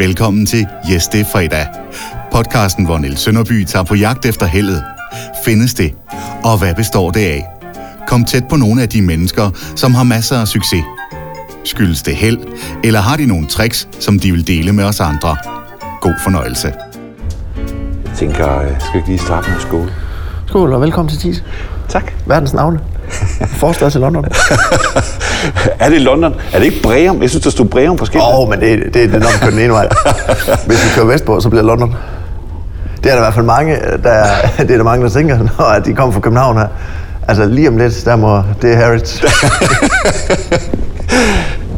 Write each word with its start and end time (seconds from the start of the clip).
Velkommen 0.00 0.46
til 0.46 0.66
Yes, 0.92 1.08
det 1.08 1.20
er 1.20 1.24
fredag. 1.24 1.66
Podcasten, 2.32 2.84
hvor 2.84 2.98
Niels 2.98 3.20
Sønderby 3.20 3.64
tager 3.64 3.84
på 3.84 3.94
jagt 3.94 4.26
efter 4.26 4.46
heldet. 4.46 4.84
Findes 5.44 5.74
det? 5.74 5.94
Og 6.44 6.58
hvad 6.58 6.74
består 6.74 7.10
det 7.10 7.20
af? 7.20 7.46
Kom 8.08 8.24
tæt 8.24 8.48
på 8.48 8.56
nogle 8.56 8.82
af 8.82 8.88
de 8.88 9.02
mennesker, 9.02 9.50
som 9.76 9.94
har 9.94 10.04
masser 10.04 10.36
af 10.36 10.48
succes. 10.48 10.84
Skyldes 11.64 12.02
det 12.02 12.16
held, 12.16 12.38
eller 12.84 13.00
har 13.00 13.16
de 13.16 13.26
nogle 13.26 13.46
tricks, 13.46 13.88
som 13.98 14.18
de 14.18 14.32
vil 14.32 14.46
dele 14.46 14.72
med 14.72 14.84
os 14.84 15.00
andre? 15.00 15.36
God 16.00 16.14
fornøjelse. 16.22 16.74
Jeg 18.06 18.16
tænker, 18.16 18.58
øh, 18.58 18.80
skal 18.80 18.92
vi 18.92 18.98
ikke 18.98 19.08
lige 19.08 19.18
starte 19.18 19.50
med 19.50 19.60
skole? 19.60 19.92
Skål 20.46 20.72
og 20.72 20.80
velkommen 20.80 21.08
til 21.08 21.18
TIS. 21.18 21.44
Tak. 21.88 22.12
Verdens 22.26 22.52
navne. 22.52 22.80
Forstad 23.46 23.90
til 23.90 24.00
London. 24.00 24.24
er 25.80 25.88
det 25.88 26.00
London? 26.00 26.34
Er 26.52 26.58
det 26.58 26.66
ikke 26.66 26.82
Breum? 26.82 27.22
Jeg 27.22 27.30
synes, 27.30 27.44
der 27.44 27.50
stod 27.50 27.66
Breum 27.66 27.96
på 27.96 28.04
skiltet. 28.04 28.28
Åh, 28.28 28.38
oh, 28.38 28.48
men 28.48 28.60
det, 28.60 28.94
det, 28.94 29.04
er 29.04 29.08
man 29.08 29.22
kører 29.40 29.50
den 29.50 29.58
ene 29.58 29.72
vej. 29.72 29.88
Hvis 30.66 30.84
vi 30.84 30.90
kører 30.94 31.06
vestpå, 31.06 31.40
så 31.40 31.48
bliver 31.48 31.62
London. 31.62 31.94
Det 33.04 33.10
er 33.10 33.14
der 33.14 33.16
i 33.16 33.24
hvert 33.24 33.34
fald 33.34 33.46
mange, 33.46 33.76
der, 34.02 34.24
det 34.58 34.70
er 34.70 34.76
der 34.76 34.84
mange, 34.84 35.04
der 35.04 35.10
tænker, 35.10 35.38
når 35.38 35.78
de 35.84 35.94
kommer 35.94 36.12
fra 36.12 36.20
København 36.20 36.56
her. 36.56 36.66
Altså 37.28 37.44
lige 37.44 37.68
om 37.68 37.76
lidt, 37.76 38.02
der 38.04 38.16
må 38.16 38.42
det 38.62 38.72
er 38.72 38.76
Harrods. 38.76 39.22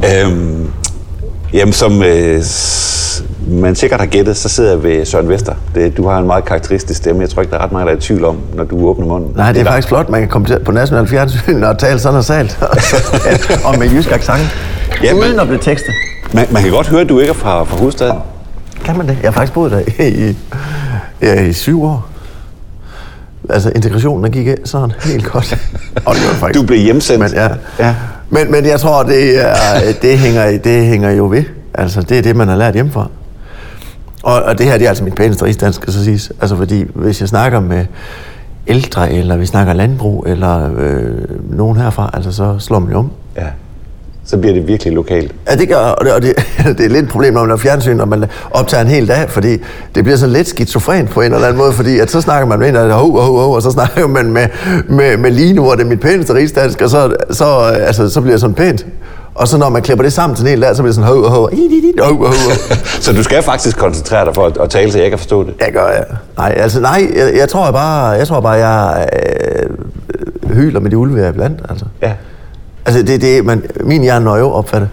øhm, 0.24 0.70
jamen, 1.52 1.72
som 1.72 2.02
øh, 2.02 2.42
man 3.48 3.74
sikkert 3.74 4.00
har 4.00 4.06
gættet, 4.06 4.36
så 4.36 4.48
sidder 4.48 4.70
jeg 4.70 4.82
ved 4.82 5.04
Søren 5.04 5.28
Vester. 5.28 5.54
Det, 5.74 5.96
du 5.96 6.08
har 6.08 6.18
en 6.18 6.26
meget 6.26 6.44
karakteristisk 6.44 6.98
stemme. 6.98 7.22
Jeg 7.22 7.30
tror 7.30 7.42
ikke, 7.42 7.52
der 7.52 7.58
er 7.58 7.64
ret 7.64 7.72
mange, 7.72 7.86
der 7.86 7.92
er 7.92 7.96
i 7.96 8.00
tvivl 8.00 8.24
om, 8.24 8.38
når 8.54 8.64
du 8.64 8.86
åbner 8.86 9.06
munden. 9.06 9.32
Nej, 9.36 9.52
det 9.52 9.60
er 9.60 9.64
faktisk 9.64 9.88
flot, 9.88 10.08
man 10.08 10.20
kan 10.20 10.28
komme 10.28 10.46
til, 10.46 10.58
på 10.64 10.72
national 10.72 11.06
fjernsyn 11.06 11.62
og 11.62 11.78
tale 11.78 11.98
sådan 11.98 12.18
og 12.18 12.24
salt. 12.24 12.58
og 13.66 13.78
med 13.78 13.90
jysk 13.90 14.12
accent. 14.12 14.48
Ja, 15.02 15.12
Uden 15.14 15.40
at 15.40 15.46
blive 15.46 15.60
tekstet. 15.60 15.94
Man, 16.32 16.46
man 16.50 16.62
kan 16.62 16.70
godt 16.70 16.88
høre, 16.88 17.00
at 17.00 17.08
du 17.08 17.18
ikke 17.18 17.30
er 17.30 17.34
fra, 17.34 17.64
fra 17.64 17.76
hovedstaden. 17.76 18.18
Kan 18.84 18.96
man 18.96 19.08
det? 19.08 19.18
Jeg 19.22 19.30
har 19.30 19.32
faktisk 19.32 19.52
boet 19.52 19.72
der 19.72 19.80
i, 19.98 20.36
ja, 21.22 21.40
i 21.40 21.52
syv 21.52 21.84
år. 21.84 22.08
Altså 23.50 23.72
integrationen, 23.74 24.32
gik 24.32 24.46
ind 24.46 24.66
sådan 24.66 24.92
helt 25.04 25.24
godt. 25.24 25.58
Og 26.06 26.14
det 26.14 26.22
var 26.28 26.34
faktisk, 26.34 26.60
Du 26.60 26.66
blev 26.66 26.78
hjemsendt. 26.78 27.20
Men, 27.20 27.30
ja. 27.32 27.48
Ja. 27.78 27.94
men, 28.30 28.50
men 28.50 28.66
jeg 28.66 28.80
tror, 28.80 29.02
det, 29.02 29.46
er, 29.46 29.54
det, 30.02 30.18
hænger, 30.18 30.58
det 30.58 30.86
hænger 30.86 31.10
jo 31.10 31.28
ved. 31.28 31.44
Altså, 31.74 32.02
det 32.02 32.18
er 32.18 32.22
det, 32.22 32.36
man 32.36 32.48
har 32.48 32.56
lært 32.56 32.74
hjemmefra. 32.74 33.08
Og, 34.22 34.42
og 34.42 34.58
det 34.58 34.66
her, 34.66 34.78
det 34.78 34.84
er 34.84 34.88
altså 34.88 35.04
mit 35.04 35.14
pæneste 35.14 35.44
rigsdansk, 35.44 35.82
skal 35.82 35.92
så 35.92 36.04
siges. 36.04 36.32
Altså, 36.40 36.56
fordi 36.56 36.84
hvis 36.94 37.20
jeg 37.20 37.28
snakker 37.28 37.60
med 37.60 37.84
ældre, 38.66 39.12
eller 39.12 39.36
vi 39.36 39.46
snakker 39.46 39.72
landbrug, 39.72 40.24
eller 40.28 40.70
øh, 40.78 41.10
nogen 41.50 41.76
herfra, 41.76 42.10
altså, 42.14 42.32
så 42.32 42.56
slår 42.58 42.78
man 42.78 42.92
jo 42.92 42.98
om. 42.98 43.10
Ja. 43.36 43.46
Så 44.24 44.38
bliver 44.38 44.54
det 44.54 44.68
virkelig 44.68 44.92
lokalt. 44.92 45.34
Ja, 45.50 45.56
det 45.56 45.68
gør, 45.68 45.76
og 45.76 46.04
det, 46.04 46.12
og 46.12 46.22
det, 46.22 46.34
det 46.78 46.84
er 46.84 46.88
lidt 46.88 47.04
et 47.04 47.08
problem, 47.08 47.32
når 47.32 47.40
man 47.40 47.48
laver 47.48 47.58
fjernsyn, 47.58 47.96
når 47.96 48.04
man 48.04 48.24
optager 48.50 48.82
en 48.82 48.88
hel 48.88 49.08
dag, 49.08 49.30
fordi 49.30 49.58
det 49.94 50.04
bliver 50.04 50.16
sådan 50.16 50.32
lidt 50.32 50.48
skizofren 50.48 51.06
på 51.06 51.20
en 51.20 51.34
eller 51.34 51.46
anden 51.46 51.58
måde, 51.58 51.72
fordi 51.72 51.98
at 51.98 52.10
så 52.10 52.20
snakker 52.20 52.46
man 52.46 52.58
med 52.58 52.68
en, 52.68 52.76
og, 52.76 52.92
ho, 52.92 53.10
ho, 53.10 53.36
ho, 53.36 53.50
og 53.52 53.62
så 53.62 53.70
snakker 53.70 54.06
man 54.06 54.32
med, 54.32 54.46
med, 54.88 55.16
med 55.16 55.30
Line, 55.30 55.60
hvor 55.60 55.74
det 55.74 55.82
er 55.82 55.86
mit 55.86 56.00
pæneste 56.00 56.34
rigsdansk, 56.34 56.80
og 56.82 56.90
så, 56.90 57.14
så, 57.30 57.44
øh, 57.44 57.86
altså, 57.86 58.08
så 58.08 58.20
bliver 58.20 58.34
det 58.34 58.40
sådan 58.40 58.54
pænt. 58.54 58.86
Og 59.34 59.48
så 59.48 59.58
når 59.58 59.68
man 59.68 59.82
klipper 59.82 60.02
det 60.02 60.12
sammen 60.12 60.36
til 60.36 60.42
en 60.42 60.48
hel 60.48 60.62
dag, 60.62 60.76
så 60.76 60.82
bliver 60.82 60.94
det 60.94 60.94
sådan 60.94 61.22
ho, 61.22 61.28
ho, 61.28 61.46
hi, 61.46 61.68
hi, 61.68 61.80
hi, 61.80 61.92
ho, 62.00 62.14
ho, 62.14 62.24
ho. 62.26 62.74
Så 63.00 63.12
du 63.12 63.22
skal 63.22 63.42
faktisk 63.42 63.78
koncentrere 63.78 64.24
dig 64.24 64.34
for 64.34 64.46
at, 64.46 64.58
at 64.58 64.70
tale, 64.70 64.92
så 64.92 64.98
jeg 64.98 65.10
kan 65.10 65.18
forstå 65.18 65.44
det. 65.44 65.54
Jeg 65.60 65.72
gør, 65.72 65.86
ja. 65.86 66.02
Nej, 66.36 66.54
altså 66.56 66.80
nej, 66.80 67.10
jeg, 67.16 67.36
jeg 67.36 67.48
tror 67.48 67.70
bare, 67.70 68.08
jeg 68.08 68.26
tror 68.26 68.40
bare, 68.40 68.52
jeg 68.52 69.08
øh, 69.12 70.54
hyler 70.54 70.80
med 70.80 70.90
de 70.90 70.98
ulve, 70.98 71.18
jeg 71.18 71.28
er 71.28 71.32
blandt, 71.32 71.60
altså. 71.68 71.84
Ja. 72.02 72.12
Altså, 72.86 73.02
det, 73.02 73.20
det, 73.20 73.44
man, 73.44 73.62
min 73.80 74.02
hjerne 74.02 74.24
når 74.24 74.36
jo 74.36 74.50
opfatte. 74.50 74.88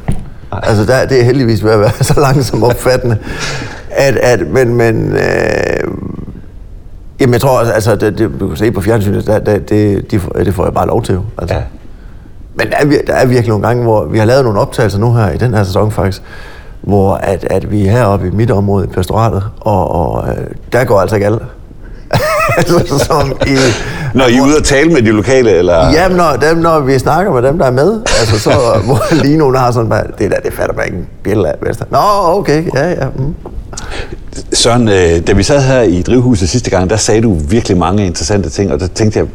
Altså, 0.51 0.85
der, 0.85 1.05
det 1.05 1.19
er 1.19 1.23
heldigvis 1.23 1.63
ved 1.63 1.71
at 1.71 1.79
være 1.79 2.03
så 2.03 2.19
langsomt 2.19 2.63
opfattende. 2.63 3.17
At, 3.89 4.15
at, 4.15 4.47
men, 4.47 4.73
men 4.75 5.11
øh, 5.13 5.91
jamen, 7.19 7.33
jeg 7.33 7.41
tror, 7.41 7.59
altså, 7.59 7.95
det, 7.95 8.17
det, 8.17 8.31
du 8.39 8.47
kan 8.47 8.57
se 8.57 8.71
på 8.71 8.81
fjernsynet, 8.81 9.27
der, 9.27 9.39
der, 9.39 9.57
det, 9.57 10.11
de, 10.11 10.21
det 10.45 10.53
får 10.53 10.63
jeg 10.63 10.73
bare 10.73 10.87
lov 10.87 11.03
til, 11.03 11.13
jo. 11.15 11.21
Altså. 11.37 11.55
Ja. 11.55 11.61
Men 12.59 12.69
der 12.69 12.77
er, 12.77 13.01
der 13.07 13.13
er 13.13 13.25
virkelig 13.25 13.49
nogle 13.49 13.67
gange, 13.67 13.83
hvor 13.83 14.05
vi 14.05 14.17
har 14.17 14.25
lavet 14.25 14.43
nogle 14.43 14.59
optagelser 14.59 14.99
nu 14.99 15.13
her 15.13 15.29
i 15.31 15.37
den 15.37 15.53
her 15.53 15.63
sæson 15.63 15.91
faktisk, 15.91 16.21
hvor 16.81 17.13
at, 17.13 17.47
at 17.49 17.71
vi 17.71 17.87
er 17.87 17.91
heroppe 17.91 18.27
i 18.27 18.31
mit 18.31 18.51
område, 18.51 18.85
i 18.85 18.87
pastoratet, 18.87 19.43
og, 19.61 19.91
og 19.91 20.29
øh, 20.29 20.47
der 20.73 20.83
går 20.83 21.01
altså 21.01 21.15
ikke 21.15 21.25
alle. 21.25 21.39
altså, 22.57 23.05
som 23.05 23.31
i, 23.47 23.55
Når 24.13 24.25
I 24.25 24.35
er 24.35 24.41
ude 24.41 24.57
og 24.57 24.63
tale 24.63 24.89
med 24.89 25.01
de 25.01 25.11
lokale, 25.11 25.51
eller... 25.51 25.91
Jamen, 25.91 26.17
når, 26.17 26.31
dem, 26.41 26.57
når 26.57 26.79
vi 26.79 26.99
snakker 26.99 27.33
med 27.33 27.41
dem, 27.41 27.57
der 27.57 27.65
er 27.65 27.71
med, 27.71 28.01
altså 28.19 28.39
så, 28.39 28.51
hvor 28.85 29.23
lige 29.23 29.37
nogen 29.37 29.55
har 29.55 29.71
sådan 29.71 29.89
bare, 29.89 30.03
det 30.19 30.31
der, 30.31 30.39
det 30.39 30.53
fatter 30.53 30.75
man 30.75 30.85
ikke 30.85 30.97
en 30.97 31.07
bjælle 31.23 31.47
af. 31.47 31.55
Vester. 31.61 31.85
Nå, 31.89 32.39
okay, 32.39 32.63
ja, 32.75 32.89
ja. 32.89 33.05
Mm. 33.15 33.35
Søren, 34.53 34.87
øh, 34.87 35.27
da 35.27 35.33
vi 35.33 35.43
sad 35.43 35.61
her 35.61 35.81
i 35.81 36.01
drivhuset 36.01 36.49
sidste 36.49 36.69
gang, 36.69 36.89
der 36.89 36.95
sagde 36.95 37.21
du 37.21 37.33
virkelig 37.33 37.77
mange 37.77 38.05
interessante 38.05 38.49
ting, 38.49 38.73
og 38.73 38.79
der 38.79 38.87
tænkte 38.87 39.19
jeg, 39.19 39.27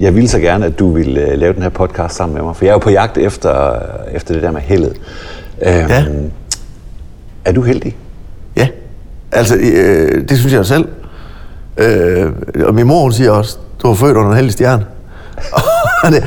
jeg 0.00 0.14
ville 0.14 0.28
så 0.28 0.38
gerne, 0.38 0.66
at 0.66 0.78
du 0.78 0.90
ville 0.90 1.20
øh, 1.20 1.38
lave 1.38 1.52
den 1.52 1.62
her 1.62 1.68
podcast 1.68 2.14
sammen 2.16 2.34
med 2.36 2.44
mig, 2.44 2.56
for 2.56 2.64
jeg 2.64 2.70
er 2.70 2.74
jo 2.74 2.78
på 2.78 2.90
jagt 2.90 3.18
efter, 3.18 3.76
efter 4.12 4.34
det 4.34 4.42
der 4.42 4.50
med 4.50 4.60
heldet. 4.60 4.92
Øhm, 5.66 5.88
Ja. 5.88 6.04
Er 7.44 7.52
du 7.52 7.62
heldig? 7.62 7.96
Ja, 8.56 8.68
altså, 9.32 9.56
øh, 9.56 10.28
det 10.28 10.38
synes 10.38 10.52
jeg 10.52 10.66
selv. 10.66 10.88
Øh, 11.78 12.26
og 12.64 12.74
min 12.74 12.86
mor, 12.86 13.02
hun 13.02 13.12
siger 13.12 13.30
også, 13.30 13.58
du 13.82 13.86
har 13.88 13.94
født 13.94 14.16
under 14.16 14.30
en 14.30 14.36
heldig 14.36 14.52
stjerne. 14.52 14.84
og, 16.04 16.12
det, 16.12 16.24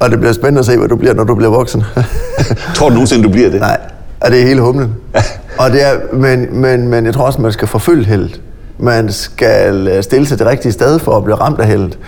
og 0.00 0.10
det 0.10 0.18
bliver 0.18 0.32
spændende 0.32 0.58
at 0.58 0.66
se, 0.66 0.76
hvad 0.78 0.88
du 0.88 0.96
bliver, 0.96 1.14
når 1.14 1.24
du 1.24 1.34
bliver 1.34 1.50
voksen. 1.50 1.82
Tror 2.74 2.88
du 2.88 2.94
nogensinde, 2.94 3.24
du 3.24 3.28
bliver 3.28 3.50
det? 3.50 3.60
Nej, 3.60 3.80
og 4.20 4.30
det 4.30 4.42
er 4.42 4.46
hele 4.46 4.60
humlen. 4.60 4.94
og 5.60 5.70
det 5.70 5.86
er, 5.86 5.92
men, 6.12 6.60
men, 6.60 6.88
men 6.88 7.06
jeg 7.06 7.14
tror 7.14 7.26
også, 7.26 7.40
man 7.40 7.52
skal 7.52 7.68
forfølge 7.68 8.04
heldet. 8.04 8.40
Man 8.78 9.12
skal 9.12 9.88
øh, 9.88 10.02
stille 10.02 10.26
sig 10.26 10.38
det 10.38 10.46
rigtige 10.46 10.72
sted 10.72 10.98
for 10.98 11.16
at 11.16 11.24
blive 11.24 11.36
ramt 11.36 11.60
af 11.60 11.66
heldet. 11.66 11.98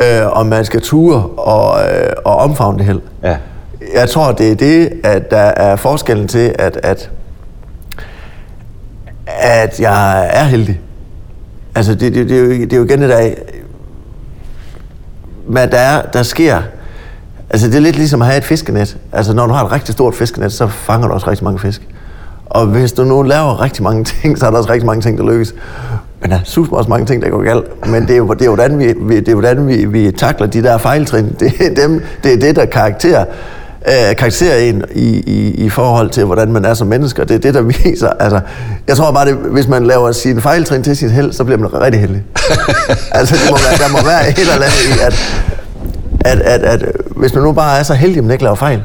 Øh, 0.00 0.26
og 0.26 0.46
man 0.46 0.64
skal 0.64 0.80
ture 0.80 1.22
og, 1.22 1.80
øh, 1.82 2.12
og 2.24 2.36
omfavne 2.36 2.78
det 2.78 2.86
held. 2.86 3.00
Ja. 3.22 3.36
Jeg 3.94 4.08
tror, 4.08 4.32
det 4.32 4.52
er 4.52 4.54
det, 4.54 4.92
at 5.04 5.30
der 5.30 5.36
er 5.36 5.76
forskellen 5.76 6.28
til, 6.28 6.54
at, 6.58 6.80
at, 6.82 7.10
at 9.26 9.80
jeg 9.80 10.30
er 10.32 10.44
heldig. 10.44 10.80
Altså, 11.74 11.94
det, 11.94 12.14
det, 12.14 12.28
det, 12.28 12.36
er, 12.38 12.42
jo, 12.42 12.50
det 12.50 12.72
er 12.72 12.76
jo 12.76 12.84
igen 12.84 13.00
det 13.00 13.08
der, 13.08 13.34
hvad 15.46 15.68
der, 15.68 15.78
er, 15.78 16.02
der 16.02 16.22
sker. 16.22 16.62
Altså, 17.50 17.66
det 17.66 17.74
er 17.74 17.80
lidt 17.80 17.96
ligesom 17.96 18.22
at 18.22 18.26
have 18.26 18.38
et 18.38 18.44
fiskenet. 18.44 18.96
Altså, 19.12 19.32
når 19.34 19.46
du 19.46 19.52
har 19.52 19.64
et 19.64 19.72
rigtig 19.72 19.92
stort 19.92 20.14
fiskenet, 20.14 20.52
så 20.52 20.66
fanger 20.66 21.08
du 21.08 21.14
også 21.14 21.30
rigtig 21.30 21.44
mange 21.44 21.58
fisk. 21.58 21.88
Og 22.46 22.66
hvis 22.66 22.92
du 22.92 23.04
nu 23.04 23.22
laver 23.22 23.60
rigtig 23.60 23.82
mange 23.82 24.04
ting, 24.22 24.38
så 24.38 24.46
er 24.46 24.50
der 24.50 24.58
også 24.58 24.70
rigtig 24.70 24.86
mange 24.86 25.02
ting, 25.02 25.18
der 25.18 25.24
lykkes. 25.24 25.54
Men 26.20 26.30
der 26.30 26.36
er 26.36 26.40
sus 26.44 26.68
også 26.72 26.90
mange 26.90 27.06
ting, 27.06 27.22
der 27.22 27.30
går 27.30 27.42
galt. 27.42 27.86
Men 27.90 28.02
det 28.02 28.10
er 28.10 28.16
jo, 28.16 28.32
det 28.32 28.42
er 28.42 28.46
jo 28.46 28.54
hvordan, 28.54 28.78
vi, 28.78 28.94
vi, 29.00 29.16
det 29.16 29.28
er 29.28 29.34
hvordan 29.34 29.68
vi, 29.68 29.84
vi 29.84 30.12
takler 30.12 30.46
de 30.46 30.62
der 30.62 30.78
fejltrin. 30.78 31.36
Det 31.40 31.52
er, 31.60 31.74
dem, 31.74 32.02
det, 32.24 32.32
er 32.32 32.36
det, 32.36 32.56
der 32.56 32.64
karakterer, 32.64 33.24
øh, 33.86 33.92
karakteriserer 33.92 34.58
en 34.58 34.84
i, 34.94 35.08
i, 35.26 35.50
i 35.64 35.68
forhold 35.68 36.10
til, 36.10 36.24
hvordan 36.24 36.52
man 36.52 36.64
er 36.64 36.74
som 36.74 36.86
mennesker. 36.86 37.24
Det 37.24 37.34
er 37.34 37.38
det, 37.38 37.54
der 37.54 37.62
viser. 37.84 38.10
Altså, 38.10 38.40
jeg 38.88 38.96
tror 38.96 39.12
bare, 39.12 39.26
det, 39.26 39.34
hvis 39.34 39.68
man 39.68 39.86
laver 39.86 40.12
sin 40.12 40.40
fejltrin 40.40 40.82
til 40.82 40.96
sit 40.96 41.10
held, 41.10 41.32
så 41.32 41.44
bliver 41.44 41.58
man 41.58 41.80
rigtig 41.80 42.00
heldig. 42.00 42.22
altså, 43.18 43.34
det 43.34 43.50
må 43.50 43.56
være, 43.56 43.88
der 43.88 43.92
må 43.92 44.08
være 44.08 44.28
et 44.28 44.38
eller 44.38 44.54
andet 44.54 44.86
i, 44.88 45.00
at, 45.06 45.14
at, 46.20 46.40
at, 46.40 46.62
at 46.62 46.92
hvis 47.16 47.34
man 47.34 47.44
nu 47.44 47.52
bare 47.52 47.78
er 47.78 47.82
så 47.82 47.94
heldig, 47.94 48.18
at 48.18 48.24
man 48.24 48.30
ikke 48.30 48.44
laver 48.44 48.56
fejl, 48.56 48.82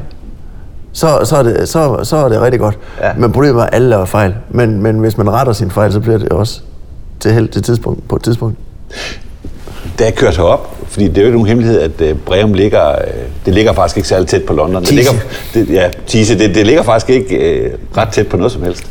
så, 0.94 1.20
så, 1.24 1.36
er, 1.38 1.44
det, 1.44 1.70
så, 1.70 2.04
så 2.04 2.18
er 2.18 2.30
det 2.30 2.42
rigtig 2.42 2.60
godt. 2.60 2.78
Ja. 3.02 3.12
Men 3.18 3.32
problemet 3.32 3.62
er, 3.62 3.66
at 3.66 3.76
alle 3.76 3.90
laver 3.90 4.06
fejl. 4.06 4.36
Men, 4.50 4.82
men 4.82 5.00
hvis 5.00 5.18
man 5.18 5.30
retter 5.30 5.54
sin 5.54 5.72
fejl, 5.72 5.92
så 5.92 6.00
bliver 6.00 6.18
det 6.18 6.30
også 6.30 6.62
til 7.20 7.32
held 7.32 7.48
til 7.48 7.64
tidspunkt, 7.64 8.08
på 8.08 8.16
et 8.16 8.24
tidspunkt. 8.24 8.58
Da 10.00 10.04
jeg 10.04 10.16
kørte 10.16 10.38
herop, 10.38 10.76
fordi 10.88 11.08
det 11.08 11.18
er 11.18 11.22
jo 11.22 11.28
ikke 11.28 11.36
nogen 11.36 11.48
hemmelighed, 11.48 11.82
at 11.82 12.02
øh, 12.02 12.16
Breum 12.16 12.54
ligger, 12.54 12.90
øh, 12.90 12.98
det 13.46 13.54
ligger 13.54 13.74
faktisk 13.74 13.98
ikke 13.98 14.10
særlig 14.10 14.28
tæt 14.28 14.44
på 14.44 14.54
London. 14.54 14.82
Det 14.82 14.90
Tise. 14.90 14.96
ligger, 14.96 15.14
det, 15.54 15.70
ja, 15.70 15.90
Tise, 16.08 16.40
det, 16.40 16.56
det 16.56 16.66
ligger 16.66 16.84
faktisk 16.84 17.10
ikke 17.10 17.36
øh, 17.36 17.72
ret 17.98 18.10
tæt 18.10 18.28
på 18.28 18.38
noget 18.38 18.52
som 18.52 18.64
helst. 18.64 18.84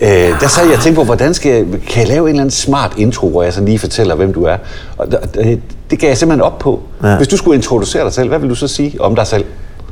Øh, 0.00 0.08
der 0.40 0.48
sad 0.48 0.64
jeg 0.66 0.76
og 0.76 0.82
tænkte 0.82 1.00
på, 1.00 1.04
hvordan 1.04 1.34
skal 1.34 1.52
jeg, 1.52 1.64
kan 1.88 2.00
jeg 2.00 2.08
lave 2.08 2.22
en 2.22 2.28
eller 2.28 2.40
anden 2.40 2.50
smart 2.50 2.92
intro, 2.96 3.30
hvor 3.30 3.42
jeg 3.42 3.52
så 3.52 3.64
lige 3.64 3.78
fortæller, 3.78 4.14
hvem 4.14 4.32
du 4.32 4.44
er. 4.44 4.56
Og 4.98 5.06
det, 5.34 5.60
det 5.90 5.98
gav 5.98 6.08
jeg 6.08 6.16
simpelthen 6.18 6.42
op 6.42 6.58
på. 6.58 6.80
Ja. 7.02 7.16
Hvis 7.16 7.28
du 7.28 7.36
skulle 7.36 7.56
introducere 7.56 8.04
dig 8.04 8.12
selv, 8.12 8.28
hvad 8.28 8.38
vil 8.38 8.50
du 8.50 8.54
så 8.54 8.68
sige 8.68 9.00
om 9.00 9.14
dig 9.14 9.26
selv? 9.26 9.44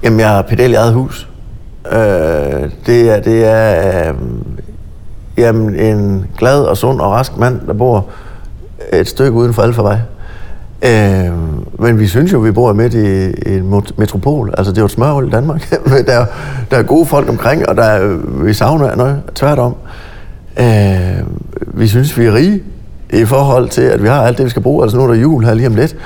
Jamen, 0.02 0.20
jeg 0.20 0.28
har 0.28 0.42
pedel 0.42 0.70
i 0.72 0.74
eget 0.74 0.92
hus. 0.92 1.28
Øh, 1.92 1.98
det 2.86 3.10
er, 3.10 3.20
det 3.20 3.44
er 3.44 4.08
øh, 4.08 4.14
jamen, 5.38 5.74
en 5.74 6.26
glad 6.38 6.60
og 6.60 6.76
sund 6.76 7.00
og 7.00 7.10
rask 7.12 7.36
mand, 7.38 7.60
der 7.66 7.72
bor 7.72 8.06
et 8.92 9.08
stykke 9.08 9.32
uden 9.32 9.54
for 9.54 9.62
Alfarvej. 9.62 9.98
Øh, 10.82 11.32
men 11.78 11.98
vi 11.98 12.06
synes 12.06 12.32
jo, 12.32 12.38
vi 12.38 12.50
bor 12.50 12.72
midt 12.72 12.94
i, 12.94 13.30
i 13.50 13.56
en 13.56 13.82
metropol. 13.96 14.54
Altså, 14.58 14.72
det 14.72 14.78
er 14.78 14.82
jo 14.82 14.86
et 14.86 14.90
smørhul 14.90 15.26
i 15.26 15.30
Danmark. 15.30 15.70
Der, 16.06 16.12
er- 16.12 16.26
der 16.70 16.76
er 16.76 16.82
gode 16.82 17.06
folk 17.06 17.28
omkring, 17.28 17.68
og 17.68 17.76
der 17.76 17.82
er, 17.84 18.16
vi 18.44 18.52
savner 18.52 18.96
noget 18.96 19.20
tværtom. 19.34 19.74
Øh, 20.60 20.66
vi 21.66 21.88
synes, 21.88 22.18
vi 22.18 22.24
er 22.26 22.34
rige 22.34 22.62
i 23.12 23.24
forhold 23.24 23.68
til, 23.68 23.82
at 23.82 24.02
vi 24.02 24.08
har 24.08 24.22
alt 24.22 24.38
det, 24.38 24.44
vi 24.44 24.50
skal 24.50 24.62
bruge. 24.62 24.82
Altså, 24.82 24.96
nu 24.98 25.02
er 25.04 25.06
der 25.08 25.14
jul 25.14 25.44
her 25.44 25.54
lige 25.54 25.66
om 25.66 25.74
lidt. 25.74 25.96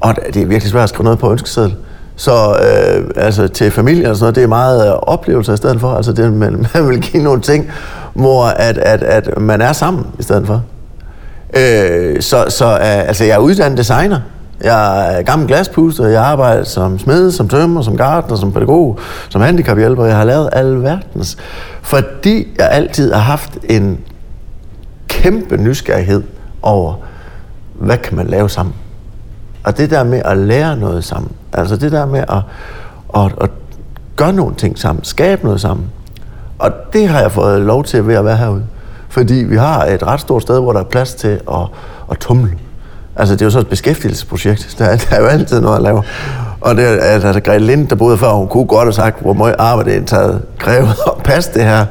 Og 0.00 0.14
det 0.34 0.42
er 0.42 0.46
virkelig 0.46 0.70
svært 0.70 0.82
at 0.82 0.88
skrive 0.88 1.04
noget 1.04 1.18
på 1.18 1.32
ønskeseddel. 1.32 1.74
Så 2.16 2.32
øh, 2.32 3.04
altså, 3.16 3.48
til 3.48 3.70
familien 3.70 4.06
og 4.06 4.16
sådan 4.16 4.22
noget, 4.24 4.34
det 4.34 4.42
er 4.42 4.48
meget 4.48 4.86
øh, 4.88 4.92
oplevelser 5.02 5.52
i 5.52 5.56
stedet 5.56 5.80
for. 5.80 5.88
Altså, 5.94 6.12
det, 6.12 6.32
man, 6.32 6.66
man 6.74 6.88
vil 6.88 7.00
give 7.00 7.22
nogle 7.22 7.40
ting, 7.40 7.70
hvor 8.16 8.44
at, 8.44 8.78
at, 8.78 9.02
at 9.02 9.40
man 9.40 9.60
er 9.60 9.72
sammen 9.72 10.06
i 10.18 10.22
stedet 10.22 10.46
for. 10.46 10.62
Øh, 11.56 12.22
så 12.22 12.44
så 12.48 12.66
øh, 12.66 12.78
altså, 12.80 13.24
jeg 13.24 13.34
er 13.34 13.38
uddannet 13.38 13.78
designer. 13.78 14.20
Jeg 14.64 15.18
er 15.18 15.22
gammel 15.22 15.48
glaspuster, 15.48 16.06
jeg 16.06 16.22
arbejder 16.22 16.64
som 16.64 16.98
smed, 16.98 17.30
som 17.30 17.48
tømmer, 17.48 17.82
som 17.82 17.96
gartner, 17.96 18.36
som 18.36 18.52
pædagog, 18.52 18.98
som 19.28 19.40
handicaphjælper. 19.40 20.04
Jeg 20.04 20.16
har 20.16 20.24
lavet 20.24 20.48
alverdens. 20.52 21.36
Fordi 21.82 22.46
jeg 22.58 22.70
altid 22.70 23.12
har 23.12 23.20
haft 23.20 23.58
en 23.64 23.98
kæmpe 25.08 25.56
nysgerrighed 25.56 26.22
over, 26.62 26.94
hvad 27.74 27.98
kan 27.98 28.16
man 28.16 28.26
lave 28.26 28.50
sammen? 28.50 28.74
Og 29.64 29.78
det 29.78 29.90
der 29.90 30.04
med 30.04 30.22
at 30.24 30.38
lære 30.38 30.76
noget 30.76 31.04
sammen, 31.04 31.32
altså 31.52 31.76
det 31.76 31.92
der 31.92 32.06
med 32.06 32.24
at, 32.28 32.42
at, 33.16 33.32
at 33.40 33.50
gøre 34.16 34.32
nogle 34.32 34.54
ting 34.54 34.78
sammen, 34.78 35.04
skabe 35.04 35.44
noget 35.44 35.60
sammen. 35.60 35.86
Og 36.58 36.70
det 36.92 37.08
har 37.08 37.20
jeg 37.20 37.32
fået 37.32 37.60
lov 37.60 37.84
til 37.84 38.06
ved 38.06 38.14
at 38.14 38.24
være 38.24 38.36
herude. 38.36 38.62
Fordi 39.08 39.34
vi 39.34 39.56
har 39.56 39.84
et 39.84 40.02
ret 40.02 40.20
stort 40.20 40.42
sted, 40.42 40.60
hvor 40.60 40.72
der 40.72 40.80
er 40.80 40.84
plads 40.84 41.14
til 41.14 41.40
at, 41.52 41.68
at 42.10 42.18
tumle. 42.18 42.50
Altså, 43.16 43.34
det 43.34 43.42
er 43.42 43.46
jo 43.46 43.50
så 43.50 43.58
et 43.58 43.68
beskæftigelsesprojekt. 43.68 44.74
Der, 44.78 44.84
er, 44.84 44.96
der 44.96 45.16
er 45.16 45.20
jo 45.20 45.26
altid 45.26 45.60
noget 45.60 45.76
at 45.76 45.82
lave. 45.82 46.02
Og 46.60 46.76
det 46.76 46.84
er 46.84 46.96
altså, 46.96 47.40
Grete 47.40 47.64
Lind, 47.64 47.88
der 47.88 47.96
boede 47.96 48.18
før, 48.18 48.32
hun 48.32 48.48
kunne 48.48 48.66
godt 48.66 48.84
have 48.84 48.92
sagt, 48.92 49.20
hvor 49.20 49.32
meget 49.32 49.54
arbejde 49.58 49.90
det 49.90 50.02
er 50.02 50.06
taget 50.06 50.42
krævet 50.58 50.88
at 51.06 51.22
passe 51.24 51.54
det 51.54 51.64
her. 51.64 51.84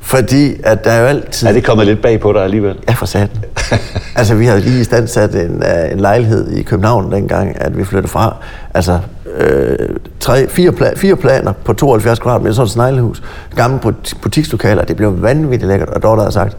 Fordi 0.00 0.54
at 0.64 0.84
der 0.84 0.90
er 0.90 1.00
jo 1.00 1.06
altid... 1.06 1.48
Er 1.48 1.52
det 1.52 1.64
kommet 1.64 1.86
lidt 1.86 2.02
bag 2.02 2.20
på 2.20 2.32
dig 2.32 2.42
alligevel? 2.42 2.76
Ja, 2.88 2.92
for 2.92 3.06
satan. 3.06 3.44
altså, 4.16 4.34
vi 4.34 4.46
havde 4.46 4.60
lige 4.60 4.80
i 4.80 4.84
stand 4.84 5.08
sat 5.08 5.34
en, 5.34 5.56
uh, 5.56 5.92
en 5.92 6.00
lejlighed 6.00 6.50
i 6.50 6.62
København 6.62 7.12
dengang, 7.12 7.60
at 7.60 7.78
vi 7.78 7.84
flyttede 7.84 8.12
fra. 8.12 8.36
Altså, 8.74 8.98
øh, 9.36 9.88
tre, 10.20 10.48
fire, 10.48 10.70
pla- 10.70 10.96
fire 10.96 11.16
planer 11.16 11.52
på 11.64 11.72
72 11.72 12.18
kvadratmeter, 12.18 12.54
sådan 12.54 12.66
et 12.66 12.70
sneglehus. 12.70 13.22
Gamle 13.56 13.78
butikslokaler, 14.22 14.84
det 14.84 14.96
blev 14.96 15.22
vanvittigt 15.22 15.68
lækkert. 15.68 15.88
Og 15.88 16.02
Dorte 16.02 16.20
havde 16.20 16.32
sagt, 16.32 16.56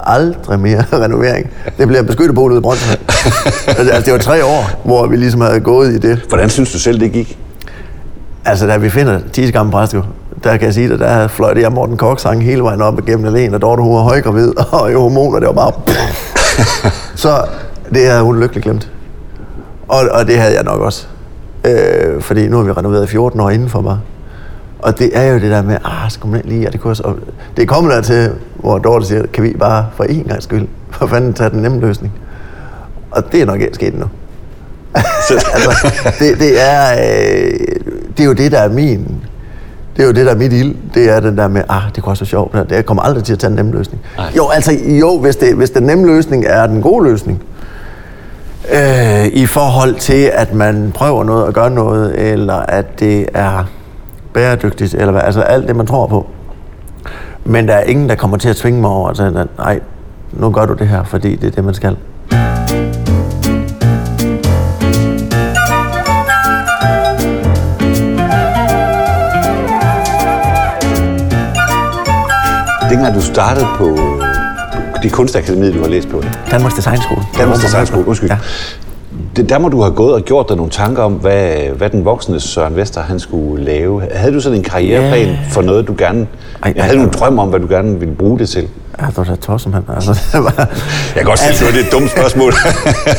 aldrig 0.00 0.60
mere 0.60 0.84
renovering. 1.04 1.50
Det 1.78 1.88
bliver 1.88 2.02
beskyttet 2.02 2.34
bolig 2.34 2.52
ude 2.52 2.60
i 2.60 2.62
Brøndshøj. 2.62 2.96
altså, 3.78 4.02
det 4.04 4.12
var 4.12 4.18
tre 4.18 4.44
år, 4.44 4.70
hvor 4.84 5.06
vi 5.06 5.16
ligesom 5.16 5.40
havde 5.40 5.60
gået 5.60 5.92
i 5.92 5.98
det. 5.98 6.18
Hvordan 6.28 6.50
synes 6.50 6.72
du 6.72 6.78
selv, 6.78 7.00
det 7.00 7.12
gik? 7.12 7.38
Altså, 8.44 8.66
da 8.66 8.76
vi 8.76 8.90
finder 8.90 9.20
10 9.32 9.50
gamle 9.50 9.72
præster, 9.72 10.02
der 10.44 10.56
kan 10.56 10.66
jeg 10.66 10.74
sige, 10.74 10.92
at 10.92 10.98
der 11.00 11.28
fløjte 11.28 11.60
jeg 11.60 11.72
Morten 11.72 11.96
Kork 11.96 12.20
sang 12.20 12.44
hele 12.44 12.62
vejen 12.62 12.82
op 12.82 12.98
igennem 13.08 13.26
alene, 13.26 13.56
og 13.56 13.62
Dorte 13.62 13.82
hun 13.82 13.94
var 13.94 14.00
højgravid, 14.00 14.52
og 14.72 14.90
i 14.90 14.94
hormoner, 14.94 15.38
det 15.38 15.48
var 15.48 15.52
bare... 15.54 15.72
så 17.14 17.44
det 17.94 18.06
havde 18.06 18.22
hun 18.22 18.40
lykkeligt 18.40 18.64
glemt. 18.64 18.90
Og, 19.88 20.00
og 20.10 20.26
det 20.26 20.38
havde 20.38 20.54
jeg 20.54 20.64
nok 20.64 20.80
også. 20.80 21.06
Øh, 21.66 22.20
fordi 22.20 22.48
nu 22.48 22.56
har 22.56 22.64
vi 22.64 22.72
renoveret 22.72 23.08
14 23.08 23.40
år 23.40 23.50
inden 23.50 23.68
for 23.68 23.80
mig. 23.80 23.98
Og 24.78 24.98
det 24.98 25.10
er 25.18 25.32
jo 25.32 25.34
det 25.34 25.50
der 25.50 25.62
med, 25.62 25.76
ah, 25.84 26.10
skal 26.10 26.28
man 26.28 26.42
lige, 26.44 26.66
og 26.66 26.72
det 26.72 26.80
kunne 26.80 26.96
og 27.04 27.16
det 27.56 27.68
kommer 27.68 27.92
der 27.92 28.00
til, 28.00 28.30
hvor 28.54 28.78
Dorte 28.78 29.06
siger, 29.06 29.26
kan 29.26 29.44
vi 29.44 29.56
bare 29.58 29.86
for 29.94 30.04
én 30.04 30.28
gang 30.28 30.42
skyld, 30.42 30.68
for 30.90 31.06
fanden 31.06 31.34
tage 31.34 31.50
den 31.50 31.62
nemme 31.62 31.80
løsning. 31.80 32.12
Og 33.10 33.32
det 33.32 33.42
er 33.42 33.46
nok 33.46 33.60
ikke 33.60 33.74
sket 33.74 33.98
nu. 33.98 34.06
altså, 35.54 35.92
det, 36.18 36.38
det, 36.38 36.62
er, 36.62 36.92
øh, 36.92 37.58
det 38.16 38.20
er 38.20 38.24
jo 38.24 38.32
det, 38.32 38.52
der 38.52 38.58
er 38.58 38.68
min, 38.68 39.22
det 39.96 40.02
er 40.02 40.06
jo 40.06 40.12
det, 40.12 40.26
der 40.26 40.32
er 40.32 40.36
mit 40.36 40.52
ild. 40.52 40.74
Det 40.94 41.10
er 41.10 41.20
den 41.20 41.38
der 41.38 41.48
med, 41.48 41.62
ah, 41.68 41.82
det 41.94 42.02
kunne 42.02 42.12
også 42.12 42.24
være 42.24 42.28
sjovt. 42.28 42.70
Det 42.70 42.86
kommer 42.86 43.02
aldrig 43.02 43.24
til 43.24 43.32
at 43.32 43.38
tage 43.38 43.50
en 43.50 43.56
nem 43.56 43.72
løsning. 43.72 44.02
Ej. 44.18 44.32
Jo, 44.36 44.48
altså, 44.48 44.72
jo, 45.00 45.18
hvis, 45.18 45.36
det, 45.36 45.54
hvis 45.54 45.70
den 45.70 45.82
nemme 45.82 46.06
løsning 46.06 46.44
er 46.46 46.66
den 46.66 46.82
gode 46.82 47.04
løsning, 47.04 47.42
øh, 48.70 49.26
i 49.26 49.46
forhold 49.46 49.94
til, 49.94 50.30
at 50.34 50.54
man 50.54 50.92
prøver 50.94 51.24
noget 51.24 51.44
og 51.44 51.52
gør 51.52 51.68
noget, 51.68 52.32
eller 52.32 52.54
at 52.54 53.00
det 53.00 53.28
er 53.34 53.64
bæredygtigt, 54.34 54.94
eller 54.94 55.12
hvad, 55.12 55.22
altså 55.22 55.40
alt 55.40 55.68
det, 55.68 55.76
man 55.76 55.86
tror 55.86 56.06
på. 56.06 56.26
Men 57.44 57.68
der 57.68 57.74
er 57.74 57.82
ingen, 57.82 58.08
der 58.08 58.14
kommer 58.14 58.36
til 58.36 58.48
at 58.48 58.56
tvinge 58.56 58.80
mig 58.80 58.90
over 58.90 59.08
at 59.08 59.16
sige, 59.16 59.46
nej, 59.58 59.80
nu 60.32 60.50
gør 60.50 60.66
du 60.66 60.74
det 60.74 60.88
her, 60.88 61.04
fordi 61.04 61.36
det 61.36 61.46
er 61.46 61.50
det, 61.50 61.64
man 61.64 61.74
skal. 61.74 61.96
Dengang 72.90 73.14
du 73.14 73.20
startede 73.20 73.66
på 73.76 74.11
det 75.02 75.12
kunstakademi, 75.12 75.72
du 75.72 75.80
har 75.80 75.88
læst 75.88 76.08
på? 76.08 76.22
Danmarks 76.50 76.74
Designskole. 76.74 77.22
Danmarks 77.38 77.60
Designskole, 77.60 78.06
undskyld. 78.06 78.30
Ja 78.30 78.36
det, 79.36 79.48
der 79.48 79.58
må 79.58 79.68
du 79.68 79.82
have 79.82 79.94
gået 79.94 80.14
og 80.14 80.22
gjort 80.22 80.48
dig 80.48 80.56
nogle 80.56 80.70
tanker 80.70 81.02
om, 81.02 81.12
hvad, 81.12 81.52
hvad 81.76 81.90
den 81.90 82.04
voksne 82.04 82.40
Søren 82.40 82.76
Vester 82.76 83.02
han 83.02 83.20
skulle 83.20 83.64
lave. 83.64 84.02
Havde 84.14 84.34
du 84.34 84.40
sådan 84.40 84.58
en 84.58 84.64
karriereplan 84.64 85.26
yeah. 85.26 85.50
for 85.50 85.62
noget, 85.62 85.88
du 85.88 85.94
gerne... 85.98 86.26
Ej, 86.62 86.72
jeg 86.76 86.84
havde 86.84 86.98
du 86.98 87.02
en 87.02 87.10
drøm 87.10 87.38
om, 87.38 87.48
hvad 87.48 87.60
du 87.60 87.66
gerne 87.68 87.98
ville 87.98 88.14
bruge 88.14 88.38
det 88.38 88.48
til? 88.48 88.68
Ja, 89.00 89.06
det 89.06 89.16
var 89.16 89.24
da 89.24 89.36
tosset, 89.36 89.74
han. 89.74 89.82
Altså, 89.94 90.20
det 90.32 90.44
var, 90.44 90.54
jeg 90.56 90.68
kan 91.16 91.24
godt 91.24 91.38
sige, 91.38 91.48
altså, 91.48 91.64
det 91.64 91.80
er 91.80 91.86
et 91.86 91.92
dumt 91.92 92.10
spørgsmål. 92.10 92.52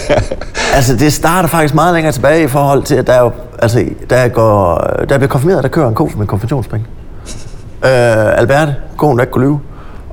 altså, 0.75 0.95
det 0.95 1.13
starter 1.13 1.49
faktisk 1.49 1.75
meget 1.75 1.93
længere 1.93 2.13
tilbage 2.13 2.43
i 2.43 2.47
forhold 2.47 2.83
til, 2.83 2.95
at 2.95 3.07
der, 3.07 3.19
jo, 3.19 3.31
altså, 3.59 3.85
der, 4.09 4.17
jeg 4.17 4.31
går, 4.33 4.77
der 5.09 5.17
bliver 5.17 5.29
konfirmeret, 5.29 5.63
der 5.63 5.69
kører 5.69 5.87
en 5.87 5.95
ko 5.95 6.09
med 6.17 6.27
konfirmationspenge. 6.27 6.85
Øh, 7.85 8.39
Alberte, 8.39 8.75
konen, 8.97 9.17
der 9.17 9.23
ikke 9.23 9.31
kunne 9.31 9.45
lyve. 9.45 9.59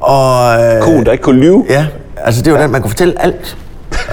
Og, 0.00 0.62
øh, 0.62 0.82
konen, 0.82 1.06
der 1.06 1.12
ikke 1.12 1.24
kunne 1.24 1.40
lyve? 1.40 1.66
Ja, 1.68 1.86
altså 2.16 2.42
det 2.42 2.52
var 2.52 2.58
ja. 2.58 2.64
den, 2.64 2.72
man 2.72 2.82
kunne 2.82 2.90
fortælle 2.90 3.22
alt. 3.22 3.56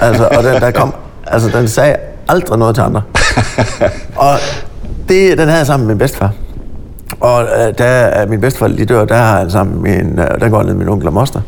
Altså, 0.00 0.28
og 0.36 0.44
den, 0.44 0.60
der 0.60 0.70
kom 0.70 0.94
Altså, 1.30 1.58
den 1.58 1.68
sagde 1.68 1.96
aldrig 2.28 2.58
noget 2.58 2.74
til 2.74 2.82
andre. 2.82 3.02
og 4.26 4.34
det, 5.08 5.38
den 5.38 5.46
havde 5.46 5.58
jeg 5.58 5.66
sammen 5.66 5.86
med 5.86 5.94
min 5.94 5.98
bedstefar. 5.98 6.32
Og 7.20 7.42
øh, 7.42 7.78
da 7.78 8.26
min 8.28 8.40
bedstefar 8.40 8.66
lige 8.66 8.86
dør, 8.86 9.04
der 9.04 9.16
har 9.16 9.38
jeg 9.40 9.50
sammen 9.50 9.82
med 9.82 10.04
min, 10.04 10.18
øh, 10.18 10.40
der 10.40 10.48
går 10.48 10.62
ned 10.62 10.74
min 10.74 10.88
onkel 10.88 11.06
og 11.06 11.12
moster. 11.14 11.40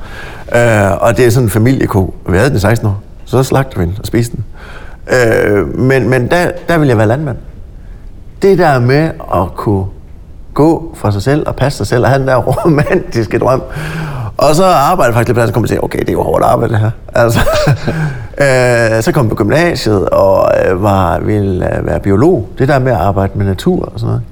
Øh, 0.54 0.92
og 1.00 1.16
det 1.16 1.26
er 1.26 1.30
sådan 1.30 1.46
en 1.46 1.50
familieko. 1.50 2.14
Vi 2.28 2.36
havde 2.36 2.48
den 2.48 2.56
i 2.56 2.60
16 2.60 2.88
år. 2.88 3.02
Så 3.24 3.42
slagte 3.42 3.78
vi 3.78 3.84
den 3.84 3.96
og 4.00 4.06
spiste 4.06 4.36
den. 4.36 4.44
Øh, 5.12 5.78
men 5.78 6.08
men 6.08 6.30
der, 6.30 6.50
der 6.68 6.78
ville 6.78 6.88
jeg 6.88 6.98
være 6.98 7.06
landmand. 7.06 7.36
Det 8.42 8.58
der 8.58 8.78
med 8.78 9.10
at 9.34 9.54
kunne 9.56 9.84
gå 10.54 10.94
for 10.94 11.10
sig 11.10 11.22
selv 11.22 11.48
og 11.48 11.56
passe 11.56 11.76
sig 11.76 11.86
selv 11.86 12.02
og 12.04 12.08
have 12.08 12.18
den 12.18 12.28
der 12.28 12.36
romantiske 12.64 13.38
drøm 13.38 13.62
og 14.40 14.54
så 14.54 14.64
arbejdede 14.64 15.06
jeg 15.06 15.14
faktisk 15.14 15.28
lidt 15.28 15.38
på 15.38 15.46
så 15.46 15.52
kom 15.52 15.62
jeg 15.62 15.68
til, 15.68 15.84
okay, 15.84 15.98
det 15.98 16.08
er 16.08 16.12
jo 16.12 16.22
hårdt 16.22 16.44
arbejde 16.44 16.72
det 16.72 16.80
her. 16.80 16.90
Altså, 17.14 17.40
øh, 18.96 19.02
så 19.02 19.12
kom 19.12 19.24
jeg 19.24 19.30
på 19.30 19.36
gymnasiet 19.36 20.08
og 20.08 20.50
øh, 20.64 20.82
var, 20.82 21.18
ville 21.18 21.78
øh, 21.78 21.86
være 21.86 22.00
biolog. 22.00 22.48
Det 22.58 22.68
der 22.68 22.78
med 22.78 22.92
at 22.92 22.98
arbejde 22.98 23.32
med 23.34 23.46
natur 23.46 23.84
og 23.84 24.00
sådan 24.00 24.08
noget. 24.08 24.22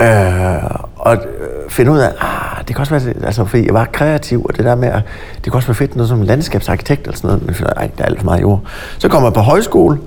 Øh, 0.00 0.70
og 0.96 1.14
øh, 1.14 1.70
finde 1.70 1.92
ud 1.92 1.98
af, 1.98 2.12
ah, 2.20 2.64
det 2.68 2.76
kan 2.76 2.80
også 2.80 2.98
være, 2.98 3.14
altså, 3.24 3.44
fordi 3.44 3.66
jeg 3.66 3.74
var 3.74 3.84
kreativ, 3.92 4.44
og 4.44 4.56
det 4.56 4.64
der 4.64 4.74
med, 4.74 4.88
at 4.88 5.02
det 5.34 5.44
kan 5.44 5.54
også 5.54 5.68
være 5.68 5.74
fedt 5.74 5.96
noget 5.96 6.08
som 6.08 6.22
landskabsarkitekt 6.22 7.02
eller 7.02 7.16
sådan 7.16 7.28
noget, 7.28 7.46
men 7.46 7.54
finder, 7.54 7.72
ej, 7.72 7.90
der 7.98 8.04
er 8.04 8.08
alt 8.08 8.18
for 8.18 8.24
meget 8.24 8.40
jord. 8.40 8.60
Så 8.98 9.08
kom 9.08 9.24
jeg 9.24 9.32
på 9.32 9.40
højskole 9.40 9.98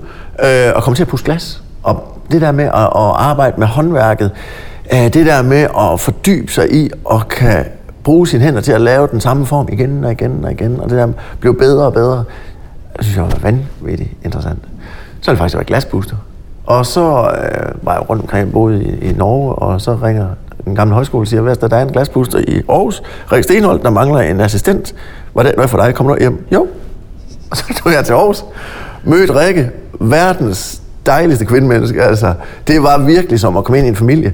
øh, 0.44 0.72
og 0.74 0.82
kom 0.82 0.94
til 0.94 1.02
at 1.02 1.08
pusse 1.08 1.24
glas. 1.24 1.62
Og 1.82 2.18
det 2.32 2.40
der 2.40 2.52
med 2.52 2.64
at, 2.64 2.74
at 2.74 3.12
arbejde 3.16 3.54
med 3.58 3.66
håndværket, 3.66 4.30
øh, 4.92 4.98
det 4.98 5.26
der 5.26 5.42
med 5.42 5.62
at 5.62 6.00
fordybe 6.00 6.52
sig 6.52 6.74
i 6.74 6.90
og 7.04 7.28
kan 7.28 7.64
bruge 8.04 8.26
sine 8.26 8.42
hænder 8.42 8.60
til 8.60 8.72
at 8.72 8.80
lave 8.80 9.08
den 9.12 9.20
samme 9.20 9.46
form 9.46 9.68
igen 9.72 10.04
og 10.04 10.12
igen 10.12 10.44
og 10.44 10.52
igen, 10.52 10.80
og 10.80 10.90
det 10.90 10.98
der 10.98 11.08
blev 11.40 11.58
bedre 11.58 11.86
og 11.86 11.92
bedre. 11.92 12.24
Det 12.96 13.04
synes 13.04 13.16
jeg 13.16 13.24
var 13.24 13.38
vanvittigt 13.42 14.10
interessant. 14.24 14.58
Så 15.20 15.30
har 15.30 15.34
det 15.34 15.38
faktisk 15.38 15.54
været 15.54 15.66
glasbooster. 15.66 16.16
Og 16.66 16.86
så 16.86 17.00
øh, 17.00 17.86
var 17.86 17.92
jeg 17.92 18.10
rundt 18.10 18.22
omkring, 18.22 18.52
boede 18.52 18.84
i, 18.84 19.10
i 19.10 19.12
Norge, 19.12 19.54
og 19.54 19.80
så 19.80 19.94
ringer 20.02 20.28
en 20.66 20.74
gammel 20.74 20.94
højskole 20.94 21.22
og 21.22 21.26
siger, 21.26 21.40
hvad 21.40 21.56
der 21.56 21.76
er 21.76 21.82
en 21.82 21.92
glasbooster 21.92 22.38
i 22.38 22.62
Aarhus. 22.68 23.02
Rik 23.32 23.42
Stenholdt, 23.44 23.82
der 23.82 23.90
mangler 23.90 24.20
en 24.20 24.40
assistent. 24.40 24.94
Hvad 25.32 25.44
er 25.44 25.52
det 25.52 25.70
for 25.70 25.78
dig? 25.78 25.94
Kommer 25.94 26.14
du 26.14 26.20
hjem? 26.20 26.46
Jo. 26.52 26.66
Og 27.50 27.56
så 27.56 27.64
tog 27.82 27.92
jeg 27.92 28.04
til 28.04 28.12
Aarhus. 28.12 28.44
Mødte 29.04 29.40
Rikke, 29.40 29.70
verdens 30.00 30.81
dejligste 31.06 31.44
kvindemenneske. 31.44 32.02
Altså, 32.02 32.34
det 32.66 32.82
var 32.82 32.98
virkelig 32.98 33.40
som 33.40 33.56
at 33.56 33.64
komme 33.64 33.78
ind 33.78 33.86
i 33.86 33.88
en 33.88 33.96
familie 33.96 34.32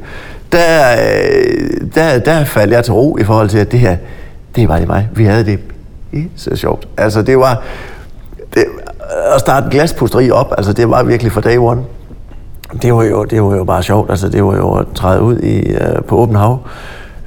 der, 0.52 0.92
øh, 0.92 1.80
der, 1.94 2.18
der 2.18 2.44
faldt 2.44 2.72
jeg 2.72 2.84
til 2.84 2.92
ro 2.94 3.16
i 3.20 3.24
forhold 3.24 3.48
til, 3.48 3.58
at 3.58 3.72
det 3.72 3.80
her, 3.80 3.96
det 4.56 4.68
var 4.68 4.78
det 4.78 4.88
mig. 4.88 5.08
Vi 5.14 5.24
havde 5.24 5.44
det 5.44 5.58
så 6.36 6.56
sjovt. 6.56 6.88
Altså, 6.96 7.22
det 7.22 7.38
var... 7.38 7.62
Det, 8.54 8.64
at 9.34 9.40
starte 9.40 9.64
en 9.64 9.70
glaspusteri 9.70 10.30
op, 10.30 10.54
altså 10.56 10.72
det 10.72 10.90
var 10.90 11.02
virkelig 11.02 11.32
fra 11.32 11.40
day 11.40 11.56
one. 11.56 11.82
Det 12.82 12.94
var 12.94 13.02
jo, 13.02 13.24
det 13.24 13.42
var 13.42 13.56
jo 13.56 13.64
bare 13.64 13.82
sjovt. 13.82 14.10
Altså, 14.10 14.28
det 14.28 14.44
var 14.44 14.56
jo 14.56 14.72
at 14.74 14.86
træde 14.94 15.22
ud 15.22 15.38
i, 15.38 15.72
øh, 15.72 16.02
på 16.08 16.16
åben 16.16 16.36
hav. 16.36 16.58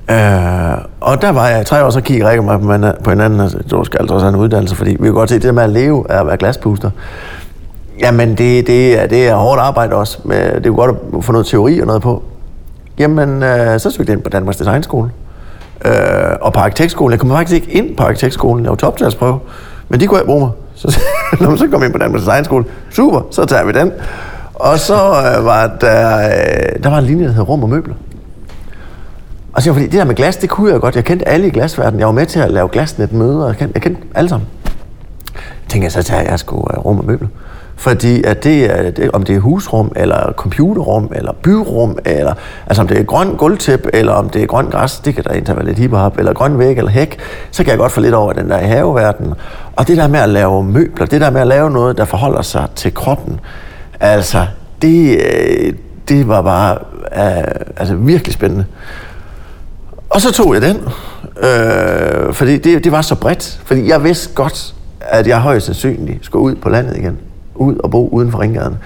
Øh, 0.09 0.77
og 1.01 1.21
der 1.21 1.31
var 1.31 1.47
jeg 1.47 1.61
i 1.61 1.63
tre 1.63 1.85
år, 1.85 1.89
så 1.89 2.01
kiggede 2.01 2.29
Rikke 2.29 2.43
mig 2.43 2.59
på, 2.59 3.03
på 3.03 3.09
hinanden, 3.09 3.39
og 3.39 3.51
du 3.71 3.83
skal 3.83 3.97
altså 3.99 4.13
også 4.13 4.25
have 4.25 4.35
en 4.35 4.39
uddannelse, 4.39 4.75
fordi 4.75 4.91
vi 4.91 5.07
kan 5.07 5.13
godt 5.13 5.29
se, 5.29 5.35
det 5.35 5.43
der 5.43 5.51
med 5.51 5.63
at 5.63 5.69
leve 5.69 6.05
er 6.09 6.19
at 6.19 6.27
være 6.27 6.37
glaspuster. 6.37 6.89
Jamen, 8.01 8.29
det, 8.29 8.67
det, 8.67 9.01
er, 9.01 9.07
det 9.07 9.27
er 9.27 9.35
hårdt 9.35 9.61
arbejde 9.61 9.95
også. 9.95 10.19
Men 10.23 10.37
det 10.37 10.55
er 10.55 10.61
jo 10.65 10.75
godt 10.75 10.95
at 11.17 11.23
få 11.23 11.31
noget 11.31 11.47
teori 11.47 11.79
og 11.79 11.87
noget 11.87 12.01
på. 12.01 12.23
Jamen, 12.97 13.43
øh, 13.43 13.79
så 13.79 13.91
søgte 13.91 14.09
jeg 14.11 14.17
ind 14.17 14.23
på 14.23 14.29
Danmarks 14.29 14.57
Designskole. 14.57 15.11
Øh, 15.85 15.91
og 16.41 16.53
på 16.53 16.59
arkitektskolen. 16.59 17.11
Jeg 17.11 17.19
kom 17.19 17.29
faktisk 17.29 17.53
ikke 17.61 17.77
ind 17.77 17.97
på 17.97 18.03
arkitektskolen. 18.03 18.63
Jeg 18.63 18.69
var 18.69 18.75
toptalsprøve. 18.75 19.39
Men 19.89 19.99
de 19.99 20.07
kunne 20.07 20.17
jeg 20.17 20.25
bruge 20.25 20.39
mig. 20.39 20.49
Så, 20.75 20.99
når 21.41 21.55
så 21.55 21.67
kom 21.67 21.81
jeg 21.81 21.85
ind 21.85 21.93
på 21.93 21.97
Danmarks 21.97 22.23
Designskole. 22.23 22.65
Super, 22.89 23.21
så 23.31 23.45
tager 23.45 23.65
vi 23.65 23.71
den. 23.71 23.91
Og 24.53 24.79
så 24.79 24.95
øh, 24.95 25.45
var 25.45 25.77
der, 25.81 26.17
øh, 26.17 26.83
der 26.83 26.89
var 26.89 26.97
en 26.97 27.05
linje, 27.05 27.27
der 27.27 27.31
hed 27.31 27.49
Rum 27.49 27.63
og 27.63 27.69
Møbler. 27.69 27.95
Og 29.53 29.61
så 29.61 29.73
fordi 29.73 29.85
det 29.85 29.93
der 29.93 30.03
med 30.03 30.15
glas, 30.15 30.37
det 30.37 30.49
kunne 30.49 30.71
jeg 30.71 30.81
godt. 30.81 30.95
Jeg 30.95 31.03
kendte 31.03 31.27
alle 31.27 31.47
i 31.47 31.49
glasverdenen. 31.49 31.99
Jeg 31.99 32.07
var 32.07 32.13
med 32.13 32.25
til 32.25 32.39
at 32.39 32.51
lave 32.51 32.69
glasnet 32.69 33.13
møder. 33.13 33.47
Jeg 33.47 33.57
kendte, 33.57 33.71
jeg 33.75 33.81
kendte 33.81 34.01
alle 34.15 34.29
sammen. 34.29 34.47
Jeg 35.35 35.69
tænkte 35.69 35.83
jeg, 35.83 35.91
så 35.91 36.03
tager 36.03 36.21
jeg 36.29 36.39
sgu 36.39 36.57
øh, 36.57 36.77
rum 36.77 36.99
og 36.99 37.05
møbler. 37.05 37.27
Fordi 37.81 38.23
at 38.23 38.43
det, 38.43 38.71
er, 38.71 38.91
det, 38.91 39.11
om 39.11 39.23
det 39.23 39.35
er 39.35 39.39
husrum, 39.39 39.91
eller 39.95 40.33
computerrum, 40.33 41.11
eller 41.15 41.33
byrum, 41.43 41.97
eller 42.05 42.33
altså 42.67 42.81
om 42.81 42.87
det 42.87 42.99
er 42.99 43.03
grøn 43.03 43.35
gulvtæp, 43.35 43.87
eller 43.93 44.11
om 44.11 44.29
det 44.29 44.43
er 44.43 44.45
grøn 44.45 44.65
græs, 44.65 44.99
det 44.99 45.15
kan 45.15 45.23
der 45.23 45.29
egentlig 45.29 45.55
være 45.55 45.65
lidt 45.65 45.77
hiphop, 45.77 46.17
eller 46.17 46.33
grøn 46.33 46.59
væg 46.59 46.77
eller 46.77 46.91
hæk, 46.91 47.19
så 47.51 47.63
kan 47.63 47.71
jeg 47.71 47.77
godt 47.77 47.91
få 47.91 48.01
lidt 48.01 48.13
over 48.13 48.33
den 48.33 48.49
der 48.49 48.57
haveverden. 48.57 49.33
Og 49.75 49.87
det 49.87 49.97
der 49.97 50.07
med 50.07 50.19
at 50.19 50.29
lave 50.29 50.63
møbler, 50.63 51.05
det 51.05 51.21
der 51.21 51.29
med 51.29 51.41
at 51.41 51.47
lave 51.47 51.71
noget, 51.71 51.97
der 51.97 52.05
forholder 52.05 52.41
sig 52.41 52.67
til 52.75 52.93
kroppen, 52.93 53.39
altså, 53.99 54.45
det, 54.81 55.17
øh, 55.17 55.73
det 56.07 56.27
var 56.27 56.41
bare 56.41 56.77
øh, 57.15 57.43
altså 57.77 57.95
virkelig 57.95 58.33
spændende. 58.33 58.65
Og 60.09 60.21
så 60.21 60.33
tog 60.33 60.53
jeg 60.53 60.61
den, 60.61 60.77
øh, 61.43 62.33
fordi 62.33 62.57
det, 62.57 62.83
det 62.83 62.91
var 62.91 63.01
så 63.01 63.15
bredt. 63.15 63.61
Fordi 63.65 63.89
jeg 63.89 64.03
vidste 64.03 64.33
godt, 64.33 64.73
at 64.99 65.27
jeg 65.27 65.39
højst 65.39 65.65
sandsynligt 65.65 66.25
skulle 66.25 66.43
ud 66.43 66.55
på 66.55 66.69
landet 66.69 66.97
igen. 66.97 67.17
Ud 67.61 67.75
og 67.75 67.91
bo 67.91 68.09
uden 68.09 68.31
for 68.31 68.39
ringgaden. 68.39 68.77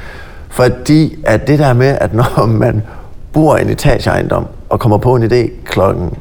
Fordi 0.49 1.15
at 1.25 1.47
det 1.47 1.59
der 1.59 1.73
med, 1.73 1.97
at 2.01 2.13
når 2.13 2.45
man 2.63 2.83
bor 3.33 3.57
i 3.57 3.61
en 3.61 3.69
etageejendom 3.69 4.45
og 4.69 4.79
kommer 4.79 4.97
på 4.97 5.15
en 5.15 5.23
idé 5.23 5.65
klokken 5.65 6.17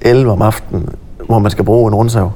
11 0.00 0.32
om 0.32 0.42
aftenen, 0.42 0.88
hvor 1.26 1.38
man 1.38 1.50
skal 1.50 1.64
bruge 1.64 1.88
en 1.88 1.94
rundsav, 1.94 2.32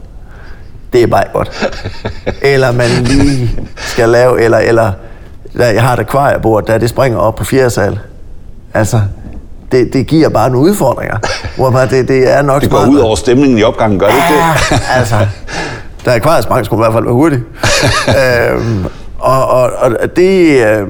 det 0.92 1.02
er 1.02 1.06
bare 1.06 1.24
godt. 1.32 1.72
eller 2.52 2.72
man 2.72 2.88
lige 2.90 3.50
skal 3.76 4.08
lave, 4.08 4.40
eller, 4.42 4.58
eller 4.58 4.92
jeg 5.54 5.82
har 5.82 5.92
et 5.92 5.98
akvariebord, 5.98 6.66
der 6.66 6.78
det 6.78 6.88
springer 6.88 7.18
op 7.18 7.34
på 7.34 7.44
fjerde 7.44 7.70
sal. 7.70 7.98
Altså, 8.74 9.00
det, 9.72 9.92
det 9.92 10.06
giver 10.06 10.28
bare 10.28 10.50
nogle 10.50 10.70
udfordringer. 10.70 11.16
Hvor 11.56 11.70
bare 11.70 11.86
det, 11.88 12.08
det 12.08 12.32
er 12.32 12.42
nok 12.42 12.62
Det 12.62 12.70
går 12.70 12.86
ud 12.90 12.98
over 12.98 13.16
stemningen 13.16 13.58
i 13.58 13.62
opgangen, 13.62 13.98
gør 13.98 14.06
det 14.06 14.14
ikke 14.14 14.74
det? 14.74 14.82
altså, 14.96 15.16
der 16.04 16.10
er 16.10 16.16
akvariesprang, 16.16 16.64
skulle 16.64 16.80
i 16.80 16.82
hvert 16.82 16.92
fald 16.92 17.04
være 17.04 17.14
hurtigt. 17.14 17.42
øhm, 18.08 18.86
og, 19.22 19.46
og, 19.46 19.70
og 20.00 20.16
det, 20.16 20.66
øh, 20.66 20.88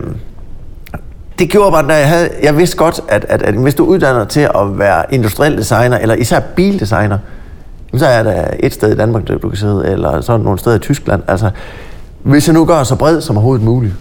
det 1.38 1.50
gjorde 1.50 1.70
bare, 1.70 1.92
at 1.92 2.00
jeg, 2.00 2.08
havde, 2.08 2.30
jeg 2.42 2.56
vidste 2.56 2.76
godt, 2.76 3.00
at, 3.08 3.26
at, 3.28 3.42
at 3.42 3.54
hvis 3.54 3.74
du 3.74 3.84
uddanner 3.84 4.24
til 4.24 4.40
at 4.40 4.78
være 4.78 5.14
industriel 5.14 5.56
designer, 5.58 5.98
eller 5.98 6.14
især 6.14 6.40
bildesigner, 6.40 7.18
så 7.96 8.06
er 8.06 8.22
der 8.22 8.44
et 8.60 8.72
sted 8.72 8.92
i 8.92 8.96
Danmark, 8.96 9.28
der 9.28 9.38
du 9.38 9.48
kan 9.48 9.58
sidde, 9.58 9.86
eller 9.86 10.20
sådan 10.20 10.40
nogle 10.40 10.58
steder 10.58 10.76
i 10.76 10.78
Tyskland. 10.78 11.22
Altså, 11.28 11.50
hvis 12.22 12.48
jeg 12.48 12.54
nu 12.54 12.64
gør 12.64 12.82
så 12.82 12.96
bred 12.96 13.20
som 13.20 13.36
overhovedet 13.36 13.64
muligt, 13.64 13.94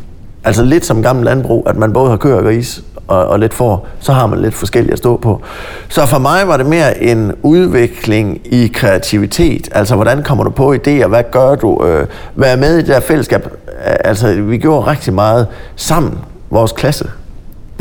altså 0.43 0.63
lidt 0.63 0.85
som 0.85 1.03
gammel 1.03 1.25
landbrug, 1.25 1.63
at 1.69 1.77
man 1.77 1.93
både 1.93 2.09
har 2.09 2.17
køer 2.17 2.35
og 2.35 2.43
gris, 2.43 2.83
og, 3.11 3.27
og 3.27 3.39
lidt 3.39 3.53
for, 3.53 3.85
så 3.99 4.13
har 4.13 4.27
man 4.27 4.39
lidt 4.39 4.53
forskelligt 4.53 4.93
at 4.93 4.97
stå 4.97 5.17
på. 5.17 5.41
Så 5.89 6.05
for 6.05 6.19
mig 6.19 6.47
var 6.47 6.57
det 6.57 6.65
mere 6.65 7.03
en 7.03 7.33
udvikling 7.41 8.41
i 8.45 8.67
kreativitet. 8.67 9.69
Altså, 9.71 9.95
hvordan 9.95 10.23
kommer 10.23 10.43
du 10.43 10.49
på 10.49 10.73
idéer? 10.73 11.07
Hvad 11.07 11.23
gør 11.31 11.55
du? 11.55 11.85
Øh, 11.85 12.07
hvad 12.35 12.53
er 12.53 12.57
med 12.57 12.73
i 12.73 12.77
det 12.77 12.87
der 12.87 12.99
fællesskab? 12.99 13.47
Altså, 13.83 14.33
vi 14.41 14.57
gjorde 14.57 14.91
rigtig 14.91 15.13
meget 15.13 15.47
sammen, 15.75 16.19
vores 16.49 16.71
klasse. 16.71 17.09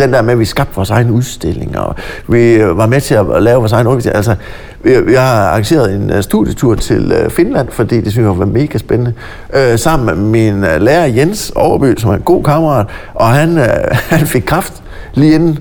Den 0.00 0.12
der 0.12 0.22
med, 0.22 0.32
at 0.32 0.38
vi 0.38 0.44
skabte 0.44 0.76
vores 0.76 0.90
egen 0.90 1.10
udstilling, 1.10 1.78
og 1.78 1.94
vi 2.28 2.52
øh, 2.54 2.78
var 2.78 2.86
med 2.86 3.00
til 3.00 3.14
at 3.14 3.42
lave 3.42 3.58
vores 3.58 3.72
egen 3.72 3.86
undervisning. 3.86 4.16
Altså, 4.16 4.34
vi 4.82 5.14
har 5.14 5.46
arrangeret 5.46 5.94
en 5.94 6.10
øh, 6.10 6.22
studietur 6.22 6.74
til 6.74 7.12
øh, 7.12 7.30
Finland, 7.30 7.68
fordi 7.70 8.00
det 8.00 8.12
synes 8.12 8.26
jeg 8.26 8.38
var 8.38 8.46
mega 8.46 8.78
spændende. 8.78 9.12
Øh, 9.54 9.78
sammen 9.78 10.06
med 10.06 10.14
min 10.14 10.60
lærer 10.60 11.06
Jens 11.06 11.52
Overby, 11.54 11.98
som 11.98 12.10
er 12.10 12.14
en 12.14 12.22
god 12.22 12.44
kammerat, 12.44 12.86
og 13.14 13.28
han, 13.28 13.56
han 14.16 14.26
fik 14.26 14.42
kraft 14.42 14.82
lige 15.14 15.34
inden. 15.34 15.58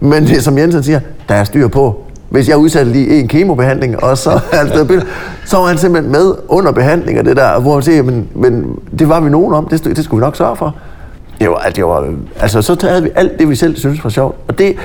Men 0.00 0.26
det 0.26 0.44
som 0.44 0.58
Jensen 0.58 0.82
siger, 0.82 1.00
der 1.28 1.34
er 1.34 1.44
styr 1.44 1.68
på. 1.68 2.02
Hvis 2.28 2.48
jeg 2.48 2.56
udsatte 2.56 2.92
lige 2.92 3.20
en 3.20 3.28
kemobehandling, 3.28 4.02
og 4.02 4.18
så, 4.18 4.30
altså, 4.52 5.02
så 5.44 5.56
var 5.56 5.66
han 5.66 5.78
simpelthen 5.78 6.12
med 6.12 6.34
under 6.48 6.72
behandling 6.72 7.18
af 7.18 7.24
det 7.24 7.36
der, 7.36 7.60
hvor 7.60 7.74
han 7.74 7.82
siger, 7.82 8.02
men, 8.02 8.28
men 8.34 8.78
det 8.98 9.08
var 9.08 9.20
vi 9.20 9.30
nogen 9.30 9.54
om, 9.54 9.68
det, 9.68 9.84
det 9.84 10.04
skulle 10.04 10.20
vi 10.20 10.24
nok 10.24 10.36
sørge 10.36 10.56
for. 10.56 10.74
Det 11.40 11.50
var, 11.50 11.70
det 11.76 11.84
var, 11.84 12.14
altså, 12.40 12.62
så 12.62 12.76
havde 12.80 13.02
vi 13.02 13.10
alt 13.14 13.38
det, 13.38 13.48
vi 13.48 13.56
selv 13.56 13.76
synes 13.76 14.04
var 14.04 14.10
sjovt. 14.10 14.36
Og 14.48 14.58
det 14.58 14.76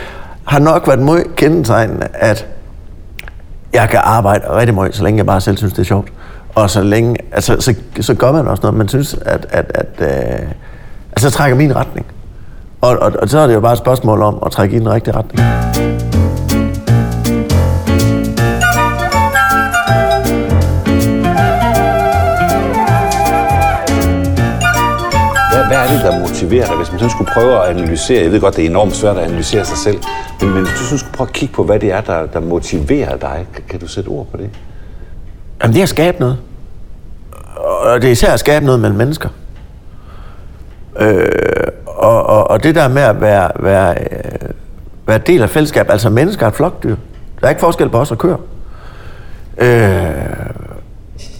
har 0.45 0.59
nok 0.59 0.87
været 0.87 0.99
meget 0.99 1.35
kendetegnende, 1.35 2.07
at 2.13 2.47
jeg 3.73 3.89
kan 3.89 3.99
arbejde 4.03 4.43
rigtig 4.49 4.75
meget, 4.75 4.95
så 4.95 5.03
længe 5.03 5.17
jeg 5.17 5.25
bare 5.25 5.41
selv 5.41 5.57
synes, 5.57 5.73
det 5.73 5.79
er 5.79 5.85
sjovt. 5.85 6.13
Og 6.55 6.69
så 6.69 6.83
længe, 6.83 7.17
altså, 7.31 7.61
så, 7.61 7.75
så 8.01 8.13
gør 8.13 8.31
man 8.31 8.47
også 8.47 8.61
noget, 8.63 8.77
man 8.77 8.87
synes, 8.87 9.15
at, 9.25 9.45
at, 9.49 9.71
at 9.75 9.87
øh, 9.99 10.47
altså, 11.11 11.29
så 11.29 11.37
trækker 11.37 11.57
min 11.57 11.75
retning. 11.75 12.05
Og, 12.81 12.97
og, 12.99 13.11
og 13.21 13.29
så 13.29 13.39
er 13.39 13.47
det 13.47 13.53
jo 13.53 13.59
bare 13.59 13.73
et 13.73 13.79
spørgsmål 13.79 14.21
om 14.21 14.39
at 14.45 14.51
trække 14.51 14.75
i 14.75 14.79
den 14.79 14.89
rigtige 14.89 15.15
retning. 15.15 15.80
Det, 25.91 26.01
der 26.01 26.19
motiverer 26.19 26.65
dig, 26.67 26.75
hvis 26.77 26.91
man 26.91 26.99
sådan 26.99 27.09
skulle 27.09 27.31
prøve 27.33 27.63
at 27.63 27.69
analysere? 27.69 28.23
Jeg 28.23 28.31
ved 28.31 28.41
godt, 28.41 28.55
det 28.55 28.65
er 28.65 28.69
enormt 28.69 28.95
svært 28.95 29.17
at 29.17 29.23
analysere 29.23 29.65
sig 29.65 29.77
selv, 29.77 29.97
men, 30.41 30.49
men 30.49 30.63
hvis 30.63 30.79
du 30.79 30.83
sådan 30.83 30.97
skulle 30.97 31.13
prøve 31.13 31.27
at 31.27 31.33
kigge 31.33 31.53
på, 31.53 31.63
hvad 31.63 31.79
det 31.79 31.91
er, 31.91 32.01
der, 32.01 32.25
der 32.25 32.39
motiverer 32.39 33.17
dig, 33.17 33.47
kan, 33.53 33.63
kan 33.69 33.79
du 33.79 33.87
sætte 33.87 34.07
ord 34.07 34.27
på 34.31 34.37
det? 34.37 34.49
Jamen, 35.61 35.73
det 35.73 35.79
er 35.79 35.83
at 35.83 35.89
skabe 35.89 36.19
noget. 36.19 36.37
Og 37.55 38.01
det 38.01 38.07
er 38.07 38.11
især 38.11 38.33
at 38.33 38.39
skabe 38.39 38.65
noget 38.65 38.79
mellem 38.79 38.97
mennesker. 38.97 39.29
Øh, 40.99 41.27
og, 41.85 42.23
og, 42.25 42.51
og 42.51 42.63
det 42.63 42.75
der 42.75 42.87
med 42.87 43.01
at 43.01 43.21
være, 43.21 43.51
være, 43.59 43.95
øh, 43.99 44.49
være 45.07 45.17
del 45.17 45.41
af 45.41 45.49
fællesskab, 45.49 45.89
altså 45.89 46.09
mennesker 46.09 46.45
er 46.45 46.49
et 46.49 46.55
flokdyr. 46.55 46.95
Der 47.39 47.45
er 47.45 47.49
ikke 47.49 47.59
forskel 47.59 47.89
på 47.89 47.99
os 47.99 48.11
og 48.11 48.17
køer. 48.17 48.37
Øh, 49.57 50.11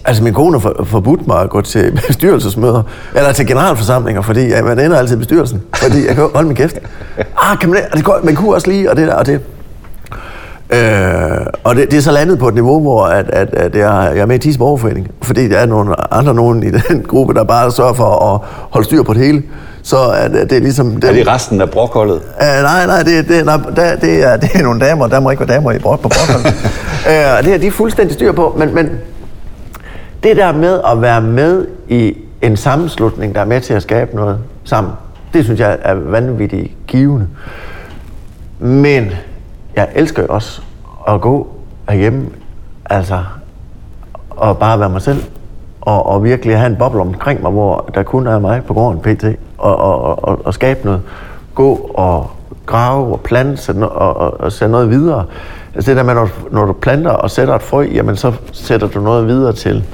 altså 0.04 0.22
min 0.22 0.34
kone 0.34 0.60
har 0.60 0.84
forbudt 0.84 1.26
mig 1.26 1.40
at 1.40 1.50
gå 1.50 1.60
til 1.60 1.92
bestyrelsesmøder, 2.06 2.82
eller 3.14 3.32
til 3.32 3.46
generalforsamlinger, 3.46 4.22
fordi 4.22 4.48
ja, 4.48 4.62
man 4.62 4.78
ender 4.78 4.98
altid 4.98 5.16
i 5.16 5.18
bestyrelsen, 5.18 5.62
fordi 5.74 6.06
jeg 6.06 6.14
kan 6.14 6.28
holde 6.34 6.48
min 6.48 6.56
kæft. 6.56 6.78
Ah, 7.50 7.58
kan 7.58 7.70
man, 7.70 7.80
det 7.94 8.04
går, 8.04 8.20
man 8.22 8.34
kunne 8.34 8.54
også 8.54 8.70
lige, 8.70 8.90
og 8.90 8.96
det 8.96 9.08
der, 9.08 9.14
og 9.14 9.26
det. 9.26 9.40
Øh, 10.70 11.46
og 11.64 11.76
det, 11.76 11.90
det, 11.90 11.96
er 11.96 12.00
så 12.00 12.12
landet 12.12 12.38
på 12.38 12.48
et 12.48 12.54
niveau, 12.54 12.80
hvor 12.80 13.04
at, 13.04 13.30
at, 13.30 13.54
at 13.54 13.74
jeg, 13.74 14.12
jeg 14.14 14.22
er 14.22 14.26
med 14.26 14.36
i 14.36 14.38
TIS 14.38 14.58
Borgerforening, 14.58 15.10
fordi 15.22 15.48
der 15.48 15.58
er 15.58 15.66
nogle 15.66 16.14
andre 16.14 16.34
nogen 16.34 16.62
i 16.62 16.70
den 16.70 17.02
gruppe, 17.10 17.34
der 17.34 17.44
bare 17.44 17.70
sørger 17.70 17.92
for 17.92 18.34
at 18.34 18.40
holde 18.70 18.86
styr 18.86 19.02
på 19.02 19.14
det 19.14 19.24
hele. 19.24 19.42
Så 19.82 19.96
er 19.96 20.28
det, 20.28 20.50
det 20.50 20.56
er 20.56 20.60
ligesom... 20.60 20.90
Den, 20.90 21.04
er 21.04 21.12
det 21.12 21.26
resten 21.26 21.60
af 21.60 21.70
brokholdet? 21.70 22.14
Uh, 22.14 22.62
nej, 22.62 22.86
nej, 22.86 23.02
det, 23.02 23.28
det, 23.28 23.44
nej 23.44 23.56
det, 23.56 24.02
det, 24.02 24.24
er, 24.24 24.36
det 24.36 24.50
er 24.54 24.62
nogle 24.62 24.80
damer, 24.80 25.06
der 25.06 25.20
må 25.20 25.30
ikke 25.30 25.48
være 25.48 25.56
damer 25.56 25.72
i 25.72 25.78
brok, 25.78 26.00
på 26.00 26.08
brokholdet. 26.08 26.46
uh, 27.06 27.44
det 27.44 27.54
er 27.54 27.58
de 27.58 27.70
fuldstændig 27.70 28.14
styr 28.14 28.32
på, 28.32 28.54
men, 28.58 28.74
men 28.74 28.90
det 30.22 30.36
der 30.36 30.52
med 30.52 30.80
at 30.92 31.02
være 31.02 31.20
med 31.20 31.66
i 31.88 32.16
en 32.42 32.56
sammenslutning, 32.56 33.34
der 33.34 33.40
er 33.40 33.44
med 33.44 33.60
til 33.60 33.74
at 33.74 33.82
skabe 33.82 34.16
noget 34.16 34.38
sammen, 34.64 34.92
det 35.34 35.44
synes 35.44 35.60
jeg 35.60 35.78
er 35.82 35.94
vanvittigt 35.94 36.72
givende. 36.86 37.28
Men 38.58 39.10
jeg 39.76 39.88
elsker 39.94 40.22
jo 40.22 40.28
også 40.28 40.62
at 41.08 41.20
gå 41.20 41.48
herhjemme, 41.88 42.26
altså, 42.84 43.18
og 44.30 44.58
bare 44.58 44.80
være 44.80 44.90
mig 44.90 45.02
selv, 45.02 45.22
og, 45.80 46.06
og 46.06 46.24
virkelig 46.24 46.58
have 46.58 46.70
en 46.70 46.76
boble 46.76 47.00
omkring 47.00 47.42
mig, 47.42 47.50
hvor 47.50 47.90
der 47.94 48.02
kun 48.02 48.26
er 48.26 48.38
mig 48.38 48.64
på 48.64 48.74
gården 48.74 49.00
pt. 49.00 49.24
Og, 49.58 49.76
og, 49.76 50.24
og, 50.24 50.40
og 50.44 50.54
skabe 50.54 50.80
noget. 50.84 51.02
Gå 51.54 51.74
og 51.94 52.30
grave 52.66 53.12
og 53.12 53.20
plante 53.20 53.70
og, 53.70 54.16
og, 54.16 54.40
og 54.40 54.52
sætte 54.52 54.72
noget 54.72 54.90
videre. 54.90 55.24
Altså 55.74 55.90
det 55.90 55.96
der 55.96 56.02
med, 56.02 56.14
når, 56.14 56.28
når 56.50 56.64
du 56.64 56.72
planter 56.72 57.10
og 57.10 57.30
sætter 57.30 57.54
et 57.54 57.62
frø, 57.62 57.82
jamen 57.82 58.16
så 58.16 58.32
sætter 58.52 58.86
du 58.86 59.00
noget 59.00 59.26
videre 59.26 59.52
til 59.52 59.84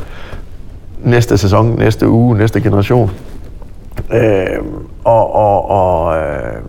næste 1.05 1.39
sæson, 1.39 1.79
næste 1.79 2.09
uge, 2.09 2.39
næste 2.39 2.61
generation. 2.61 3.11
Øh, 4.13 4.59
og, 5.05 5.35
og, 5.35 5.71
og 5.71 6.17
øh, 6.17 6.63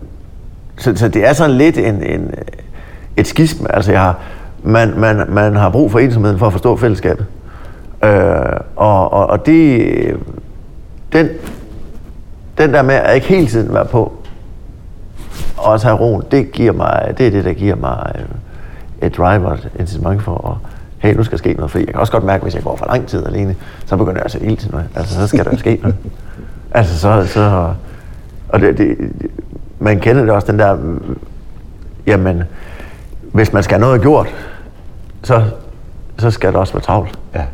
så, 0.76 0.96
så 0.96 1.08
det 1.08 1.28
er 1.28 1.32
sådan 1.32 1.56
lidt 1.56 1.78
en, 1.78 2.02
en, 2.02 2.34
et 3.16 3.26
skisme. 3.26 3.74
Altså 3.74 3.92
jeg 3.92 4.00
har, 4.00 4.18
man, 4.62 4.92
man, 4.96 5.24
man 5.28 5.56
har 5.56 5.70
brug 5.70 5.92
for 5.92 5.98
ensomheden 5.98 6.38
for 6.38 6.46
at 6.46 6.52
forstå 6.52 6.76
fællesskabet. 6.76 7.26
Øh, 8.04 8.10
og, 8.76 9.12
og, 9.12 9.26
og 9.26 9.46
det, 9.46 10.16
den, 11.12 11.28
den 12.58 12.72
der 12.72 12.82
med 12.82 12.94
at 12.94 13.14
ikke 13.14 13.26
hele 13.26 13.46
tiden 13.46 13.74
være 13.74 13.84
på, 13.84 14.12
og 15.56 15.64
også 15.72 15.86
have 15.86 16.00
roen, 16.00 16.22
det, 16.30 16.52
giver 16.52 16.72
mig, 16.72 17.14
det 17.18 17.26
er 17.26 17.30
det, 17.30 17.44
der 17.44 17.52
giver 17.52 17.76
mig 17.76 18.12
øh, 18.14 19.06
et 19.06 19.16
driver, 19.16 19.52
et 19.52 19.70
incitament 19.78 20.22
for 20.22 20.50
at 20.50 20.69
hey, 21.00 21.14
nu 21.14 21.22
skal 21.22 21.38
der 21.38 21.38
ske 21.38 21.52
noget, 21.52 21.70
fordi 21.70 21.84
jeg 21.84 21.94
kan 21.94 22.00
også 22.00 22.12
godt 22.12 22.24
mærke, 22.24 22.42
hvis 22.42 22.54
jeg 22.54 22.62
går 22.62 22.76
for 22.76 22.86
lang 22.86 23.06
tid 23.06 23.26
alene, 23.26 23.56
så 23.86 23.96
begynder 23.96 24.18
jeg 24.18 24.24
at 24.24 24.30
se 24.30 24.40
ild 24.40 24.56
til 24.56 24.70
noget. 24.70 24.86
Altså, 24.94 25.14
så 25.14 25.26
skal 25.26 25.44
der 25.44 25.56
ske 25.56 25.78
noget. 25.82 25.96
Altså, 26.72 26.98
så, 26.98 27.26
så 27.26 27.72
og 28.48 28.60
det, 28.60 28.78
det, 28.78 28.96
man 29.78 30.00
kender 30.00 30.22
det 30.22 30.30
også, 30.30 30.46
den 30.52 30.58
der, 30.58 30.76
jamen, 32.06 32.42
hvis 33.32 33.52
man 33.52 33.62
skal 33.62 33.78
have 33.78 33.86
noget 33.86 34.00
gjort, 34.00 34.34
så, 35.22 35.42
så 36.18 36.30
skal 36.30 36.48
det 36.48 36.56
også 36.56 36.72
være 36.72 36.82
travlt. 36.82 37.18
Ja. 37.34 37.44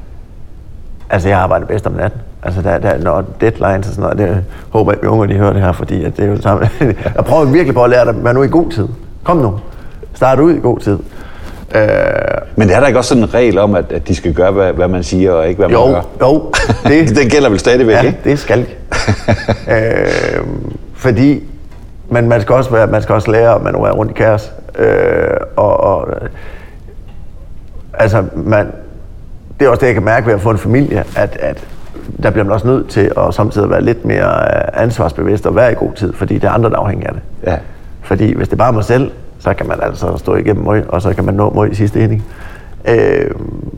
Altså, 1.10 1.28
jeg 1.28 1.38
arbejder 1.38 1.66
bedst 1.66 1.86
om 1.86 1.92
natten. 1.92 2.20
Altså, 2.42 2.62
der, 2.62 2.78
der, 2.78 2.98
når 2.98 3.24
deadlines 3.40 3.88
og 3.88 3.94
sådan 3.94 4.02
noget, 4.02 4.18
det 4.18 4.44
håber 4.70 4.92
jeg, 4.92 5.02
at 5.02 5.08
unge 5.08 5.28
de 5.28 5.34
hører 5.34 5.52
det 5.52 5.62
her, 5.62 5.72
fordi 5.72 6.04
at 6.04 6.16
det 6.16 6.24
er 6.24 6.28
jo 6.28 6.40
sammen. 6.40 6.68
jeg 6.80 7.24
prøver 7.28 7.44
virkelig 7.44 7.74
på 7.74 7.84
at 7.84 7.90
lære 7.90 8.04
dig, 8.04 8.24
vær 8.24 8.32
nu 8.32 8.42
i 8.42 8.48
god 8.48 8.70
tid. 8.70 8.88
Kom 9.24 9.36
nu. 9.36 9.60
Start 10.14 10.40
ud 10.40 10.52
i 10.52 10.58
god 10.58 10.78
tid. 10.78 10.98
Øh, 11.74 11.82
Men 12.56 12.70
er 12.70 12.80
der 12.80 12.86
ikke 12.86 12.98
også 12.98 13.08
sådan 13.08 13.22
en 13.22 13.34
regel 13.34 13.58
om, 13.58 13.75
at, 13.75 13.92
at 13.92 14.08
de 14.08 14.14
skal 14.14 14.34
gøre, 14.34 14.52
hvad, 14.52 14.72
hvad 14.72 14.88
man 14.88 15.02
siger, 15.02 15.32
og 15.32 15.48
ikke 15.48 15.58
hvad 15.58 15.68
man 15.68 15.78
jo, 15.78 15.86
gør? 15.86 16.02
jo, 16.20 16.52
det, 16.88 17.16
Den 17.16 17.28
gælder 17.28 17.48
vel 17.48 17.58
stadigvæk, 17.58 17.94
ja, 17.94 18.02
ikke? 18.02 18.18
det 18.25 18.38
skal 18.38 18.66
øh, 19.70 20.46
fordi, 20.94 21.42
men 22.08 22.28
man 22.28 22.40
skal 22.40 22.54
også, 22.54 22.70
være, 22.70 22.86
man 22.86 23.02
skal 23.02 23.14
også 23.14 23.30
lære 23.30 23.54
at 23.54 23.62
manøvrere 23.62 23.92
rundt 23.92 24.10
i 24.10 24.14
kaos. 24.14 24.52
Øh, 24.78 25.36
og, 25.56 25.80
og, 25.80 26.08
altså, 27.94 28.25
man, 28.34 28.66
det 29.60 29.66
er 29.66 29.70
også 29.70 29.80
det, 29.80 29.86
jeg 29.86 29.94
kan 29.94 30.04
mærke 30.04 30.26
ved 30.26 30.34
at 30.34 30.40
få 30.40 30.50
en 30.50 30.58
familie, 30.58 31.04
at, 31.16 31.36
at 31.40 31.66
der 32.22 32.30
bliver 32.30 32.44
man 32.44 32.52
også 32.52 32.66
nødt 32.66 32.88
til 32.88 33.12
at 33.18 33.34
samtidig 33.34 33.70
være 33.70 33.82
lidt 33.82 34.04
mere 34.04 34.56
øh, 34.56 34.82
ansvarsbevidst 34.82 35.46
og 35.46 35.56
være 35.56 35.72
i 35.72 35.75
god 35.75 35.92
tid, 35.92 36.12
fordi 36.12 36.34
det 36.34 36.44
er 36.44 36.50
andre, 36.50 36.70
der 36.70 36.76
er 36.76 36.80
afhængige 36.80 37.08
af 37.08 37.14
det. 37.14 37.50
Ja. 37.50 37.56
Fordi 38.02 38.34
hvis 38.34 38.48
det 38.48 38.52
er 38.52 38.58
bare 38.58 38.72
mig 38.72 38.84
selv, 38.84 39.10
så 39.38 39.54
kan 39.54 39.68
man 39.68 39.78
altså 39.82 40.16
stå 40.16 40.34
igennem 40.34 40.64
møg, 40.64 40.84
og 40.88 41.02
så 41.02 41.14
kan 41.14 41.24
man 41.24 41.34
nå 41.34 41.50
møg 41.50 41.72
i 41.72 41.74
sidste 41.74 42.04
ende. 42.04 42.22
Øh, 42.88 43.30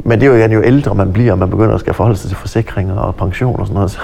men 0.05 0.21
det 0.21 0.27
er 0.27 0.31
jo 0.31 0.37
igen, 0.37 0.53
jo 0.53 0.63
ældre 0.63 0.95
man 0.95 1.13
bliver, 1.13 1.33
og 1.33 1.39
man 1.39 1.51
begynder 1.51 1.75
at 1.75 1.81
skal 1.81 1.95
forholde 1.95 2.17
sig 2.17 2.29
til 2.29 2.37
forsikringer 2.37 2.97
og 2.97 3.15
pension 3.15 3.61
og 3.61 3.67
sådan 3.67 3.75
noget, 3.75 3.91
så, 3.91 4.01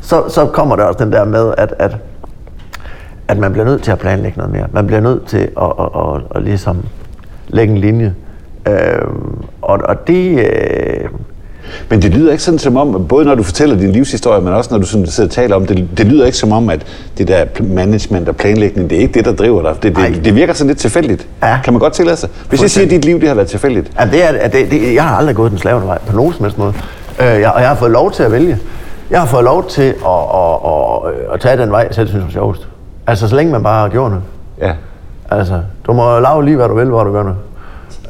så, 0.00 0.28
så 0.28 0.46
kommer 0.46 0.76
der 0.76 0.84
også 0.84 1.04
den 1.04 1.12
der 1.12 1.24
med, 1.24 1.54
at, 1.58 1.74
at, 1.78 1.96
at 3.28 3.38
man 3.38 3.52
bliver 3.52 3.64
nødt 3.64 3.82
til 3.82 3.92
at 3.92 3.98
planlægge 3.98 4.38
noget 4.38 4.52
mere. 4.52 4.66
Man 4.72 4.86
bliver 4.86 5.00
nødt 5.00 5.26
til 5.26 5.38
at, 5.38 5.72
at, 5.80 5.88
at, 5.94 6.16
at, 6.16 6.22
at 6.34 6.42
ligesom 6.42 6.84
lægge 7.48 7.72
en 7.72 7.78
linje. 7.78 8.14
Øh, 8.68 9.02
og, 9.62 9.80
og 9.84 10.06
det... 10.06 10.38
Øh, 10.38 11.08
men 11.88 12.02
det 12.02 12.14
lyder 12.14 12.32
ikke 12.32 12.44
sådan 12.44 12.58
som 12.58 12.76
om, 12.76 13.06
både 13.08 13.24
når 13.24 13.34
du 13.34 13.42
fortæller 13.42 13.76
din 13.76 13.92
livshistorie, 13.92 14.40
men 14.40 14.52
også 14.52 14.70
når 14.72 14.78
du 14.78 14.86
sådan 14.86 15.06
sidder 15.06 15.28
og 15.28 15.34
taler 15.34 15.56
om 15.56 15.66
det, 15.66 15.88
det 15.96 16.06
lyder 16.06 16.26
ikke 16.26 16.38
som 16.38 16.52
om, 16.52 16.70
at 16.70 16.86
det 17.18 17.28
der 17.28 17.44
management 17.60 18.28
og 18.28 18.36
planlægning, 18.36 18.90
det 18.90 18.98
er 18.98 19.02
ikke 19.02 19.14
det, 19.14 19.24
der 19.24 19.32
driver 19.32 19.62
dig. 19.62 19.82
Det, 19.82 19.96
det, 19.96 20.24
det 20.24 20.34
virker 20.34 20.52
sådan 20.52 20.68
lidt 20.68 20.78
tilfældigt. 20.78 21.26
Ja. 21.42 21.58
Kan 21.64 21.72
man 21.72 21.80
godt 21.80 21.92
tillade 21.92 22.16
sig? 22.16 22.28
Hvis 22.48 22.62
jeg 22.62 22.70
siger, 22.70 22.84
at 22.84 22.90
dit 22.90 23.04
liv 23.04 23.20
det 23.20 23.28
har 23.28 23.34
været 23.34 23.48
tilfældigt. 23.48 23.90
Ja, 24.00 24.04
det 24.04 24.24
er, 24.24 24.48
det, 24.48 24.70
det, 24.70 24.94
jeg 24.94 25.04
har 25.04 25.16
aldrig 25.16 25.36
gået 25.36 25.50
den 25.50 25.58
slavende 25.58 25.86
vej 25.86 25.98
på 25.98 26.16
nogen 26.16 26.32
som 26.32 26.44
helst 26.44 26.58
måde. 26.58 26.72
Øh, 27.20 27.26
jeg, 27.26 27.52
og 27.52 27.60
jeg 27.60 27.68
har 27.68 27.76
fået 27.76 27.90
lov 27.90 28.12
til 28.12 28.22
at 28.22 28.32
vælge. 28.32 28.58
Jeg 29.10 29.20
har 29.20 29.26
fået 29.26 29.44
lov 29.44 29.68
til 29.68 29.82
at, 29.82 29.94
at, 30.34 30.54
at, 30.66 31.34
at 31.34 31.40
tage 31.40 31.56
den 31.56 31.70
vej, 31.70 31.80
jeg 31.80 31.94
selv 31.94 32.08
synes 32.08 32.24
er 32.24 32.30
sjovest. 32.30 32.68
Altså, 33.06 33.28
så 33.28 33.36
længe 33.36 33.52
man 33.52 33.62
bare 33.62 33.90
gjort 33.90 34.10
noget. 34.10 34.24
Ja. 34.60 34.72
Altså, 35.30 35.60
du 35.86 35.92
må 35.92 36.18
lave 36.20 36.44
lige, 36.44 36.56
hvad 36.56 36.68
du 36.68 36.74
vil, 36.74 36.86
hvor 36.86 37.04
du 37.04 37.12
gør 37.12 37.22
noget. 37.22 37.38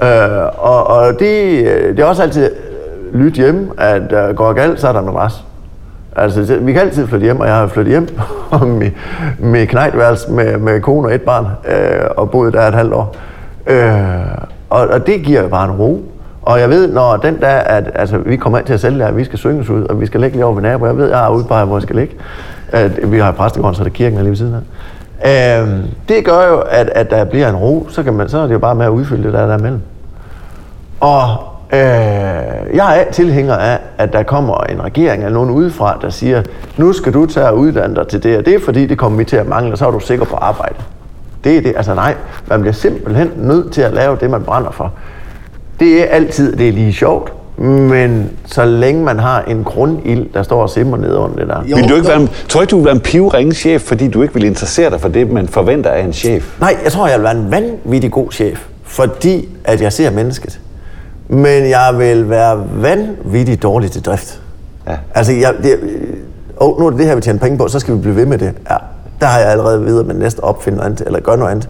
Øh, 0.03 0.49
og 0.59 0.87
og 0.87 1.13
det, 1.13 1.65
det 1.97 1.99
er 1.99 2.05
også 2.05 2.23
altid 2.23 2.51
øh, 3.13 3.21
lyt 3.21 3.33
hjemme, 3.33 3.69
at 3.79 4.29
uh, 4.31 4.37
går 4.37 4.53
galt, 4.53 4.81
så 4.81 4.89
er 4.89 4.93
der 4.93 5.01
noget 5.01 5.17
ras. 5.17 5.45
Altså, 6.17 6.59
vi 6.61 6.73
kan 6.73 6.83
altid 6.83 7.07
flytte 7.07 7.25
hjem, 7.25 7.41
og 7.41 7.47
jeg 7.47 7.55
har 7.55 7.67
flyttet 7.67 7.91
hjem 7.91 8.09
med, 8.79 8.91
med 9.39 9.67
knejtværelse 9.67 10.31
med, 10.31 10.59
med 10.59 10.81
kone 10.81 11.09
og 11.09 11.15
et 11.15 11.23
barn, 11.23 11.47
øh, 11.69 12.01
og 12.17 12.31
boet 12.31 12.53
der 12.53 12.61
et 12.69 12.75
halvt 12.75 12.95
år. 12.95 13.17
Øh, 13.67 13.95
og, 14.71 14.89
og 14.89 15.07
det 15.07 15.23
giver 15.23 15.49
bare 15.49 15.65
en 15.65 15.71
ro. 15.71 16.05
Og 16.43 16.61
jeg 16.61 16.71
ved, 16.71 16.93
når 16.93 17.17
den 17.17 17.41
der, 17.41 17.47
at 17.49 17.91
altså, 17.95 18.19
vi 18.19 18.37
kommer 18.37 18.59
ind 18.59 18.67
til 18.67 18.75
at 18.75 18.81
sælge 18.81 18.99
der, 18.99 19.11
vi 19.11 19.25
skal 19.25 19.39
synges 19.39 19.71
ud, 19.71 19.85
og 19.85 20.01
vi 20.01 20.07
skal 20.07 20.21
ligge 20.21 20.37
lige 20.37 20.45
over 20.45 20.55
ved 20.55 20.63
naboer. 20.63 20.89
Jeg 20.89 20.97
ved, 20.97 21.09
jeg 21.09 21.19
har 21.19 21.31
udpeget, 21.31 21.67
hvor 21.67 21.77
jeg 21.77 21.83
skal 21.83 21.97
ligge. 21.97 22.15
At 22.69 23.13
vi 23.13 23.19
har 23.19 23.33
præstegården, 23.33 23.75
så 23.75 23.83
er 23.83 23.85
der 23.85 23.91
kirken 23.91 24.19
er 24.19 24.23
lige 24.23 24.31
ved 24.31 24.37
siden 24.37 24.55
af. 24.55 25.63
Øh, 25.63 25.69
det 26.09 26.25
gør 26.25 26.49
jo, 26.49 26.61
at, 26.61 26.89
at 26.95 27.11
der 27.11 27.25
bliver 27.25 27.49
en 27.49 27.57
ro, 27.57 27.87
så, 27.89 28.03
kan 28.03 28.15
man, 28.15 28.29
så 28.29 28.39
er 28.39 28.47
det 28.47 28.53
jo 28.53 28.59
bare 28.59 28.75
med 28.75 28.85
at 28.85 28.91
udfylde 28.91 29.23
det 29.23 29.33
der, 29.33 29.47
der 29.47 29.59
imellem. 29.59 29.81
Og 31.01 31.52
øh, 31.73 31.79
jeg 32.77 33.01
er 33.01 33.13
tilhænger 33.13 33.55
af, 33.55 33.79
at 33.99 34.13
der 34.13 34.23
kommer 34.23 34.55
en 34.55 34.85
regering 34.85 35.25
eller 35.25 35.35
nogen 35.35 35.51
udefra, 35.51 35.99
der 36.03 36.11
siger, 36.11 36.43
nu 36.77 36.93
skal 36.93 37.13
du 37.15 37.27
tage 37.27 37.47
og 37.47 37.59
uddanne 37.59 37.97
dig 37.97 38.09
til 38.09 38.23
det, 38.23 38.39
og 38.39 38.47
det 38.47 38.55
er 38.55 38.61
fordi, 38.65 38.87
det 38.87 38.99
kommer 38.99 39.19
vi 39.19 39.25
til 39.25 39.37
at 39.37 39.47
mangle, 39.49 39.73
og 39.73 39.79
så 39.79 39.87
er 39.87 39.91
du 39.91 40.01
sikker 40.01 40.25
på 40.25 40.37
arbejde. 40.37 40.75
Det 41.45 41.57
er 41.57 41.61
det. 41.61 41.73
Altså 41.77 41.95
nej, 41.95 42.15
man 42.47 42.61
bliver 42.61 42.75
simpelthen 42.75 43.31
nødt 43.37 43.73
til 43.73 43.81
at 43.81 43.93
lave 43.93 44.17
det, 44.21 44.31
man 44.31 44.43
brænder 44.43 44.71
for. 44.71 44.93
Det 45.81 46.03
er 46.03 46.05
altid, 46.05 46.57
det 46.57 46.69
er 46.69 46.73
lige 46.73 46.93
sjovt, 46.93 47.33
men 47.57 48.31
så 48.47 48.65
længe 48.65 49.05
man 49.05 49.19
har 49.19 49.43
en 49.43 49.65
grundild, 49.65 50.27
der 50.35 50.43
står 50.43 50.63
og 50.63 50.71
simmer 50.71 50.97
ned 50.97 51.15
under 51.17 51.37
det 51.37 51.49
der. 51.49 51.63
Jo, 51.67 51.77
vil 51.77 51.89
du 51.89 51.95
ikke 51.95 52.09
være 52.09 52.21
en, 52.21 52.29
tror 52.49 52.61
ikke, 52.61 52.71
du 52.71 52.77
vil 52.77 52.85
være 52.85 52.95
en 52.95 53.01
pivringe 53.01 53.55
chef, 53.55 53.83
fordi 53.83 54.09
du 54.09 54.23
ikke 54.23 54.35
vil 54.35 54.45
interessere 54.45 54.91
dig 54.91 55.01
for 55.01 55.09
det, 55.09 55.31
man 55.31 55.49
forventer 55.49 55.91
af 55.91 56.03
en 56.03 56.13
chef? 56.13 56.61
Nej, 56.61 56.77
jeg 56.85 56.93
tror, 56.93 57.07
jeg 57.07 57.17
vil 57.19 57.25
være 57.25 57.37
en 57.37 57.51
vanvittig 57.51 58.11
god 58.11 58.33
chef, 58.33 58.67
fordi 58.83 59.49
at 59.65 59.83
jeg 59.83 59.93
ser 59.93 60.11
mennesket. 60.11 60.61
Men 61.33 61.71
jeg 61.71 61.95
vil 61.99 62.31
være 62.31 62.65
vanvittig 62.75 63.63
dårlig 63.63 63.91
til 63.91 64.05
drift. 64.05 64.41
Ja. 64.87 64.97
Altså, 65.15 65.33
jeg, 65.33 65.55
det, 65.63 65.79
oh, 66.57 66.81
nu 66.81 66.87
er 66.87 66.91
det 66.91 66.99
det 66.99 67.07
her, 67.07 67.15
vi 67.15 67.21
tjener 67.21 67.41
penge 67.41 67.59
på, 67.59 67.69
så 67.69 67.79
skal 67.79 67.95
vi 67.95 68.01
blive 68.01 68.17
ved 68.17 68.27
med 68.27 68.39
det. 68.39 68.53
Ja, 68.71 68.77
der 69.21 69.27
har 69.27 69.39
jeg 69.39 69.49
allerede 69.51 69.85
videre 69.85 70.05
med 70.05 70.15
næste 70.15 70.41
opfinde 70.45 70.77
noget 70.77 70.91
andet, 70.91 71.07
eller 71.07 71.21
gøre 71.21 71.37
noget 71.37 71.51
andet. 71.51 71.69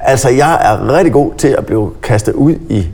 Altså, 0.00 0.28
jeg 0.28 0.58
er 0.62 0.96
rigtig 0.96 1.12
god 1.12 1.32
til 1.38 1.48
at 1.48 1.66
blive 1.66 1.90
kastet 2.02 2.32
ud 2.34 2.52
i 2.68 2.88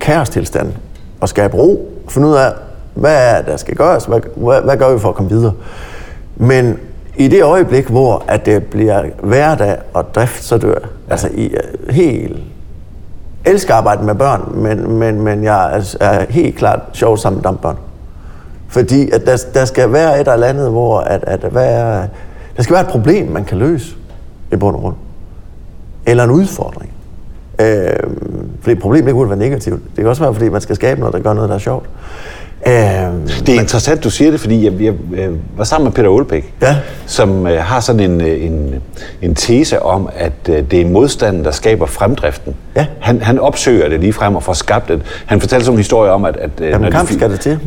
kaostilstand 0.00 0.72
og 1.20 1.28
skabe 1.28 1.56
ro, 1.56 1.88
finde 2.08 2.28
ud 2.28 2.34
af, 2.34 2.52
hvad 2.94 3.36
er 3.36 3.42
der 3.42 3.56
skal 3.56 3.76
gøres, 3.76 4.04
hvad, 4.04 4.20
hvad, 4.36 4.62
hvad 4.62 4.76
gør 4.76 4.92
vi 4.92 4.98
for 4.98 5.08
at 5.08 5.14
komme 5.14 5.30
videre. 5.30 5.52
Men 6.36 6.78
i 7.16 7.28
det 7.28 7.42
øjeblik, 7.42 7.86
hvor 7.86 8.24
at 8.28 8.46
det 8.46 8.64
bliver 8.64 9.02
hverdag 9.22 9.76
og 9.92 10.14
drift, 10.14 10.44
så 10.44 10.58
dør 10.58 10.72
jeg. 10.72 10.88
Altså, 11.10 11.28
I 11.34 11.54
er 11.54 11.92
helt 11.92 12.36
elsker 13.44 13.74
at 13.74 13.78
arbejde 13.78 14.04
med 14.04 14.14
børn, 14.14 14.52
men, 14.54 14.92
men, 14.98 15.22
men 15.22 15.44
jeg 15.44 15.76
er, 15.76 15.96
er 16.00 16.26
helt 16.30 16.56
klart 16.56 16.80
sjov 16.92 17.16
sammen 17.16 17.36
med 17.36 17.42
dampbørn. 17.44 17.76
Fordi 18.68 19.10
at 19.10 19.26
der, 19.26 19.44
der 19.54 19.64
skal 19.64 19.92
være 19.92 20.20
et 20.20 20.32
eller 20.32 20.46
andet, 20.46 20.70
hvor 20.70 21.00
at, 21.00 21.24
at 21.26 21.40
hvad 21.40 21.74
er, 21.74 22.06
der 22.56 22.62
skal 22.62 22.74
være 22.74 22.82
et 22.82 22.90
problem, 22.90 23.28
man 23.28 23.44
kan 23.44 23.58
løse 23.58 23.96
i 24.52 24.56
bund 24.56 24.76
og 24.76 24.82
grund. 24.82 24.94
Eller 26.06 26.24
en 26.24 26.30
udfordring. 26.30 26.92
Øh, 27.60 27.96
fordi 28.60 28.74
problemet 28.74 29.08
ikke 29.08 29.18
kun 29.18 29.28
være 29.28 29.38
negativt. 29.38 29.82
Det 29.84 29.96
kan 29.96 30.06
også 30.06 30.22
være, 30.22 30.34
fordi 30.34 30.48
man 30.48 30.60
skal 30.60 30.76
skabe 30.76 31.00
noget, 31.00 31.14
der 31.14 31.20
gør 31.20 31.32
noget, 31.32 31.48
der 31.48 31.54
er 31.54 31.58
sjovt. 31.58 31.86
Øh, 32.66 32.74
Det 33.46 33.48
er 33.56 33.60
interessant, 33.60 34.04
du 34.04 34.10
siger 34.10 34.30
det, 34.30 34.40
fordi 34.40 34.64
jeg, 34.64 34.72
jeg, 34.80 34.92
jeg 35.16 35.28
var 35.56 35.64
sammen 35.64 35.84
med 35.84 35.92
Peter 35.92 36.10
Aalbæk, 36.16 36.54
Ja. 36.62 36.76
som 37.06 37.46
øh, 37.46 37.62
har 37.62 37.80
sådan 37.80 38.00
en, 38.10 38.20
øh, 38.20 38.44
en, 38.44 38.74
en 39.22 39.34
tese 39.34 39.82
om, 39.82 40.08
at 40.16 40.32
øh, 40.48 40.62
det 40.70 40.80
er 40.80 40.86
modstanden, 40.86 41.44
der 41.44 41.50
skaber 41.50 41.86
fremdriften. 41.86 42.54
Ja. 42.76 42.86
Han, 43.00 43.22
han 43.22 43.38
opsøger 43.38 43.88
det 43.88 44.00
lige 44.00 44.12
frem 44.12 44.36
og 44.36 44.42
får 44.42 44.52
skabt 44.52 44.88
det. 44.88 45.00
Han 45.26 45.40
fortalte 45.40 45.64
sådan 45.64 45.74
en 45.74 45.78
historie 45.78 46.10
om, 46.10 46.24
at, 46.24 46.36
at, 46.36 46.50
øh, 46.60 46.70
jamen, 46.70 46.92
kamp 46.92 47.12
skal 47.12 47.30
det 47.30 47.40
til. 47.40 47.58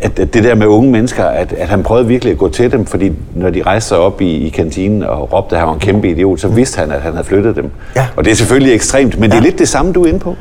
at, 0.00 0.18
at 0.18 0.34
det 0.34 0.44
der 0.44 0.54
med 0.54 0.66
unge 0.66 0.90
mennesker, 0.92 1.24
at, 1.24 1.52
at 1.52 1.68
han 1.68 1.82
prøvede 1.82 2.06
virkelig 2.06 2.32
at 2.32 2.38
gå 2.38 2.48
til 2.48 2.72
dem, 2.72 2.86
fordi 2.86 3.12
når 3.34 3.50
de 3.50 3.62
rejste 3.62 3.88
sig 3.88 3.98
op 3.98 4.20
i, 4.20 4.46
i 4.46 4.48
kantinen 4.48 5.02
og 5.02 5.32
råbte, 5.32 5.54
at 5.54 5.58
han 5.60 5.68
var 5.68 5.74
en 5.74 5.80
kæmpe 5.80 6.10
idiot, 6.10 6.40
så 6.40 6.48
vidste 6.48 6.78
han, 6.80 6.92
at 6.92 7.00
han 7.02 7.12
havde 7.12 7.24
flyttet 7.26 7.56
dem. 7.56 7.70
Ja. 7.96 8.06
Og 8.16 8.24
det 8.24 8.30
er 8.30 8.34
selvfølgelig 8.34 8.74
ekstremt, 8.74 9.20
men 9.20 9.30
det 9.30 9.36
er 9.36 9.40
Ja. 9.40 9.44
lidt 9.44 9.58
det 9.58 9.68
samme, 9.68 9.92
du 9.92 10.02
er 10.04 10.06
inde 10.08 10.18
på. 10.18 10.36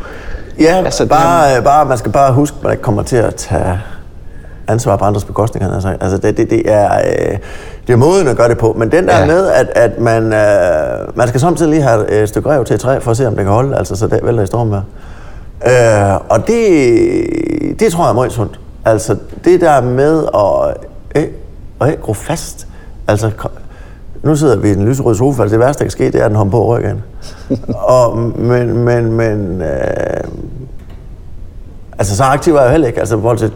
Ja, 0.59 0.63
Altså, 0.65 0.85
altså, 0.85 1.03
det 1.03 1.09
bare, 1.11 1.61
bare, 1.61 1.85
man 1.85 1.97
skal 1.97 2.11
bare 2.11 2.33
huske, 2.33 2.55
at 2.59 2.63
man 2.63 2.71
ikke 2.73 2.81
kommer 2.83 3.03
til 3.03 3.15
at 3.15 3.35
tage 3.35 3.79
ansvar 4.67 4.95
på 4.95 5.05
andres 5.05 5.25
bekostning. 5.25 5.65
han 5.65 5.73
har 5.73 5.79
sagt. 5.79 6.03
Altså, 6.03 6.17
det, 6.17 6.37
det, 6.37 6.49
det, 6.49 6.71
er, 6.71 6.93
øh, 6.97 7.37
det 7.87 7.93
er 7.93 7.97
måden 7.97 8.27
at 8.27 8.37
gøre 8.37 8.49
det 8.49 8.57
på. 8.57 8.75
Men 8.77 8.91
den 8.91 9.07
der 9.07 9.19
Ja. 9.19 9.25
med, 9.25 9.47
at, 9.47 9.69
at 9.75 9.99
man, 9.99 10.23
øh, 10.33 11.17
man 11.17 11.27
skal 11.27 11.39
samtidig 11.39 11.71
lige 11.71 11.81
have 11.81 12.09
et 12.11 12.29
stykke 12.29 12.49
rev 12.49 12.65
til 12.65 12.73
et 12.73 12.79
træ, 12.79 12.99
for 12.99 13.11
at 13.11 13.17
se, 13.17 13.27
om 13.27 13.35
det 13.35 13.43
kan 13.43 13.53
holde, 13.53 13.77
altså, 13.77 13.95
så 13.95 14.07
det 14.07 14.19
vælter 14.23 14.43
i 14.43 14.47
stormvejr. 14.47 14.81
Øh, 15.65 16.19
og 16.29 16.47
det, 16.47 17.79
det 17.79 17.91
tror 17.91 18.03
jeg 18.03 18.09
er 18.09 18.13
meget 18.13 18.31
sundt. 18.31 18.59
Altså, 18.85 19.15
det 19.45 19.61
der 19.61 19.81
med 19.81 20.23
at, 20.35 20.77
øh, 21.81 21.89
ikke 21.89 22.01
gro 22.01 22.13
fast. 22.13 22.67
Altså, 23.07 23.31
nu 24.23 24.35
sidder 24.35 24.55
vi 24.55 24.69
i 24.69 24.73
den 24.73 24.85
lyserøde 24.89 25.17
sofa, 25.17 25.41
altså 25.41 25.53
det 25.57 25.65
værste, 25.65 25.79
der 25.79 25.85
kan 25.85 25.91
ske, 25.91 26.05
det 26.05 26.15
er, 26.15 26.23
at 26.25 26.29
den 26.29 26.37
hopper 26.37 26.51
på 26.57 26.77
ryggen. 26.77 27.03
og, 27.97 28.17
men, 28.17 28.77
men, 28.77 29.11
men, 29.13 29.61
øh, 29.61 30.23
Altså, 31.97 32.15
så 32.17 32.23
aktiv 32.23 32.55
er 32.55 32.59
jeg 32.59 32.67
jo 32.67 32.71
heller 32.71 32.87
ikke. 32.87 32.99
Altså, 32.99 33.15
hvor 33.15 33.35
til, 33.35 33.51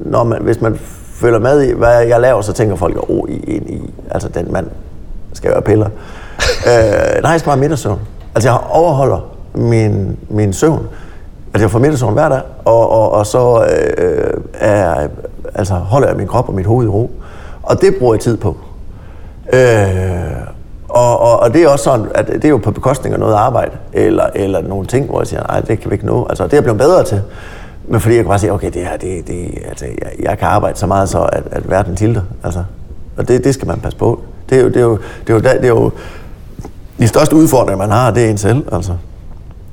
når 0.00 0.24
man, 0.24 0.42
hvis 0.42 0.60
man 0.60 0.78
følger 1.12 1.38
med 1.38 1.62
i, 1.62 1.72
hvad 1.72 2.00
jeg 2.00 2.20
laver, 2.20 2.40
så 2.40 2.52
tænker 2.52 2.76
folk, 2.76 2.96
åh, 2.96 3.02
oh, 3.08 3.30
i, 3.30 3.36
ind 3.36 3.70
i, 3.70 3.94
altså, 4.10 4.28
den 4.28 4.52
mand 4.52 4.66
skal 5.32 5.50
gøre 5.50 5.62
piller. 5.62 5.86
øh, 6.68 7.22
nej, 7.22 7.30
jeg 7.30 7.40
skal 7.40 7.50
bare 7.50 7.56
middagssøvn. 7.56 7.98
Altså, 8.34 8.48
jeg 8.50 8.58
overholder 8.70 9.30
min, 9.54 10.18
min 10.28 10.52
søvn. 10.52 10.86
Altså, 11.54 11.64
jeg 11.64 11.70
får 11.70 11.78
middagssøvn 11.78 12.12
hver 12.12 12.28
dag, 12.28 12.40
og, 12.64 12.90
og, 12.90 13.12
og 13.12 13.26
så 13.26 13.66
øh, 13.98 14.40
er, 14.54 15.08
altså, 15.54 15.74
holder 15.74 16.08
jeg 16.08 16.16
min 16.16 16.26
krop 16.26 16.48
og 16.48 16.54
mit 16.54 16.66
hoved 16.66 16.86
i 16.86 16.88
ro. 16.88 17.10
Og 17.62 17.80
det 17.80 17.94
bruger 17.98 18.14
jeg 18.14 18.20
tid 18.20 18.36
på. 18.36 18.56
Øh, 19.52 20.48
og, 20.88 21.20
og, 21.20 21.40
og 21.40 21.54
det 21.54 21.62
er 21.62 21.68
også 21.68 21.84
sådan, 21.84 22.06
at 22.14 22.26
det 22.26 22.44
er 22.44 22.48
jo 22.48 22.56
på 22.58 22.70
bekostning 22.70 23.14
af 23.14 23.20
noget 23.20 23.34
arbejde, 23.34 23.70
eller, 23.92 24.26
eller 24.34 24.62
nogle 24.62 24.86
ting, 24.86 25.06
hvor 25.06 25.20
jeg 25.20 25.26
siger, 25.26 25.42
nej, 25.42 25.60
det 25.60 25.80
kan 25.80 25.90
vi 25.90 25.94
ikke 25.94 26.06
nå. 26.06 26.26
Altså, 26.28 26.44
det 26.44 26.52
er 26.52 26.56
jeg 26.56 26.62
blevet 26.62 26.78
bedre 26.78 27.04
til. 27.04 27.22
Men 27.90 28.00
fordi 28.00 28.14
jeg 28.14 28.24
kan 28.24 28.28
bare 28.28 28.38
sige, 28.38 28.52
okay, 28.52 28.70
det 28.70 28.82
her, 28.82 28.96
det, 28.96 29.26
det, 29.26 29.58
altså, 29.68 29.84
jeg, 29.84 30.12
jeg 30.22 30.38
kan 30.38 30.48
arbejde 30.48 30.78
så 30.78 30.86
meget, 30.86 31.08
så 31.08 31.22
at, 31.22 31.42
at 31.50 31.70
verden 31.70 31.96
tilter. 31.96 32.22
Altså, 32.44 32.64
og 33.16 33.28
det, 33.28 33.44
det 33.44 33.54
skal 33.54 33.68
man 33.68 33.80
passe 33.80 33.98
på. 33.98 34.20
Det 34.50 34.58
er 34.58 34.62
jo, 34.62 34.68
det 34.68 34.76
er 34.76 34.80
jo, 34.80 34.98
det 35.26 35.30
er 35.30 35.34
jo, 35.34 35.40
det 35.40 35.64
er 35.64 35.68
jo 35.68 35.90
de 36.98 37.08
største 37.08 37.36
udfordringer, 37.36 37.76
man 37.76 37.90
har, 37.90 38.10
det 38.10 38.24
er 38.24 38.30
en 38.30 38.38
selv. 38.38 38.64
Altså. 38.72 38.92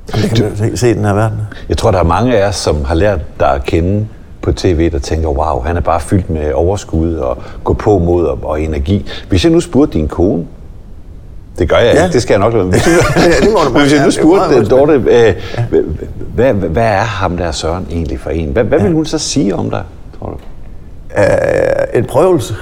Det 0.06 0.30
kan 0.30 0.44
man 0.44 0.56
se, 0.56 0.76
se 0.76 0.94
den 0.94 1.04
her 1.04 1.12
verden. 1.12 1.38
Jeg 1.68 1.76
tror, 1.76 1.90
der 1.90 1.98
er 1.98 2.04
mange 2.04 2.36
af 2.36 2.48
os, 2.48 2.56
som 2.56 2.84
har 2.84 2.94
lært 2.94 3.40
dig 3.40 3.54
at 3.54 3.64
kende 3.64 4.06
på 4.42 4.52
tv, 4.52 4.90
der 4.90 4.98
tænker, 4.98 5.28
wow, 5.28 5.62
han 5.62 5.76
er 5.76 5.80
bare 5.80 6.00
fyldt 6.00 6.30
med 6.30 6.52
overskud 6.52 7.14
og 7.14 7.38
gå 7.64 7.72
på 7.72 7.98
mod 7.98 8.26
og, 8.26 8.38
og 8.42 8.60
energi. 8.60 9.08
Hvis 9.28 9.44
jeg 9.44 9.52
nu 9.52 9.60
spurgte 9.60 9.98
din 9.98 10.08
kone, 10.08 10.46
det 11.58 11.68
gør 11.68 11.76
jeg 11.76 11.94
Ja. 11.94 12.02
ikke, 12.04 12.12
det 12.12 12.22
skal 12.22 12.34
jeg 12.34 12.40
nok 12.40 12.52
lade 12.54 12.64
Ja, 13.16 13.30
det 13.46 13.52
må 13.52 13.58
du 13.64 13.70
Men 13.72 13.80
hvis 13.82 13.92
jeg 13.92 14.04
nu 14.04 14.10
spurgte 14.10 14.48
respekt. 14.48 14.70
Dorte, 14.70 14.92
øh, 14.92 15.34
Hvad, 16.34 16.52
hvad 16.54 16.82
er 16.86 16.96
ham 17.00 17.36
der 17.36 17.52
Søren 17.52 17.86
egentlig 17.90 18.20
for 18.20 18.30
en? 18.30 18.48
Hvad, 18.48 18.64
hvad 18.64 18.80
vil 18.80 18.92
hun 18.92 19.06
så 19.06 19.18
sige 19.18 19.54
om 19.54 19.70
dig, 19.70 19.82
tror 20.18 20.26
du? 20.26 20.36
Øh, 21.20 21.98
en 21.98 22.04
prøvelse. 22.04 22.54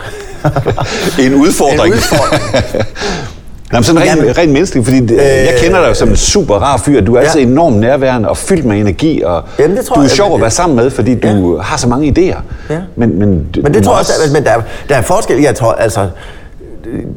en 1.23 1.35
udfordring. 1.35 1.87
En 1.87 1.93
udfordring. 1.93 2.43
Nå, 3.73 3.79
men 3.79 3.85
sådan 3.85 4.01
rent, 4.01 4.11
Jamen, 4.11 4.39
rent 4.39 4.53
menneskeligt, 4.53 4.87
fordi 4.87 5.03
øh, 5.13 5.19
jeg 5.19 5.55
kender 5.63 5.87
dig 5.87 5.97
som 5.97 6.09
en 6.09 6.17
super 6.17 6.55
rar 6.55 6.77
fyr. 6.77 7.01
Du 7.01 7.15
er 7.15 7.21
Ja. 7.21 7.27
altid 7.27 7.41
enormt 7.41 7.77
nærværende 7.77 8.29
og 8.29 8.37
fyldt 8.37 8.65
med 8.65 8.77
energi, 8.81 9.23
og 9.23 9.43
Jamen, 9.59 9.77
det 9.77 9.85
tror 9.87 9.95
du 9.95 10.01
er 10.01 10.05
jeg- 10.05 10.11
sjov 10.11 10.35
at 10.35 10.41
være 10.41 10.51
sammen 10.51 10.77
med, 10.77 10.91
fordi 10.91 11.15
du 11.15 11.59
har 11.59 11.77
så 11.77 11.89
mange 11.89 12.09
idéer. 12.19 12.39
Ja. 12.75 12.79
Men, 12.97 13.19
men, 13.19 13.29
Men 13.63 13.75
det 13.75 13.85
tror 13.85 13.93
jeg 13.93 13.99
også, 14.01 14.13
at- 14.27 14.33
men 14.33 14.45
der, 14.45 14.51
er- 14.51 14.63
der 14.89 14.97
er 14.97 15.03
forskel. 15.03 15.41
Jeg 15.43 15.55
tror, 15.55 15.73
altså, 15.73 16.09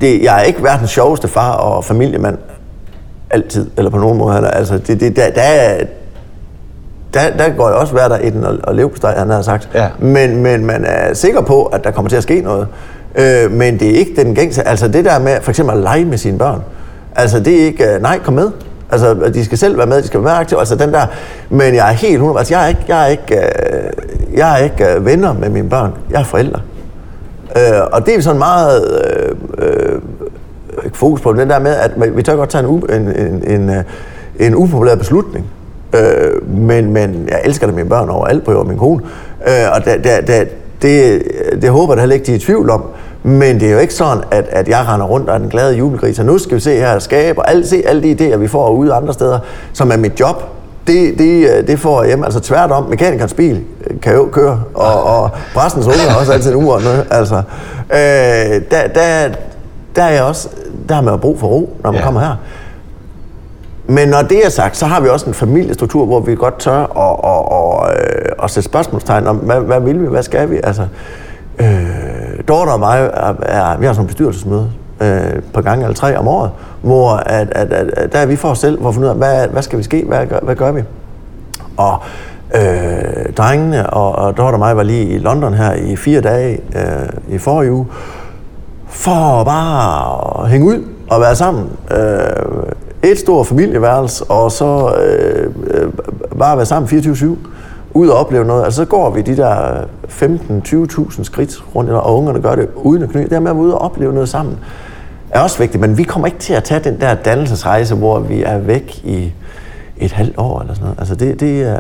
det, 0.02 0.24
jeg 0.24 0.40
er 0.40 0.44
ikke 0.44 0.64
verdens 0.64 0.90
sjoveste 0.90 1.28
far 1.28 1.52
og 1.52 1.86
familiemand 1.86 2.38
altid, 3.30 3.70
eller 3.78 3.92
på 3.92 3.98
nogen 3.98 4.18
måde. 4.18 4.36
Eller, 4.36 4.50
altså, 4.50 4.78
det, 4.78 5.00
det, 5.00 5.16
der, 5.16 5.30
der, 5.30 5.42
er, 5.42 5.84
der, 7.14 7.38
der 7.38 7.50
går 7.50 7.68
jeg 7.68 7.78
også 7.78 7.94
hver 7.94 8.08
dag 8.08 8.26
i 8.26 8.30
den 8.30 8.44
og, 8.44 8.58
og 8.64 8.76
leve 8.76 8.90
på 8.90 9.08
han 9.08 9.30
har 9.30 9.42
sagt. 9.42 9.70
Ja. 9.74 9.88
Men, 10.00 10.44
men 10.44 10.66
man 10.66 10.86
er 10.86 11.14
sikker 11.14 11.42
på, 11.42 11.66
at 11.66 11.84
der 11.84 11.92
kommer 11.92 12.10
til 12.10 12.18
at 12.18 12.24
ske 12.24 12.42
noget. 12.42 12.68
Øh, 13.16 13.52
men 13.52 13.80
det 13.80 13.92
er 13.92 13.96
ikke 13.96 14.24
den 14.24 14.36
gængse. 14.36 14.68
Altså 14.68 14.88
det 14.88 15.06
der 15.06 15.20
med 15.20 15.42
for 15.42 15.52
eksempel 15.52 15.76
at 15.76 15.84
lege 15.84 16.06
med 16.06 16.18
sine 16.18 16.38
børn. 16.38 16.62
Altså 17.16 17.40
det 17.40 17.62
er 17.62 17.66
ikke, 17.66 17.94
øh, 17.94 18.02
nej, 18.02 18.20
kom 18.20 18.34
med. 18.34 18.52
Altså, 18.92 19.32
de 19.34 19.46
skal 19.46 19.58
selv 19.58 19.78
være 19.78 19.88
med, 19.88 20.02
de 20.02 20.08
skal 20.08 20.24
være 20.24 20.36
aktive. 20.36 20.60
Altså 20.60 20.76
den 20.76 20.94
der, 20.94 21.06
men 21.50 21.76
jeg 21.76 21.90
er 21.90 21.94
helt 21.94 22.14
100, 22.14 22.40
altså 22.40 22.54
jeg 22.54 22.64
er 22.64 22.68
ikke, 22.68 22.84
jeg 22.88 23.04
er 23.04 23.08
ikke, 23.08 23.36
øh, 23.36 24.38
jeg 24.38 24.54
er 24.54 24.64
ikke 24.64 24.96
øh, 24.96 25.06
venner 25.06 25.34
med 25.34 25.50
mine 25.50 25.70
børn. 25.70 25.94
Jeg 26.12 26.20
er 26.20 26.26
forældre. 26.26 26.62
Øh, 27.58 27.82
og 27.92 28.06
det 28.06 28.16
er 28.16 28.22
sådan 28.22 28.40
meget 28.40 29.04
øh, 29.06 29.36
øh, 29.58 30.02
fokus 30.94 31.22
på 31.22 31.34
den 31.34 31.50
der 31.50 31.60
med, 31.60 31.76
at 31.76 31.92
vi 32.18 32.24
tør 32.24 32.36
godt 32.36 32.50
tage 32.50 32.64
en, 32.64 32.84
en, 32.90 33.16
en, 33.16 33.44
en, 33.48 33.70
øh, 33.70 33.84
en 34.40 34.56
upopulær 34.56 34.96
beslutning. 34.96 35.46
Øh, 35.94 36.50
men, 36.50 36.94
men 36.94 37.28
jeg 37.30 37.42
elsker 37.44 37.68
da 37.68 37.74
mine 37.74 37.90
børn 37.90 38.10
over 38.10 38.26
alt 38.26 38.46
på 38.46 38.52
jorden, 38.52 38.70
min 38.70 38.78
kone. 38.78 39.02
Øh, 39.48 39.54
og 39.76 39.86
da, 39.86 39.98
da, 39.98 40.22
da, 40.22 40.46
det, 40.82 41.24
det 41.62 41.70
håber 41.70 41.94
jeg 41.94 41.98
da 41.98 42.02
heller 42.02 42.14
ikke, 42.14 42.26
de 42.26 42.32
er 42.32 42.36
i 42.36 42.40
tvivl 42.40 42.70
om. 42.70 42.84
Men 43.24 43.60
det 43.60 43.68
er 43.68 43.72
jo 43.72 43.80
ikke 43.80 43.94
sådan, 43.94 44.24
at, 44.32 44.46
at 44.50 44.68
jeg 44.68 44.86
render 44.88 45.06
rundt 45.06 45.30
og 45.30 45.36
er 45.36 45.40
den 45.40 45.50
glade 45.50 45.76
jubelgris, 45.76 46.20
og 46.20 46.26
nu 46.26 46.38
skal 46.38 46.56
vi 46.56 46.62
se 46.62 46.76
her 46.76 46.96
og 46.96 47.02
skabe, 47.02 47.40
og 47.40 47.50
alle, 47.50 47.68
se 47.68 47.84
alle 47.86 48.04
de 48.04 48.12
idéer, 48.12 48.38
vi 48.38 48.48
får 48.48 48.70
ude 48.70 48.94
andre 48.94 49.14
steder, 49.14 49.40
som 49.74 49.92
er 49.92 49.98
mit 49.98 50.20
job. 50.20 50.44
Det, 50.88 51.18
det, 51.20 51.68
det 51.68 51.80
får 51.80 52.02
jeg 52.02 52.08
hjemme. 52.08 52.26
Altså 52.26 52.40
tværtom, 52.40 52.84
mekanikernes 52.90 53.34
bil 53.34 53.64
kan 54.02 54.14
jo 54.14 54.30
køre, 54.32 54.64
og, 54.74 55.04
og 55.04 55.30
præstens 55.56 55.86
unge 55.88 56.00
har 56.10 56.20
også 56.20 56.34
altid 56.34 56.52
en 56.52 56.66
ur. 56.66 56.82
Altså, 57.12 57.36
øh, 57.90 58.62
der, 58.72 58.88
der, 58.96 59.30
der 59.96 60.04
er 60.04 60.10
jeg 60.10 60.24
også, 60.24 60.50
der 60.90 60.96
har 60.96 61.02
man 61.02 61.14
jo 61.14 61.18
brug 61.18 61.40
for 61.40 61.48
ro, 61.48 61.78
når 61.84 61.92
man 61.92 61.94
Ja. 61.94 62.00
ja. 62.00 62.06
kommer 62.06 62.22
her. 62.22 62.36
Men 63.90 64.08
når 64.10 64.22
det 64.22 64.46
er 64.46 64.50
sagt, 64.50 64.78
så 64.78 64.86
har 64.86 65.00
vi 65.02 65.10
også 65.10 65.26
en 65.26 65.34
familiestruktur, 65.34 66.06
hvor 66.06 66.20
vi 66.20 66.36
godt 66.36 66.60
tør 66.60 66.74
at, 66.84 67.32
at, 67.32 67.92
at, 67.92 67.98
at, 68.38 68.44
at 68.44 68.52
sætte 68.52 68.70
spørgsmålstegn 68.70 69.28
om, 69.28 69.36
hvad, 69.36 69.60
hvad 69.60 69.80
vil 69.82 70.02
vi, 70.02 70.08
hvad 70.08 70.24
skal 70.24 70.50
vi? 70.50 70.60
Altså, 70.64 70.82
øh, 71.60 71.68
Dorte 72.48 72.70
og 72.70 72.80
mig, 72.80 73.00
er, 73.14 73.34
er, 73.42 73.78
vi 73.78 73.86
har 73.86 73.94
sådan 73.94 74.04
en 74.04 74.08
bestyrelsesmøde 74.08 74.70
øh, 75.02 75.42
par 75.54 75.62
gange 75.62 75.84
eller 75.86 75.96
tre 75.96 76.18
om 76.18 76.28
året, 76.28 76.52
hvor 76.82 77.12
at, 77.16 77.48
at, 77.52 77.74
at, 77.74 77.90
at 77.98 78.14
der 78.14 78.20
er 78.20 78.26
vi 78.26 78.36
for 78.36 78.48
os 78.50 78.60
selv, 78.60 78.80
hvor 78.80 78.92
vi 78.92 79.00
ud 79.00 79.06
af, 79.06 79.16
hvad, 79.16 79.48
hvad 79.48 79.62
skal 79.62 79.78
vi 79.80 79.84
ske, 79.84 80.04
hvad, 80.08 80.28
gør- 80.28 80.40
hvad 80.44 80.56
gør 80.56 80.72
vi? 80.72 80.82
Og 81.78 81.98
øh, 82.56 83.34
drengene 83.38 83.90
og, 83.90 84.16
og 84.16 84.38
Dorte 84.38 84.56
og 84.56 84.60
mig 84.60 84.78
var 84.78 84.84
lige 84.84 85.06
i 85.06 85.18
London 85.18 85.54
her 85.54 85.74
i 85.74 85.96
fire 85.96 86.22
dage 86.22 86.60
øh, 86.76 87.36
i 87.36 87.38
forrige 87.38 87.72
uge, 87.72 87.86
for 88.88 89.44
bare 89.44 90.44
at 90.44 90.50
hænge 90.50 90.68
ud 90.68 90.84
og 91.10 91.22
være 91.22 91.36
sammen. 91.36 91.70
Øh, 91.92 93.10
et 93.12 93.18
stort 93.20 93.48
familieværelse, 93.48 94.24
og 94.24 94.52
så 94.52 94.96
øh, 95.08 95.52
øh, 95.68 95.90
bare 96.40 96.58
være 96.58 96.66
sammen 96.66 96.90
24-7, 97.00 97.26
ud 97.98 98.08
og 98.08 98.18
opleve 98.18 98.46
noget. 98.46 98.64
Altså 98.64 98.78
så 98.78 98.86
går 98.86 99.10
vi 99.10 99.22
de 99.22 99.38
der 99.38 99.82
15-20.000 100.10 101.24
skridt 101.24 101.64
rundt, 101.76 101.90
og 101.90 102.18
ungerne 102.18 102.42
gør 102.42 102.56
det 102.56 102.68
uden 102.76 103.04
at 103.04 103.10
kny. 103.10 103.22
Det 103.22 103.32
her 103.32 103.40
med 103.40 103.50
at 103.52 103.56
være 103.56 103.64
ude 103.66 103.74
og 103.74 103.82
opleve 103.82 104.14
noget 104.14 104.30
sammen, 104.30 104.58
er 105.30 105.40
også 105.40 105.58
vigtigt, 105.60 105.82
men 105.82 105.98
vi 105.98 106.04
kommer 106.04 106.28
ikke 106.28 106.40
til 106.40 106.54
at 106.54 106.64
tage 106.64 106.80
den 106.84 107.02
der 107.02 107.14
dannelsesrejse, 107.14 107.96
hvor 107.96 108.20
vi 108.20 108.44
er 108.44 108.58
væk 108.58 109.02
i 109.04 109.32
et 109.98 110.12
halvt 110.12 110.38
år 110.38 110.62
eller 110.62 110.74
sådan 110.74 110.86
noget. 110.86 111.00
Altså 111.00 111.16
det, 111.16 111.40
det 111.40 111.62
er... 111.62 111.80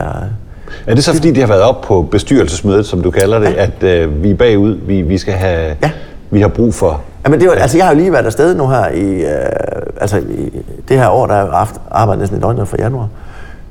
Er 0.87 0.95
det 0.95 1.03
så 1.03 1.13
fordi, 1.13 1.31
de 1.31 1.39
har 1.39 1.47
været 1.47 1.61
op 1.61 1.81
på 1.81 2.01
bestyrelsesmødet, 2.01 2.85
som 2.85 3.01
du 3.01 3.11
kalder 3.11 3.39
det, 3.39 3.47
at 3.47 3.83
øh, 3.83 4.23
vi 4.23 4.31
er 4.31 4.35
bagud, 4.35 4.77
vi, 4.87 5.01
vi 5.01 5.17
skal 5.17 5.33
have, 5.33 5.75
Ja. 5.83 5.91
vi 6.29 6.41
har 6.41 6.47
brug 6.47 6.73
for... 6.73 7.01
Jamen 7.25 7.39
det 7.39 7.47
var, 7.49 7.53
altså 7.55 7.77
jeg 7.77 7.85
har 7.85 7.93
jo 7.93 7.99
lige 7.99 8.11
været 8.11 8.25
afsted 8.25 8.55
nu 8.55 8.67
her 8.67 8.87
i, 8.89 9.21
øh, 9.21 9.29
altså 10.01 10.17
i 10.17 10.63
det 10.89 10.97
her 10.99 11.09
år, 11.09 11.27
der 11.27 11.33
har 11.33 11.41
jeg 11.41 11.51
haft 11.51 11.75
arbejdet 11.91 12.19
næsten 12.19 12.37
et 12.37 12.43
døgn 12.43 12.65
fra 12.65 12.77
januar. 12.79 13.07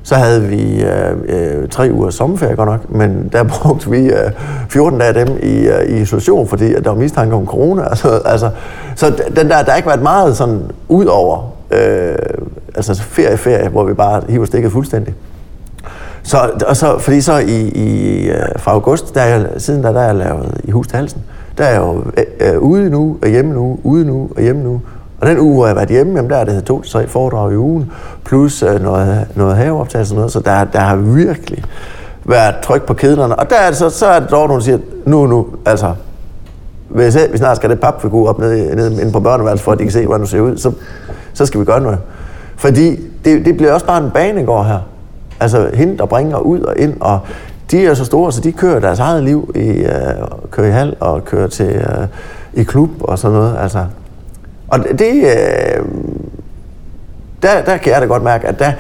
Så 0.06 0.14
havde 0.14 0.42
vi 0.42 0.82
øh, 0.82 1.16
øh, 1.28 1.68
tre 1.68 1.90
uger 1.92 2.10
sommerferie 2.10 2.56
godt 2.56 2.68
nok, 2.68 2.90
men 2.90 3.28
der 3.32 3.42
brugte 3.52 3.90
vi 3.90 3.98
øh, 3.98 4.30
14 4.68 4.98
dage 4.98 5.18
af 5.18 5.26
dem 5.26 5.38
i, 5.42 5.68
øh, 5.68 5.84
i 5.88 6.00
isolation, 6.00 6.48
fordi 6.48 6.74
at 6.74 6.84
der 6.84 6.90
var 6.90 6.98
mistanke 6.98 7.34
om 7.34 7.46
corona. 7.46 7.82
Altså, 7.90 8.20
altså, 8.24 8.50
så 8.94 9.06
den 9.36 9.48
der, 9.48 9.62
der 9.62 9.70
har 9.70 9.76
ikke 9.76 9.88
været 9.88 10.02
meget 10.02 10.36
sådan 10.36 10.62
ud 10.88 11.04
over 11.04 11.52
øh, 11.70 12.16
altså 12.74 13.02
ferie, 13.02 13.36
ferie, 13.36 13.68
hvor 13.68 13.84
vi 13.84 13.94
bare 13.94 14.22
hiver 14.28 14.44
stikket 14.46 14.72
fuldstændig. 14.72 15.14
Så, 16.22 16.50
og 16.66 16.76
så, 16.76 16.98
fordi 16.98 17.20
så 17.20 17.38
i, 17.38 17.68
i, 17.68 18.20
øh, 18.28 18.42
fra 18.56 18.72
august, 18.72 19.14
der 19.14 19.24
jeg, 19.24 19.46
siden 19.58 19.82
der, 19.82 19.92
der 19.92 20.00
er 20.00 20.06
jeg 20.06 20.14
lavet 20.14 20.60
i 20.64 20.70
hus 20.70 20.88
til 20.88 20.96
halsen, 20.96 21.22
der 21.58 21.64
er 21.64 21.70
jeg 21.70 21.80
jo 21.80 22.04
øh, 22.16 22.54
øh, 22.54 22.58
ude 22.58 22.90
nu, 22.90 23.16
og 23.22 23.28
hjemme 23.28 23.54
nu, 23.54 23.78
ude 23.82 24.04
nu, 24.04 24.30
og 24.36 24.42
hjemme 24.42 24.62
nu. 24.62 24.80
Og 25.20 25.26
den 25.26 25.38
uge, 25.38 25.54
hvor 25.54 25.64
jeg 25.64 25.70
har 25.70 25.74
været 25.74 25.88
hjemme, 25.88 26.16
jamen, 26.16 26.30
der 26.30 26.36
er 26.36 26.44
det 26.44 26.64
to 26.64 26.82
til 26.82 26.92
tre 26.92 27.06
foredrag 27.08 27.52
i 27.52 27.56
ugen, 27.56 27.92
plus 28.24 28.62
øh, 28.62 28.82
noget, 28.82 29.26
noget 29.34 29.56
haveoptagelse 29.56 30.14
og 30.14 30.16
noget, 30.16 30.32
så 30.32 30.40
der, 30.40 30.64
der 30.64 30.78
har 30.78 30.96
virkelig 30.96 31.64
været 32.24 32.54
tryk 32.62 32.82
på 32.82 32.94
kedlerne. 32.94 33.36
Og 33.36 33.50
der 33.50 33.56
er 33.56 33.66
det 33.66 33.76
så, 33.76 33.90
så 33.90 34.06
er 34.06 34.20
det 34.20 34.30
dog, 34.30 34.48
hun 34.48 34.62
siger, 34.62 34.78
nu, 35.04 35.26
nu, 35.26 35.46
altså, 35.66 35.94
hvis 36.88 37.18
vi 37.32 37.38
snart 37.38 37.56
skal 37.56 37.70
det 37.70 37.80
papfigur 37.80 38.28
op 38.28 38.38
nede, 38.38 38.76
nede 38.76 39.00
inde 39.00 39.12
på 39.12 39.20
børneværelset, 39.20 39.64
for 39.64 39.72
at 39.72 39.78
de 39.78 39.82
kan 39.82 39.92
se, 39.92 40.06
hvordan 40.06 40.20
du 40.20 40.26
ser 40.26 40.40
ud, 40.40 40.56
så, 40.56 40.72
så 41.34 41.46
skal 41.46 41.60
vi 41.60 41.64
gøre 41.64 41.80
noget. 41.80 41.98
Fordi 42.56 42.96
det, 43.24 43.44
det 43.44 43.56
bliver 43.56 43.72
også 43.72 43.86
bare 43.86 44.04
en 44.04 44.10
banegård 44.10 44.66
her. 44.66 44.78
Altså 45.40 45.70
hende, 45.74 45.98
der 45.98 46.06
bringer 46.06 46.38
ud 46.38 46.60
og 46.60 46.78
ind, 46.78 46.94
og 47.00 47.20
de 47.70 47.86
er 47.86 47.94
så 47.94 48.04
store, 48.04 48.32
så 48.32 48.40
de 48.40 48.52
kører 48.52 48.80
deres 48.80 48.98
eget 48.98 49.22
liv 49.24 49.52
i, 49.54 49.68
øh, 49.68 49.92
kører 50.50 50.68
i 50.68 50.70
hal 50.70 50.96
og 51.00 51.24
kører 51.24 51.46
til, 51.46 51.66
øh, 51.66 52.06
i 52.54 52.62
klub 52.62 52.90
og 53.00 53.18
sådan 53.18 53.36
noget. 53.36 53.56
Altså. 53.60 53.84
Og 54.68 54.78
det, 54.98 55.14
øh, 55.14 55.84
der, 57.42 57.62
der 57.62 57.76
kan 57.76 57.92
jeg 57.92 58.00
da 58.00 58.06
godt 58.06 58.22
mærke, 58.22 58.46
at 58.48 58.58
der, 58.58 58.72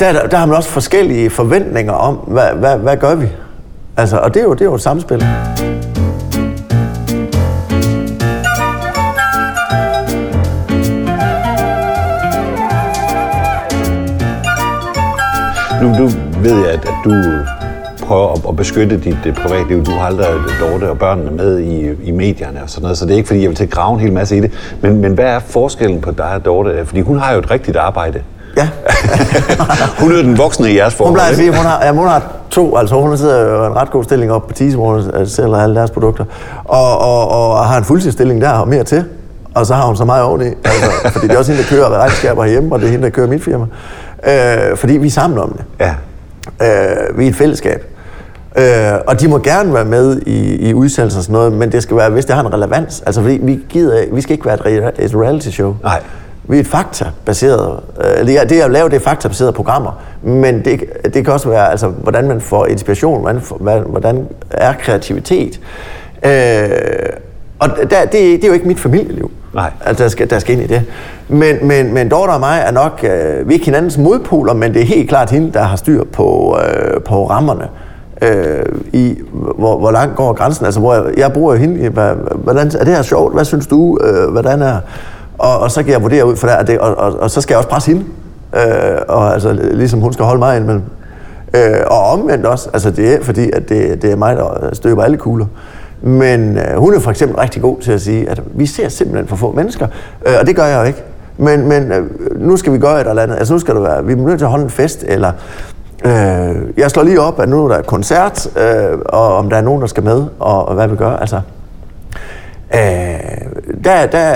der, 0.00 0.12
der, 0.12 0.26
der 0.26 0.36
har 0.36 0.46
man 0.46 0.56
også 0.56 0.68
forskellige 0.68 1.30
forventninger 1.30 1.92
om, 1.92 2.14
hvad, 2.14 2.48
hvad, 2.54 2.78
hvad 2.78 2.96
gør 2.96 3.14
vi? 3.14 3.28
Altså, 3.96 4.18
og 4.18 4.34
det 4.34 4.40
er 4.40 4.44
jo, 4.44 4.52
det 4.52 4.60
er 4.60 4.64
jo 4.64 4.74
et 4.74 4.80
samspil. 4.82 5.24
Nu, 15.82 15.88
nu 15.88 16.08
ved 16.42 16.64
jeg, 16.64 16.72
at, 16.72 16.78
at 16.78 16.94
du 17.04 17.10
prøver 18.06 18.32
at, 18.32 18.40
at 18.48 18.56
beskytte 18.56 19.00
dit 19.24 19.34
privatliv. 19.42 19.84
Du 19.84 19.90
har 19.90 20.06
aldrig 20.06 20.26
Dorte 20.60 20.90
og 20.90 20.98
børnene 20.98 21.30
med 21.30 21.58
i, 21.58 21.90
i 22.04 22.10
medierne 22.10 22.62
og 22.62 22.70
sådan 22.70 22.82
noget, 22.82 22.98
så 22.98 23.06
det 23.06 23.12
er 23.12 23.16
ikke, 23.16 23.26
fordi 23.26 23.40
jeg 23.40 23.48
vil 23.48 23.56
til 23.56 23.64
at 23.64 23.70
grave 23.70 23.94
en 23.94 24.00
hel 24.00 24.12
masse 24.12 24.36
i 24.36 24.40
det. 24.40 24.52
Men, 24.80 25.00
men 25.00 25.12
hvad 25.12 25.24
er 25.24 25.38
forskellen 25.38 26.00
på 26.00 26.10
dig 26.10 26.30
og 26.34 26.44
Dorte? 26.44 26.86
Fordi 26.86 27.00
hun 27.00 27.18
har 27.18 27.32
jo 27.32 27.38
et 27.38 27.50
rigtigt 27.50 27.76
arbejde. 27.76 28.22
Ja. 28.56 28.68
hun 30.02 30.12
er 30.12 30.22
den 30.22 30.38
voksne 30.38 30.70
i 30.70 30.76
jeres 30.76 30.94
forhold. 30.94 31.10
Hun 31.10 31.16
plejer 31.16 31.30
at 31.30 31.36
sige, 31.36 31.56
hun 31.56 31.66
har, 31.66 31.84
jamen, 31.84 31.98
hun 31.98 32.08
har 32.08 32.22
to, 32.50 32.76
altså 32.76 33.00
hun 33.00 33.18
sidder 33.18 33.40
jo 33.40 33.66
en 33.66 33.76
ret 33.76 33.90
god 33.90 34.04
stilling 34.04 34.32
op 34.32 34.46
på 34.46 34.54
Tise, 34.54 34.76
hvor 34.76 34.92
hun 34.92 35.26
sælger 35.26 35.56
alle 35.56 35.74
deres 35.74 35.90
produkter, 35.90 36.24
og, 36.64 36.98
og, 36.98 37.28
og 37.28 37.64
har 37.64 37.78
en 37.78 37.84
fuldtidsstilling 37.84 38.40
der 38.40 38.50
og 38.50 38.68
mere 38.68 38.84
til. 38.84 39.04
Og 39.54 39.66
så 39.66 39.74
har 39.74 39.86
hun 39.86 39.96
så 39.96 40.04
meget 40.04 40.22
oveni, 40.22 40.44
altså, 40.44 41.10
fordi 41.12 41.26
det 41.26 41.34
er 41.34 41.38
også 41.38 41.52
hende, 41.52 41.64
der 41.64 41.70
kører 41.76 41.98
regnskaber 41.98 42.42
herhjemme, 42.42 42.74
og 42.74 42.80
det 42.80 42.86
er 42.86 42.90
hende, 42.90 43.04
der 43.04 43.10
kører 43.10 43.26
mit 43.26 43.44
firma. 43.44 43.66
Øh, 44.26 44.76
fordi 44.76 44.92
vi 44.92 45.06
er 45.06 45.10
sammen 45.10 45.38
om 45.38 45.52
det. 45.52 45.64
Ja. 45.80 45.94
Øh, 46.62 47.18
vi 47.18 47.24
er 47.24 47.28
et 47.28 47.36
fællesskab. 47.36 47.93
Øh, 48.58 48.98
og 49.06 49.20
de 49.20 49.28
må 49.28 49.38
gerne 49.38 49.74
være 49.74 49.84
med 49.84 50.20
i, 50.26 50.68
i 50.68 50.74
udsendelser 50.74 51.18
og 51.18 51.24
sådan 51.24 51.32
noget, 51.32 51.52
men 51.52 51.72
det 51.72 51.82
skal 51.82 51.96
være, 51.96 52.10
hvis 52.10 52.24
det 52.24 52.34
har 52.34 52.42
en 52.42 52.52
relevans. 52.52 53.02
Altså, 53.06 53.22
fordi 53.22 53.38
vi, 53.42 53.60
gider, 53.68 54.04
vi 54.12 54.20
skal 54.20 54.32
ikke 54.32 54.46
være 54.46 54.70
et, 54.70 54.94
et 54.98 55.14
reality 55.14 55.48
show. 55.48 55.76
Nej. 55.82 56.00
Vi 56.48 56.56
er 56.56 56.60
et 56.60 56.66
faktabaseret, 56.66 57.80
øh, 58.00 58.26
det, 58.26 58.40
er, 58.40 58.44
det 58.44 58.60
at 58.60 58.70
lave 58.70 58.88
det 58.88 58.96
er 58.96 59.00
faktabaserede 59.00 59.52
programmer, 59.52 60.02
men 60.22 60.64
det, 60.64 60.84
det 61.04 61.24
kan 61.24 61.32
også 61.32 61.48
være, 61.48 61.70
altså, 61.70 61.88
hvordan 61.88 62.28
man 62.28 62.40
får 62.40 62.66
inspiration, 62.66 63.20
hvordan, 63.20 63.82
hvordan 63.86 64.26
er 64.50 64.72
kreativitet. 64.72 65.60
Øh, 66.22 66.70
og 67.58 67.68
der, 67.90 68.04
det, 68.04 68.12
det 68.12 68.44
er 68.44 68.48
jo 68.48 68.54
ikke 68.54 68.68
mit 68.68 68.80
familieliv. 68.80 69.30
Nej. 69.54 69.70
Altså, 69.84 70.02
der 70.02 70.08
skal, 70.08 70.30
der 70.30 70.38
skal 70.38 70.54
ind 70.54 70.62
i 70.62 70.66
det. 70.66 70.82
Men, 71.28 71.68
men, 71.68 71.94
men 71.94 72.08
Dorte 72.08 72.30
og 72.30 72.40
mig 72.40 72.62
er 72.66 72.70
nok, 72.70 73.00
øh, 73.04 73.48
vi 73.48 73.52
er 73.52 73.52
ikke 73.52 73.64
hinandens 73.64 73.98
modpoler, 73.98 74.54
men 74.54 74.74
det 74.74 74.82
er 74.82 74.86
helt 74.86 75.08
klart 75.08 75.30
hende, 75.30 75.52
der 75.52 75.62
har 75.62 75.76
styr 75.76 76.04
på, 76.12 76.58
øh, 76.60 77.02
på 77.02 77.30
rammerne. 77.30 77.68
Øh, 78.24 78.64
i, 78.92 79.18
hvor, 79.32 79.78
hvor 79.78 79.90
langt 79.90 80.16
går 80.16 80.32
grænsen? 80.32 80.64
Altså, 80.64 80.80
hvor 80.80 80.94
jeg, 80.94 81.04
jeg 81.16 81.32
bruger 81.32 81.54
jo 81.54 81.60
hende, 81.60 81.88
hvad, 81.88 82.10
hvordan, 82.34 82.66
er 82.66 82.84
det 82.84 82.94
her 82.94 83.02
sjovt? 83.02 83.34
Hvad 83.34 83.44
synes 83.44 83.66
du? 83.66 83.98
Øh, 84.04 84.32
hvordan 84.32 84.62
er? 84.62 84.78
Og, 85.38 85.58
og 85.58 85.70
så 85.70 85.82
kan 85.82 85.92
jeg 85.92 86.02
vurdere 86.02 86.26
ud 86.26 86.36
for 86.36 86.46
det, 86.46 86.56
og, 86.56 86.66
det 86.66 86.78
og, 86.78 86.94
og, 86.94 87.20
og 87.20 87.30
så 87.30 87.40
skal 87.40 87.52
jeg 87.54 87.58
også 87.58 87.68
presse 87.68 87.90
hende. 87.90 88.04
Øh, 88.56 88.98
og 89.08 89.32
altså, 89.32 89.52
ligesom 89.52 90.00
hun 90.00 90.12
skal 90.12 90.24
holde 90.24 90.38
mig 90.38 90.62
men 90.62 90.84
Øh, 91.54 91.80
og 91.86 92.06
omvendt 92.06 92.46
også, 92.46 92.68
altså 92.72 92.90
det 92.90 93.14
er 93.14 93.22
fordi, 93.22 93.50
at 93.52 93.68
det, 93.68 94.02
det 94.02 94.12
er 94.12 94.16
mig, 94.16 94.36
der 94.36 94.68
støber 94.72 95.02
alle 95.02 95.16
kugler. 95.16 95.46
Men 96.02 96.58
øh, 96.58 96.76
hun 96.76 96.94
er 96.94 97.00
for 97.00 97.10
eksempel 97.10 97.38
rigtig 97.38 97.62
god 97.62 97.80
til 97.80 97.92
at 97.92 98.00
sige, 98.00 98.30
at 98.30 98.42
vi 98.54 98.66
ser 98.66 98.88
simpelthen 98.88 99.28
for 99.28 99.36
få 99.36 99.52
mennesker, 99.52 99.86
øh, 100.26 100.32
og 100.40 100.46
det 100.46 100.56
gør 100.56 100.64
jeg 100.64 100.80
jo 100.80 100.84
ikke. 100.84 101.02
Men, 101.38 101.68
men 101.68 101.92
øh, 101.92 102.06
nu 102.40 102.56
skal 102.56 102.72
vi 102.72 102.78
gøre 102.78 103.00
et 103.00 103.08
eller 103.08 103.22
andet. 103.22 103.36
Altså 103.36 103.54
nu 103.54 103.58
skal 103.58 103.74
det 103.74 103.82
være, 103.82 104.04
vi 104.04 104.12
er 104.12 104.16
nødt 104.16 104.38
til 104.38 104.44
at 104.44 104.50
holde 104.50 104.64
en 104.64 104.70
fest, 104.70 105.04
eller 105.08 105.32
øh, 106.04 106.78
jeg 106.78 106.90
slår 106.90 107.02
lige 107.02 107.20
op, 107.20 107.40
at 107.40 107.48
nu 107.48 107.64
er 107.64 107.68
der 107.68 107.82
koncert, 107.82 108.58
øh, 108.58 108.98
og 109.06 109.36
om 109.36 109.50
der 109.50 109.56
er 109.56 109.62
nogen, 109.62 109.80
der 109.80 109.86
skal 109.86 110.02
med, 110.02 110.24
og, 110.38 110.68
og 110.68 110.74
hvad 110.74 110.88
vi 110.88 110.96
gør. 110.96 111.10
Altså, 111.10 111.40
øh, 112.74 112.80
der, 113.84 114.06
der, 114.06 114.34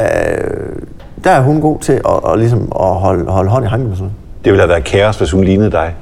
der 1.25 1.31
er 1.31 1.41
hun 1.41 1.61
god 1.61 1.79
til 1.79 1.93
at, 1.93 2.05
og 2.05 2.39
ligesom 2.39 2.73
at 2.81 2.95
holde, 2.95 3.31
holde 3.31 3.51
hånd 3.51 3.65
i 3.65 3.69
hanken 3.69 3.97
sådan 3.97 4.13
Det 4.45 4.53
ville 4.53 4.61
have 4.61 4.69
været 4.69 4.85
kaos, 4.85 5.19
hvis 5.19 5.31
hun 5.31 5.45
lignede 5.45 5.71
dig. 5.71 5.95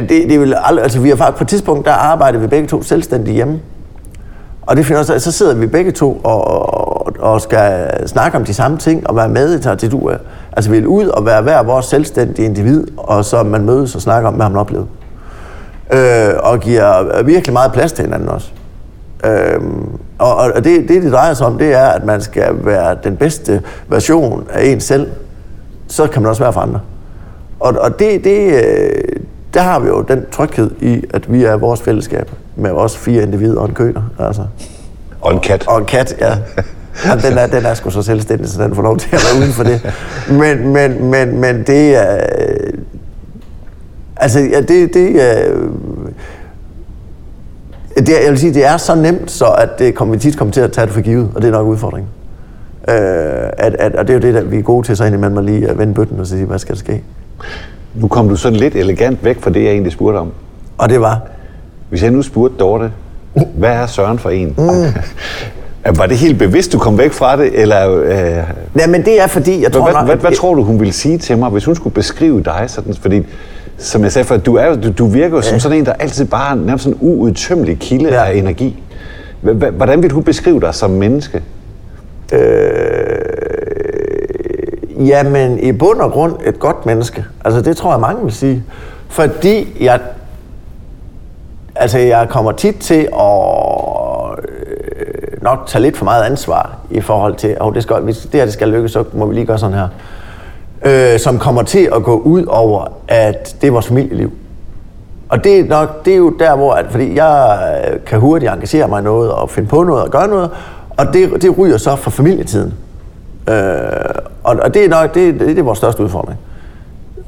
Det, 0.00 0.30
det 0.30 0.40
vil 0.40 0.54
aldrig, 0.64 0.82
altså 0.82 1.00
vi 1.00 1.08
har 1.08 1.16
faktisk 1.16 1.38
på 1.38 1.44
et 1.44 1.48
tidspunkt, 1.48 1.86
der 1.86 1.92
arbejdede 1.92 2.42
vi 2.42 2.48
begge 2.48 2.68
to 2.68 2.82
selvstændigt 2.82 3.34
hjemme. 3.34 3.60
Og 4.68 4.76
det 4.76 4.86
finder 4.86 5.00
også, 5.00 5.18
så 5.18 5.32
sidder 5.32 5.54
vi 5.54 5.66
begge 5.66 5.92
to 5.92 6.20
og, 6.24 6.48
og, 6.48 7.12
og 7.18 7.40
skal 7.40 7.90
snakke 8.08 8.38
om 8.38 8.44
de 8.44 8.54
samme 8.54 8.78
ting 8.78 9.10
og 9.10 9.16
være 9.16 9.28
med 9.28 9.76
til, 9.78 9.90
du 9.90 10.08
er. 10.08 10.16
Altså 10.52 10.70
vi 10.70 10.76
vil 10.76 10.86
ud 10.86 11.06
og 11.06 11.26
være 11.26 11.42
hver 11.42 11.62
vores 11.62 11.86
selvstændige 11.86 12.46
individ, 12.46 12.86
og 12.96 13.24
så 13.24 13.42
man 13.42 13.64
mødes 13.64 13.94
og 13.94 14.00
snakker 14.00 14.28
om, 14.28 14.34
hvad 14.34 14.46
man 14.46 14.52
har 14.52 14.60
oplevet. 14.60 14.86
Øh, 15.92 16.34
og 16.38 16.60
giver 16.60 17.22
virkelig 17.22 17.52
meget 17.52 17.72
plads 17.72 17.92
til 17.92 18.04
hinanden 18.04 18.28
også. 18.28 18.50
Øh, 19.24 19.60
og 20.18 20.36
og 20.36 20.64
det, 20.64 20.88
det, 20.88 21.02
det 21.02 21.12
drejer 21.12 21.34
sig 21.34 21.46
om, 21.46 21.58
det 21.58 21.74
er, 21.74 21.86
at 21.86 22.04
man 22.04 22.20
skal 22.20 22.54
være 22.64 22.96
den 23.04 23.16
bedste 23.16 23.62
version 23.88 24.46
af 24.52 24.66
en 24.66 24.80
selv. 24.80 25.06
Så 25.88 26.06
kan 26.06 26.22
man 26.22 26.28
også 26.28 26.42
være 26.42 26.52
for 26.52 26.60
andre. 26.60 26.80
Og, 27.60 27.74
og 27.80 27.98
det, 27.98 28.24
det, 28.24 28.52
øh, 28.52 28.90
der 29.54 29.60
har 29.60 29.78
vi 29.78 29.88
jo 29.88 30.02
den 30.02 30.26
tryghed 30.32 30.70
i, 30.80 31.04
at 31.10 31.32
vi 31.32 31.44
er 31.44 31.56
vores 31.56 31.82
fællesskab 31.82 32.30
med 32.58 32.70
os 32.70 32.96
fire 32.96 33.22
individer 33.22 33.60
og 33.60 33.68
en 33.68 33.74
køner. 33.74 34.02
Altså. 34.18 34.42
Og 35.20 35.32
en 35.32 35.40
kat. 35.40 35.66
Og 35.66 35.78
en 35.78 35.84
kat, 35.86 36.16
ja. 36.20 36.34
Jamen, 37.06 37.24
den, 37.24 37.38
er, 37.38 37.46
den 37.46 37.66
er 37.66 37.74
sgu 37.74 37.90
så 37.90 38.02
selvstændig, 38.02 38.48
så 38.48 38.62
den 38.62 38.74
får 38.74 38.82
lov 38.82 38.96
til 38.96 39.08
at 39.12 39.20
være 39.32 39.42
uden 39.42 39.52
for 39.52 39.62
det. 39.62 39.94
Men, 40.30 40.72
men, 40.72 41.10
men, 41.10 41.40
men 41.40 41.62
det 41.66 41.96
er... 41.96 42.16
Øh, 42.16 42.72
altså, 44.16 44.40
ja, 44.40 44.60
det, 44.60 44.94
det 44.94 45.22
er... 45.22 45.54
Det, 47.96 48.08
jeg 48.08 48.30
vil 48.30 48.38
sige, 48.38 48.54
det 48.54 48.66
er 48.66 48.76
så 48.76 48.94
nemt, 48.94 49.30
så 49.30 49.46
at 49.46 49.78
det 49.78 49.94
kommer, 49.94 50.14
vi 50.14 50.20
tit 50.20 50.38
kommer 50.38 50.52
til 50.52 50.60
at 50.60 50.72
tage 50.72 50.86
det 50.86 50.94
for 50.94 51.00
givet, 51.00 51.30
og 51.34 51.42
det 51.42 51.48
er 51.48 51.52
nok 51.52 51.66
udfordringen. 51.66 52.10
Øh, 52.88 52.94
at, 53.58 53.74
at, 53.78 53.94
og 53.94 54.08
det 54.08 54.10
er 54.10 54.14
jo 54.14 54.20
det, 54.20 54.34
der 54.34 54.42
vi 54.42 54.58
er 54.58 54.62
gode 54.62 54.86
til, 54.86 54.96
så 54.96 55.04
indimellem 55.04 55.44
lige 55.44 55.68
at 55.68 55.78
vende 55.78 55.94
bøtten 55.94 56.20
og 56.20 56.26
sige, 56.26 56.44
hvad 56.44 56.58
skal 56.58 56.74
der 56.74 56.78
ske? 56.78 57.02
Nu 57.94 58.08
kom 58.08 58.28
du 58.28 58.36
sådan 58.36 58.58
lidt 58.58 58.74
elegant 58.76 59.24
væk 59.24 59.40
fra 59.40 59.50
det, 59.50 59.64
jeg 59.64 59.70
egentlig 59.70 59.92
spurgte 59.92 60.18
om. 60.18 60.32
Og 60.78 60.88
det 60.88 61.00
var? 61.00 61.20
Hvis 61.88 62.02
jeg 62.02 62.10
nu 62.10 62.22
spurgte 62.22 62.56
Dorte, 62.56 62.92
hvad 63.54 63.70
er 63.70 63.86
Søren 63.86 64.18
for 64.18 64.30
en? 64.30 64.54
Mm. 64.58 64.64
Var 65.98 66.06
det 66.06 66.16
helt 66.16 66.38
bevidst, 66.38 66.72
du 66.72 66.78
kom 66.78 66.98
væk 66.98 67.12
fra 67.12 67.36
det, 67.36 67.60
eller... 67.60 68.00
Øh... 68.00 68.36
Nej, 68.74 68.86
men 68.86 69.04
det 69.04 69.22
er 69.22 69.26
fordi, 69.26 69.62
jeg 69.62 69.72
tror... 69.72 69.82
Hvad, 69.82 69.92
nok, 69.92 70.04
hvad, 70.04 70.16
hvad, 70.16 70.32
tror 70.32 70.54
du, 70.54 70.62
hun 70.62 70.80
ville 70.80 70.92
sige 70.92 71.18
til 71.18 71.38
mig, 71.38 71.50
hvis 71.50 71.64
hun 71.64 71.74
skulle 71.74 71.94
beskrive 71.94 72.42
dig 72.42 72.64
sådan? 72.66 72.94
Fordi, 72.94 73.22
som 73.78 74.02
jeg 74.02 74.12
sagde 74.12 74.24
før, 74.24 74.36
du, 74.36 74.56
er, 74.56 74.76
du, 74.76 74.92
du 74.92 75.06
virker 75.06 75.28
jo 75.28 75.36
ja. 75.36 75.42
som 75.42 75.60
sådan 75.60 75.78
en, 75.78 75.86
der 75.86 75.92
altid 75.92 76.24
bare 76.24 76.50
er 76.50 76.54
nærmest 76.54 76.86
en 76.86 76.96
uudtømmelig 77.00 77.78
kilde 77.78 78.14
ja. 78.14 78.24
af 78.24 78.34
energi. 78.34 78.82
Hvordan 79.72 80.02
vil 80.02 80.10
du 80.10 80.20
beskrive 80.20 80.60
dig 80.60 80.74
som 80.74 80.90
menneske? 80.90 81.42
Øh, 82.32 82.38
jamen, 85.08 85.58
i 85.58 85.72
bund 85.72 86.00
og 86.00 86.12
grund 86.12 86.34
et 86.44 86.58
godt 86.58 86.86
menneske. 86.86 87.24
Altså, 87.44 87.60
det 87.60 87.76
tror 87.76 87.90
jeg, 87.90 88.00
mange 88.00 88.24
vil 88.24 88.32
sige. 88.32 88.62
Fordi 89.08 89.76
jeg 89.80 90.00
Altså, 91.80 91.98
jeg 91.98 92.26
kommer 92.28 92.52
tit 92.52 92.76
til 92.76 93.08
at 93.12 94.38
øh, 94.48 95.42
nok 95.42 95.58
tage 95.66 95.82
lidt 95.82 95.96
for 95.96 96.04
meget 96.04 96.24
ansvar 96.24 96.76
i 96.90 97.00
forhold 97.00 97.34
til, 97.34 97.48
at 97.48 97.56
oh, 97.60 97.74
det, 97.74 97.82
skal, 97.82 97.96
hvis 97.96 98.18
det 98.18 98.34
her 98.34 98.44
det 98.44 98.52
skal 98.52 98.68
lykkes, 98.68 98.92
så 98.92 99.04
må 99.12 99.26
vi 99.26 99.34
lige 99.34 99.46
gøre 99.46 99.58
sådan 99.58 99.76
her. 99.76 99.88
Øh, 100.84 101.18
som 101.18 101.38
kommer 101.38 101.62
til 101.62 101.88
at 101.94 102.02
gå 102.02 102.18
ud 102.18 102.44
over, 102.44 102.92
at 103.08 103.56
det 103.60 103.66
er 103.66 103.70
vores 103.70 103.86
familieliv. 103.86 104.30
Og 105.28 105.44
det 105.44 105.60
er, 105.60 105.64
nok, 105.64 106.04
det 106.04 106.12
er 106.12 106.16
jo 106.16 106.30
der, 106.38 106.56
hvor, 106.56 106.72
at, 106.72 106.86
fordi 106.90 107.16
jeg 107.16 107.58
øh, 107.92 108.00
kan 108.06 108.20
hurtigt 108.20 108.52
engagere 108.52 108.88
mig 108.88 109.00
i 109.00 109.04
noget 109.04 109.32
og 109.32 109.50
finde 109.50 109.68
på 109.68 109.82
noget 109.82 110.02
og 110.02 110.10
gøre 110.10 110.28
noget, 110.28 110.50
og 110.96 111.06
det, 111.12 111.42
det 111.42 111.58
ryger 111.58 111.76
så 111.76 111.96
for 111.96 112.10
familietiden. 112.10 112.74
Øh, 113.48 113.54
og, 114.44 114.56
og 114.62 114.74
det 114.74 114.84
er 114.84 114.88
nok 114.88 115.14
det, 115.14 115.34
det, 115.34 115.48
det 115.48 115.58
er 115.58 115.62
vores 115.62 115.78
største 115.78 116.02
udfordring. 116.02 116.38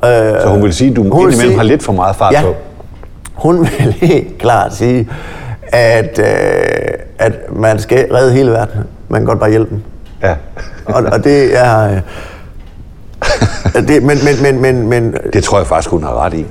Øh, 0.05 0.41
så 0.41 0.49
hun 0.49 0.63
vil 0.63 0.75
sige, 0.75 0.91
at 0.91 0.97
du 0.97 1.03
indimellem 1.03 1.33
sige, 1.33 1.57
har 1.57 1.63
lidt 1.63 1.83
for 1.83 1.93
meget 1.93 2.17
fart 2.17 2.33
ja, 2.33 2.43
på? 2.43 2.55
Hun 3.43 3.61
vil 3.61 3.93
helt 4.01 4.39
klart 4.39 4.75
sige, 4.75 5.09
at, 5.73 6.19
øh, 6.19 6.99
at 7.19 7.33
man 7.53 7.79
skal 7.79 8.13
redde 8.13 8.33
hele 8.33 8.51
verden. 8.51 8.81
Man 9.09 9.21
kan 9.21 9.27
godt 9.27 9.39
bare 9.39 9.51
hjælpe 9.51 9.71
dem. 9.71 9.83
Ja. 10.23 10.35
og, 10.95 11.03
og 11.13 11.25
det 11.25 11.59
er... 11.59 11.91
Øh, 11.91 12.01
det, 13.89 14.03
men, 14.03 14.19
men, 14.25 14.43
men, 14.43 14.61
men, 14.63 14.89
men, 14.89 15.15
det 15.33 15.45
tror 15.45 15.59
jeg 15.59 15.67
faktisk, 15.67 15.91
hun 15.91 16.03
har 16.03 16.25
ret 16.25 16.35
i. 16.35 16.47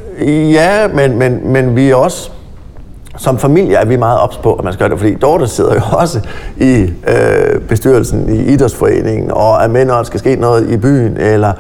Ja, 0.51 0.87
men, 0.87 1.17
men, 1.17 1.51
men 1.51 1.75
vi 1.75 1.89
er 1.89 1.95
også 1.95 2.31
som 3.19 3.37
familie 3.37 3.75
er 3.75 3.85
vi 3.85 3.95
meget 3.95 4.19
ops 4.19 4.37
på, 4.37 4.53
at 4.53 4.63
man 4.63 4.73
skal 4.73 4.83
gøre 4.83 4.89
det, 4.89 4.99
fordi 4.99 5.15
Dorte 5.15 5.47
sidder 5.47 5.75
jo 5.75 5.81
også 6.01 6.19
i 6.57 6.93
øh, 7.07 7.61
bestyrelsen 7.61 8.29
i 8.29 8.39
idrætsforeningen, 8.39 9.31
og 9.31 9.63
er 9.63 9.67
med, 9.67 9.85
når 9.85 9.95
der 9.95 10.03
skal 10.03 10.19
ske 10.19 10.35
noget 10.35 10.69
i 10.69 10.77
byen, 10.77 11.17
eller 11.17 11.53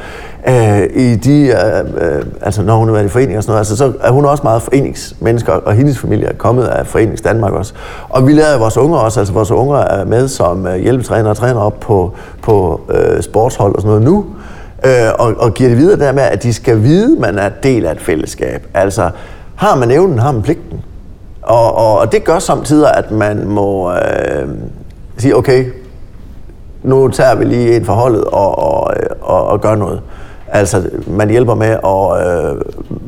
øh, 0.47 0.81
i 0.95 1.15
de, 1.15 1.41
øh, 1.41 2.17
øh, 2.17 2.25
altså 2.41 2.63
når 2.63 2.75
hun 2.75 2.87
har 2.87 2.93
været 2.93 3.05
i 3.05 3.09
forening 3.09 3.37
og 3.37 3.43
sådan 3.43 3.51
noget, 3.51 3.59
altså 3.59 3.75
så 3.75 3.93
er 4.01 4.11
hun 4.11 4.25
også 4.25 4.43
meget 4.43 4.61
foreningsmennesker, 4.61 5.53
og 5.53 5.73
hendes 5.73 5.99
familie 5.99 6.25
er 6.25 6.33
kommet 6.33 6.65
af 6.65 6.87
Forenings 6.87 7.21
Danmark 7.21 7.53
også. 7.53 7.73
Og 8.09 8.27
vi 8.27 8.33
lader 8.33 8.59
vores 8.59 8.77
unger 8.77 8.97
også, 8.97 9.19
altså 9.19 9.33
vores 9.33 9.51
unger 9.51 9.77
er 9.77 10.05
med 10.05 10.27
som 10.27 10.67
øh, 10.67 10.75
hjælpetræner 10.75 11.29
og 11.29 11.37
træner 11.37 11.61
op 11.61 11.79
på, 11.79 12.13
på 12.41 12.81
øh, 12.89 13.21
sportshold 13.21 13.75
og 13.75 13.81
sådan 13.81 13.89
noget 13.89 14.03
nu, 14.03 14.25
øh, 14.85 15.11
og, 15.19 15.33
og 15.37 15.53
giver 15.53 15.69
det 15.69 15.77
videre 15.77 15.99
der 15.99 16.11
med, 16.11 16.23
at 16.23 16.43
de 16.43 16.53
skal 16.53 16.83
vide, 16.83 17.15
at 17.15 17.19
man 17.19 17.39
er 17.39 17.49
del 17.63 17.85
af 17.85 17.91
et 17.91 18.01
fællesskab. 18.01 18.67
Altså, 18.73 19.09
har 19.55 19.75
man 19.75 19.91
evnen, 19.91 20.19
har 20.19 20.31
man 20.31 20.41
pligten. 20.41 20.83
Og, 21.41 21.75
og, 21.75 21.99
og 21.99 22.11
det 22.11 22.23
gør 22.23 22.39
samtidig, 22.39 22.93
at 22.93 23.11
man 23.11 23.47
må 23.47 23.91
øh, 23.91 24.47
sige, 25.17 25.35
okay, 25.35 25.65
nu 26.83 27.07
tager 27.07 27.35
vi 27.35 27.45
lige 27.45 27.75
ind 27.75 27.85
forholdet 27.85 28.23
og, 28.23 28.59
og, 28.59 28.93
og, 29.21 29.47
og 29.47 29.61
gør 29.61 29.75
noget. 29.75 30.01
Altså, 30.51 30.89
man 31.07 31.29
hjælper 31.29 31.55
med 31.55 31.67
at 31.67 32.27
øh, 32.27 32.61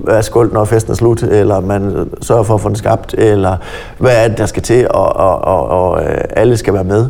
være 0.08 0.24
skuld, 0.24 0.54
når 0.54 0.66
festen 0.66 0.92
er 0.92 0.96
slut, 0.96 1.24
eller 1.24 1.60
man 1.60 2.10
sørger 2.22 2.44
for 2.44 2.54
at 2.54 2.62
få 2.62 2.68
den 2.68 2.76
skabt, 2.76 3.14
eller 3.14 3.58
hvad 3.98 4.24
er 4.24 4.28
det, 4.28 4.38
der 4.38 4.46
skal 4.46 4.64
til, 4.64 4.88
og, 4.90 5.16
og, 5.16 5.42
og, 5.42 5.68
og 5.68 6.04
øh, 6.04 6.18
alle 6.30 6.58
skal 6.58 6.74
være 6.74 6.84
med. 6.84 7.10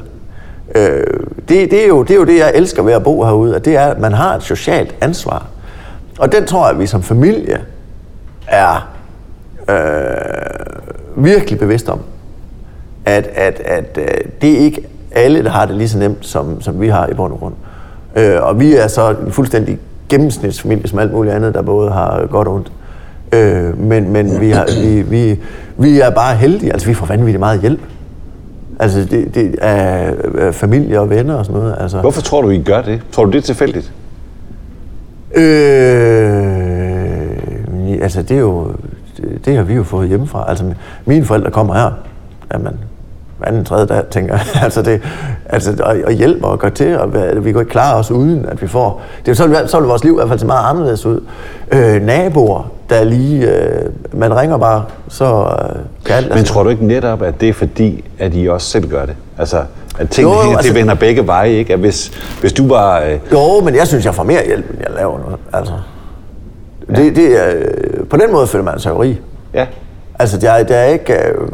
Øh, 0.75 1.03
det, 1.49 1.71
det, 1.71 1.83
er 1.83 1.87
jo, 1.87 2.03
det 2.03 2.11
er 2.11 2.15
jo 2.15 2.23
det, 2.23 2.37
jeg 2.37 2.51
elsker 2.55 2.83
ved 2.83 2.93
at 2.93 3.03
bo 3.03 3.23
herude, 3.23 3.55
at 3.55 3.65
det 3.65 3.75
er, 3.75 3.85
at 3.85 3.99
man 3.99 4.13
har 4.13 4.35
et 4.35 4.43
socialt 4.43 4.95
ansvar. 5.01 5.45
Og 6.19 6.31
den 6.31 6.45
tror 6.45 6.65
jeg, 6.65 6.73
at 6.73 6.79
vi 6.79 6.87
som 6.87 7.03
familie 7.03 7.61
er 8.47 8.89
øh, 9.69 9.75
virkelig 11.15 11.59
bevidst 11.59 11.89
om, 11.89 11.99
at, 13.05 13.29
at, 13.35 13.61
at 13.65 13.97
øh, 13.97 14.07
det 14.41 14.53
er 14.53 14.57
ikke 14.57 14.87
alle, 15.11 15.43
der 15.43 15.49
har 15.49 15.65
det 15.65 15.75
lige 15.75 15.89
så 15.89 15.97
nemt, 15.99 16.25
som, 16.25 16.61
som 16.61 16.81
vi 16.81 16.87
har 16.87 17.07
i 17.07 17.13
bund 17.13 17.33
og 17.33 17.39
grund. 17.39 17.53
Øh, 18.15 18.37
og 18.41 18.59
vi 18.59 18.75
er 18.75 18.87
så 18.87 19.15
en 19.25 19.31
fuldstændig 19.31 19.79
gennemsnitsfamilie, 20.09 20.87
som 20.87 20.99
alt 20.99 21.13
muligt 21.13 21.35
andet, 21.35 21.53
der 21.53 21.61
både 21.61 21.91
har 21.91 22.27
godt 22.27 22.47
og 22.47 22.53
ondt. 22.53 22.71
Øh, 23.33 23.79
men 23.79 24.13
men 24.13 24.41
vi, 24.41 24.49
har, 24.49 24.67
vi, 24.81 25.01
vi, 25.01 25.39
vi 25.77 25.99
er 25.99 26.09
bare 26.09 26.35
heldige, 26.35 26.73
altså 26.73 26.87
vi 26.87 26.93
får 26.93 27.05
vanvittigt 27.05 27.39
meget 27.39 27.61
hjælp. 27.61 27.79
Altså 28.79 29.07
det, 29.11 29.35
det 29.35 29.55
er 29.61 30.51
familie 30.51 30.99
og 30.99 31.09
venner 31.09 31.35
og 31.35 31.45
sådan 31.45 31.61
noget. 31.61 31.75
Altså. 31.79 32.01
Hvorfor 32.01 32.21
tror 32.21 32.41
du, 32.41 32.49
I 32.49 32.61
gør 32.63 32.81
det? 32.81 33.01
Tror 33.11 33.25
du, 33.25 33.31
det 33.31 33.37
er 33.37 33.41
tilfældigt? 33.41 33.93
Øh, 35.35 35.41
altså 38.01 38.21
det 38.21 38.31
er 38.31 38.39
jo 38.41 38.67
det, 39.21 39.45
det 39.45 39.55
har 39.55 39.63
vi 39.63 39.73
jo 39.73 39.83
fået 39.83 40.07
hjemmefra. 40.07 40.45
Altså, 40.47 40.65
mine 41.05 41.25
forældre 41.25 41.51
kommer 41.51 41.73
her, 41.73 41.91
jamen, 42.53 42.79
anden, 43.43 43.65
tredje 43.65 43.85
dag, 43.85 44.03
tænker 44.09 44.33
jeg. 44.33 44.45
altså, 44.63 44.81
det, 44.81 45.01
altså, 45.45 45.75
og, 45.83 45.95
og 46.05 46.11
hjælper 46.11 46.47
og 46.47 46.59
gør 46.59 46.69
til, 46.69 46.99
og 46.99 47.13
vi 47.13 47.51
kan 47.51 47.61
ikke 47.61 47.71
klare 47.71 47.95
os 47.95 48.11
uden, 48.11 48.45
at 48.45 48.61
vi 48.61 48.67
får... 48.67 49.01
Det, 49.25 49.37
så, 49.37 49.47
vil, 49.47 49.57
så 49.65 49.79
vil 49.79 49.87
vores 49.87 50.03
liv 50.03 50.11
i 50.11 50.15
hvert 50.15 50.27
fald 50.27 50.39
se 50.39 50.45
meget 50.45 50.69
anderledes 50.69 51.05
ud. 51.05 51.23
Øh, 51.71 52.01
naboer, 52.01 52.71
der 52.89 53.03
lige... 53.03 53.51
Øh, 53.51 53.89
man 54.13 54.35
ringer 54.37 54.57
bare, 54.57 54.83
så 55.07 55.25
øh, 55.25 55.79
kan 56.05 56.15
alt... 56.15 56.29
Men 56.29 56.37
altså, 56.37 56.53
tror 56.53 56.63
du 56.63 56.69
ikke 56.69 56.85
netop, 56.85 57.21
at 57.21 57.41
det 57.41 57.49
er 57.49 57.53
fordi, 57.53 58.03
at 58.19 58.31
I 58.35 58.47
også 58.47 58.67
selv 58.67 58.89
gør 58.89 59.05
det? 59.05 59.15
Altså, 59.37 59.63
at 59.99 60.09
tingene 60.09 60.35
jo, 60.35 60.51
altså, 60.51 60.73
det 60.73 60.79
vender 60.79 60.95
begge 60.95 61.27
veje, 61.27 61.51
ikke? 61.51 61.73
At 61.73 61.79
hvis, 61.79 62.11
hvis 62.41 62.53
du 62.53 62.67
bare... 62.67 63.13
Øh... 63.13 63.19
Jo, 63.31 63.61
men 63.63 63.75
jeg 63.75 63.87
synes, 63.87 64.05
jeg 64.05 64.15
får 64.15 64.23
mere 64.23 64.45
hjælp, 64.45 64.69
end 64.69 64.79
jeg 64.79 64.95
laver 64.95 65.19
noget. 65.19 65.37
Altså. 65.53 65.73
Ja. 66.89 66.95
Det, 66.95 67.15
det 67.15 67.39
er, 67.39 67.53
på 68.11 68.17
den 68.17 68.31
måde 68.31 68.47
føler 68.47 68.65
man 68.65 68.79
sig 68.79 68.89
jo 68.89 69.01
rig. 69.01 69.21
Ja. 69.53 69.65
Altså, 70.19 70.37
det 70.37 70.49
er, 70.49 70.63
det 70.63 70.75
er 70.77 70.83
ikke... 70.83 71.13
Øh, 71.13 71.47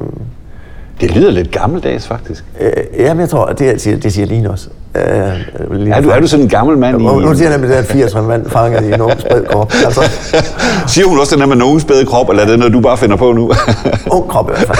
det 1.01 1.15
lyder 1.15 1.31
lidt 1.31 1.51
gammeldags, 1.51 2.07
faktisk. 2.07 2.43
Øh, 2.61 2.71
ja, 2.99 3.13
men 3.13 3.21
jeg 3.21 3.29
tror, 3.29 3.45
det, 3.45 3.59
det, 3.59 3.81
siger, 3.81 3.97
det 3.97 4.13
siger 4.13 4.25
Line 4.25 4.51
også. 4.51 4.69
Øh, 4.95 5.71
lige 5.71 5.93
Er 5.93 6.01
du, 6.01 6.09
er 6.09 6.19
du 6.19 6.27
sådan 6.27 6.45
en 6.45 6.49
gammel 6.49 6.77
mand 6.77 7.01
i... 7.01 7.03
Nu 7.03 7.35
siger 7.35 7.49
jeg 7.49 7.59
nemlig, 7.59 7.77
at 7.77 7.83
det 7.83 7.89
er 7.89 7.93
80 7.93 8.15
mand 8.15 8.49
fanget 8.49 8.89
i 8.89 8.93
en 8.93 9.01
ung 9.01 9.21
spred 9.21 9.45
krop. 9.45 9.73
Altså, 9.85 10.01
Siger 10.93 11.07
hun 11.07 11.19
også 11.19 11.35
den 11.35 11.41
her 11.41 11.47
med 11.47 11.55
nogen 11.55 11.79
spæde 11.79 12.05
krop, 12.05 12.29
eller 12.29 12.43
er 12.43 12.47
det 12.47 12.59
noget, 12.59 12.73
du 12.73 12.79
bare 12.79 12.97
finder 12.97 13.15
på 13.15 13.31
nu? 13.31 13.51
ung 14.15 14.27
krop 14.27 14.49
i 14.49 14.53
hvert 14.53 14.67
fald. 14.67 14.77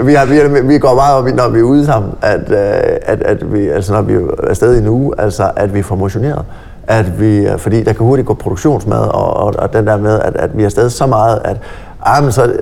øh, 0.00 0.06
vi, 0.06 0.14
har, 0.14 0.24
vi, 0.26 0.36
har, 0.36 0.62
vi 0.62 0.78
går 0.78 0.94
meget 0.94 1.16
op 1.16 1.28
i, 1.28 1.32
når 1.32 1.48
vi 1.48 1.58
er 1.58 1.62
ude 1.62 1.86
sammen, 1.86 2.12
at, 2.22 2.50
øh, 2.50 2.56
at, 3.02 3.22
at 3.22 3.52
vi, 3.52 3.68
altså 3.68 3.92
når 3.92 4.02
vi 4.02 4.14
er 4.14 4.20
afsted 4.48 4.74
i 4.74 4.78
en 4.78 4.88
uge, 4.88 5.14
altså 5.18 5.50
at 5.56 5.74
vi 5.74 5.82
får 5.82 5.96
motioneret. 5.96 6.44
At 6.88 7.20
vi, 7.20 7.48
fordi 7.58 7.84
der 7.84 7.92
kan 7.92 8.06
hurtigt 8.06 8.28
gå 8.28 8.34
produktionsmad, 8.34 9.00
og, 9.00 9.36
og, 9.36 9.54
og 9.58 9.72
den 9.72 9.86
der 9.86 9.96
med, 9.96 10.20
at, 10.20 10.36
at 10.36 10.56
vi 10.56 10.62
er 10.62 10.66
afsted 10.66 10.90
så 10.90 11.06
meget, 11.06 11.40
at 11.44 11.56
ah, 12.02 12.22
men 12.22 12.32
så, 12.32 12.52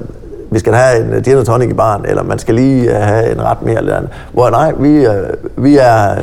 vi 0.51 0.59
skal 0.59 0.75
have 0.75 1.17
en 1.17 1.23
gin 1.23 1.45
tonic 1.45 1.71
i 1.71 1.73
baren, 1.73 2.05
eller 2.09 2.23
man 2.23 2.39
skal 2.39 2.55
lige 2.55 2.97
øh, 2.97 3.03
have 3.03 3.33
en 3.33 3.43
ret 3.43 3.63
mere 3.63 3.79
eller 3.79 3.97
andet. 3.97 4.11
Hvor 4.33 4.51
nej, 4.51 4.73
vi, 4.79 5.07
øh, 5.07 5.29
vi, 5.57 5.77
er, 5.77 6.17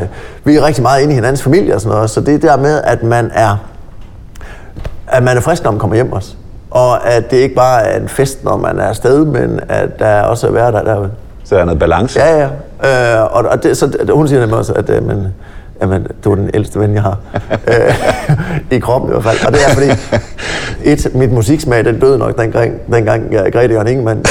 vi 0.44 0.56
er 0.56 0.66
rigtig 0.66 0.84
meget 0.84 1.02
inde 1.02 1.14
i 1.14 1.16
hinandens 1.16 1.44
familie 1.44 1.76
og 1.76 1.82
sådan 1.82 1.96
noget, 1.96 2.10
så 2.10 2.22
det 2.22 2.42
der 2.42 2.58
med, 2.58 2.82
at 2.84 3.04
man 3.04 3.32
er, 3.34 3.58
at 5.08 5.24
man 5.24 5.38
er 5.38 5.42
frisk, 5.42 5.64
når 5.64 5.72
man 5.72 5.80
kommer 5.80 5.96
hjem 5.96 6.12
også. 6.14 6.36
Og 6.72 7.08
at 7.08 7.32
det 7.32 7.38
ikke 7.38 7.56
bare 7.56 7.84
er 7.84 8.00
en 8.00 8.10
fest, 8.10 8.44
når 8.44 8.58
man 8.58 8.80
er 8.80 8.84
afsted, 8.84 9.26
men 9.26 9.60
at 9.70 10.00
der 10.00 10.22
også 10.22 10.48
er 10.48 10.52
hverdag 10.52 10.86
derude. 10.86 11.12
Så 11.44 11.56
er 11.56 11.60
der 11.60 11.66
noget 11.66 11.80
balance. 11.80 12.20
Ja, 12.20 12.38
ja. 12.38 12.48
Øh, 13.20 13.24
og, 13.32 13.46
og 13.46 13.64
det, 13.64 13.78
så, 13.78 14.06
hun 14.14 14.28
siger 14.28 14.40
nemlig 14.40 14.58
også, 14.58 14.74
at 14.74 14.90
øh, 14.90 15.08
men, 15.08 15.28
jamen, 15.82 16.08
du 16.24 16.32
er 16.32 16.36
den 16.36 16.50
ældste 16.54 16.80
ven, 16.80 16.94
jeg 16.94 17.02
har. 17.02 17.18
Øh, 17.68 17.96
I 18.72 18.80
kroppen 18.80 19.10
i 19.10 19.12
hvert 19.12 19.24
fald. 19.24 19.48
Og 19.48 19.54
det 19.54 19.60
er 19.68 19.74
fordi, 19.74 19.90
et, 20.84 21.16
mit 21.16 21.32
musiksmag, 21.32 21.86
den 21.86 22.00
døde 22.00 22.18
nok 22.18 22.38
dengang, 22.38 22.74
dengang 22.92 23.34
jeg 23.34 23.54
Grete 23.54 23.74
Jørgen 23.74 23.88
Ingemann. 23.88 24.26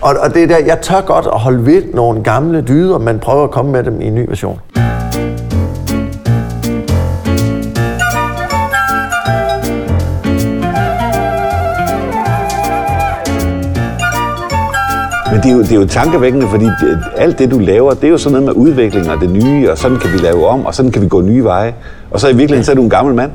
og, 0.00 0.16
og 0.20 0.34
det 0.34 0.42
er 0.42 0.46
der, 0.46 0.58
jeg 0.66 0.80
tør 0.80 1.00
godt 1.00 1.26
at 1.26 1.40
holde 1.40 1.66
ved 1.66 1.82
nogle 1.94 2.22
gamle 2.22 2.60
dyder, 2.60 2.98
men 2.98 3.18
prøver 3.18 3.44
at 3.44 3.50
komme 3.50 3.72
med 3.72 3.84
dem 3.84 4.00
i 4.00 4.04
en 4.04 4.14
ny 4.14 4.28
version. 4.28 4.60
Men 15.36 15.42
det 15.42 15.50
er, 15.50 15.54
jo, 15.54 15.62
det 15.62 15.72
er 15.72 15.76
jo 15.76 15.86
tankevækkende, 15.86 16.48
fordi 16.48 16.64
det, 16.64 16.98
alt 17.16 17.38
det, 17.38 17.50
du 17.50 17.58
laver, 17.58 17.94
det 17.94 18.04
er 18.04 18.08
jo 18.08 18.18
sådan 18.18 18.32
noget 18.42 18.46
med 18.56 18.66
udvikling 18.66 19.10
og 19.10 19.20
det 19.20 19.30
nye, 19.30 19.70
og 19.70 19.78
sådan 19.78 19.96
kan 19.98 20.12
vi 20.12 20.18
lave 20.18 20.46
om, 20.46 20.66
og 20.66 20.74
sådan 20.74 20.90
kan 20.90 21.02
vi 21.02 21.08
gå 21.08 21.20
nye 21.20 21.44
veje. 21.44 21.74
Og 22.10 22.20
så 22.20 22.26
i 22.28 22.30
virkeligheden, 22.36 22.64
så 22.64 22.70
er 22.70 22.74
du 22.76 22.82
en 22.82 22.90
gammel 22.90 23.14
mand 23.14 23.30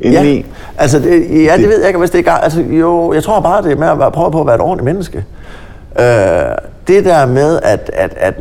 indeni. 0.00 0.36
Ja, 0.36 0.42
altså 0.78 0.98
det, 0.98 1.44
ja, 1.44 1.56
det 1.56 1.68
ved 1.68 1.78
jeg 1.78 1.86
ikke, 1.88 1.98
hvis 1.98 2.10
det 2.10 2.18
er 2.18 2.32
gar- 2.32 2.40
altså, 2.40 2.60
jo, 2.60 3.12
jeg 3.12 3.22
tror 3.22 3.40
bare, 3.40 3.62
det 3.62 3.72
er 3.72 3.76
med 3.76 3.88
at 3.88 3.98
være- 3.98 4.10
prøve 4.10 4.30
på 4.30 4.40
at 4.40 4.46
være 4.46 4.54
et 4.54 4.60
ordentligt 4.60 4.84
menneske. 4.84 5.24
Øh, 6.00 6.04
det 6.88 7.04
der 7.04 7.26
med, 7.26 7.58
at, 7.62 7.90
at, 7.94 8.14
at 8.16 8.34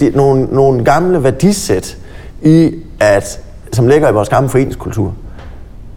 det, 0.00 0.16
nogle, 0.16 0.44
nogle 0.50 0.84
gamle 0.84 1.24
værdisæt 1.24 1.96
i, 2.42 2.74
at, 3.00 3.40
som 3.72 3.86
ligger 3.86 4.08
i 4.10 4.12
vores 4.12 4.28
gamle 4.28 4.48
foreningskultur. 4.48 5.14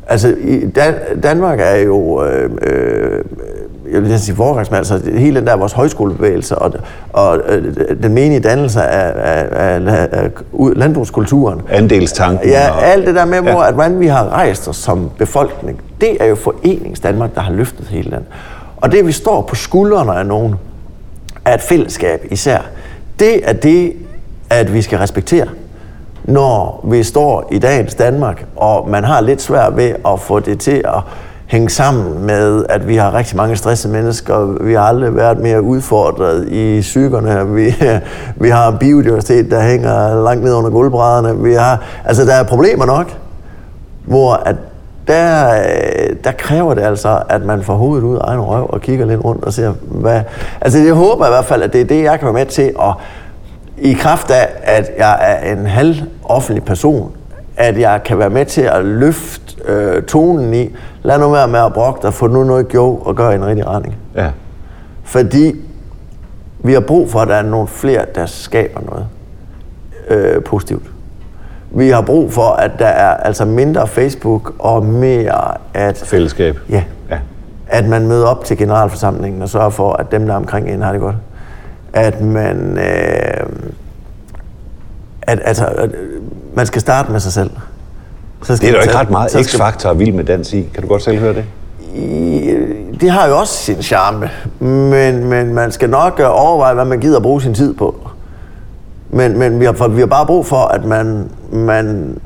Altså, 0.08 0.36
i 0.42 0.66
Dan- 0.66 1.20
Danmark 1.24 1.60
er 1.62 1.76
jo, 1.76 2.24
øh, 2.26 2.50
øh, 2.62 3.24
jeg 3.94 4.02
vil 4.04 4.20
sige 4.20 4.36
foregangsmand, 4.36 4.80
altså 4.80 5.02
hele 5.18 5.40
den 5.40 5.48
der 5.48 5.56
vores 5.56 5.72
højskolebevægelse 5.74 6.56
og, 6.58 6.74
og 7.14 7.40
øh, 7.50 7.76
den 8.04 8.14
menige 8.14 8.40
dannelse 8.40 8.82
af, 8.82 9.12
af, 9.16 9.78
af, 9.78 10.08
af 10.12 10.30
landbrugskulturen. 10.76 11.62
Andelstanken. 11.70 12.50
Ja, 12.50 12.72
og- 12.72 12.86
alt 12.86 13.08
det 13.08 13.16
der 13.16 13.26
med, 13.26 13.42
hvor, 13.42 13.62
at 13.62 13.74
hvordan 13.74 14.00
vi 14.00 14.08
har 14.08 14.30
rejst 14.30 14.68
os 14.68 14.76
som 14.76 15.10
befolkning, 15.18 15.82
det 16.02 16.18
er 16.20 16.26
jo 16.26 16.36
Forenings 16.36 17.00
Danmark, 17.00 17.36
der 17.36 17.42
har 17.42 17.52
løftet 17.52 17.88
hele 17.88 18.10
landet. 18.10 18.28
Og 18.78 18.92
det, 18.92 19.08
vi 19.08 19.12
står 19.12 19.42
på 19.42 19.56
skuldrene 19.56 20.16
af 20.16 20.26
nogen, 20.26 20.56
af 21.46 21.54
et 21.56 21.62
fællesskab 21.62 22.26
især, 22.32 22.60
det 23.20 23.50
er 23.50 23.54
det, 23.54 23.94
at 24.50 24.74
vi 24.74 24.82
skal 24.82 24.98
respektere, 24.98 25.46
når 26.24 26.86
vi 26.90 27.04
står 27.04 27.48
i 27.52 27.60
dagens 27.60 27.96
Danmark, 27.96 28.46
og 28.56 28.90
man 28.90 29.04
har 29.04 29.22
lidt 29.22 29.42
svært 29.42 29.78
ved 29.78 29.94
at 30.08 30.20
få 30.20 30.40
det 30.40 30.60
til 30.60 30.82
at 30.86 31.02
hænge 31.54 31.70
sammen 31.70 32.26
med, 32.26 32.66
at 32.70 32.88
vi 32.88 32.96
har 32.96 33.14
rigtig 33.14 33.38
mange 33.38 33.56
stressede 33.56 33.94
mennesker. 33.94 34.64
Vi 34.64 34.74
har 34.74 34.82
aldrig 34.82 35.16
været 35.16 35.40
mere 35.40 35.62
udfordret 35.62 36.48
i 36.48 36.82
psykerne. 36.82 37.56
Vi, 37.56 37.76
vi 38.46 38.50
har 38.50 38.72
en 38.72 38.78
biodiversitet, 38.78 39.52
der 39.52 39.62
hænger 39.62 40.24
langt 40.24 40.44
ned 40.44 40.54
under 40.54 40.70
gulvbrædderne. 40.70 41.44
Vi 41.44 41.54
har, 41.54 41.82
altså, 42.06 42.26
der 42.26 42.34
er 42.34 42.44
problemer 42.44 42.86
nok, 42.86 43.18
hvor 44.06 44.34
at 44.34 44.56
der, 45.08 45.54
der 46.24 46.32
kræver 46.32 46.74
det 46.74 46.82
altså, 46.82 47.22
at 47.30 47.46
man 47.46 47.64
får 47.64 47.74
hovedet 47.74 48.04
ud 48.04 48.18
af 48.18 48.22
egen 48.24 48.42
røv 48.42 48.70
og 48.70 48.82
kigger 48.82 49.06
lidt 49.06 49.24
rundt 49.24 49.44
og 49.44 49.54
ser, 49.54 49.74
hvad... 49.82 50.22
Altså, 50.62 50.80
jeg 50.80 50.94
håber 50.94 51.26
i 51.26 51.30
hvert 51.30 51.46
fald, 51.46 51.64
at 51.64 51.74
det 51.74 51.82
er 51.82 51.86
det, 51.86 52.04
jeg 52.04 52.20
kan 52.20 52.26
være 52.26 52.34
med 52.34 52.46
til 52.46 52.72
og 52.76 52.94
i 53.78 53.94
kraft 53.94 54.32
af, 54.32 54.48
at 54.64 54.92
jeg 54.98 55.18
er 55.22 55.52
en 55.54 55.66
halv 55.66 55.96
offentlig 56.24 56.64
person, 56.64 57.12
at 57.58 57.80
jeg 57.80 58.02
kan 58.06 58.20
være 58.20 58.30
med 58.30 58.46
til 58.46 58.62
at 58.62 58.86
løfte 58.86 59.44
øh, 59.66 60.04
tonen 60.04 60.54
i, 60.54 60.76
lad 61.04 61.20
nu 61.20 61.30
være 61.30 61.48
med 61.48 61.60
at 61.60 61.74
brokke 61.74 62.00
dig, 62.04 62.14
få 62.14 62.28
nu 62.28 62.44
noget 62.44 62.68
gjort 62.68 63.00
og 63.06 63.16
gøre 63.16 63.36
en 63.36 63.46
rigtig 63.46 63.68
retning. 63.68 63.96
Ja. 64.16 64.32
Fordi 65.04 65.56
vi 66.60 66.74
har 66.74 66.80
brug 66.80 67.10
for, 67.10 67.20
at 67.20 67.28
der 67.28 67.36
er 67.36 67.42
nogle 67.42 67.68
flere, 67.68 68.06
der 68.16 68.26
skaber 68.26 68.82
noget 68.82 69.08
øh, 70.10 70.44
positivt. 70.44 70.84
Vi 71.72 71.90
har 71.90 72.02
brug 72.02 72.34
for, 72.34 72.50
at 72.50 72.72
der 72.80 72.88
er 72.88 73.18
altså 73.18 73.46
mindre 73.46 73.88
Facebook 73.88 74.54
og 74.60 74.86
mere 74.86 75.58
at... 75.74 75.98
Fællesskab. 75.98 76.60
Ja. 76.70 76.84
ja. 77.10 77.20
At 77.68 77.86
man 77.86 78.08
møder 78.08 78.26
op 78.26 78.46
til 78.46 78.58
generalforsamlingen 78.58 79.42
og 79.42 79.50
sørger 79.50 79.70
for, 79.70 79.94
at 79.94 80.12
dem, 80.12 80.26
der 80.26 80.34
er 80.34 80.38
omkring 80.38 80.70
en, 80.70 80.82
har 80.82 80.92
det 80.92 81.02
godt. 81.02 81.16
At 81.94 82.22
man... 82.22 82.78
Øh, 82.78 83.46
at, 85.22 85.40
altså, 85.44 85.66
at, 85.66 85.90
man 86.54 86.66
skal 86.66 86.82
starte 86.82 87.12
med 87.12 87.20
sig 87.20 87.34
selv. 87.34 87.50
Så 88.44 88.54
Det 88.56 88.64
er 88.64 88.74
jo 88.74 88.82
ikke 88.82 88.96
ret 88.98 89.10
meget 89.10 89.32
skal- 89.32 89.44
x-faktor 89.46 89.90
og 89.90 90.00
vild 90.00 90.14
med 90.14 90.24
dans 90.24 90.54
i. 90.54 90.62
Kan 90.74 90.84
du 90.84 90.88
godt 90.90 91.04
selv 91.04 91.20
høre 91.20 91.34
det? 91.34 91.46
i- 91.96 92.56
det 93.02 93.12
har 93.12 93.28
jo 93.28 93.38
også 93.40 93.54
sin 93.54 93.82
charme, 93.82 94.30
men, 94.60 95.26
men 95.30 95.54
man 95.54 95.72
skal 95.72 95.90
nok 95.90 96.20
øh, 96.20 96.26
overveje, 96.30 96.74
hvad 96.74 96.86
man 96.86 97.00
gider 97.00 97.18
at 97.18 97.24
bruge 97.24 97.42
sin 97.42 97.54
tid 97.54 97.74
på. 97.74 97.96
Men, 99.10 99.40
men 99.40 99.60
vi, 99.60 99.66
har, 99.66 99.74
for 99.74 99.88
vi 99.88 100.00
har 100.00 100.08
bare 100.08 100.26
brug 100.26 100.46
for, 100.46 100.58
at 100.58 100.86
man, 100.86 101.30
man 101.52 102.18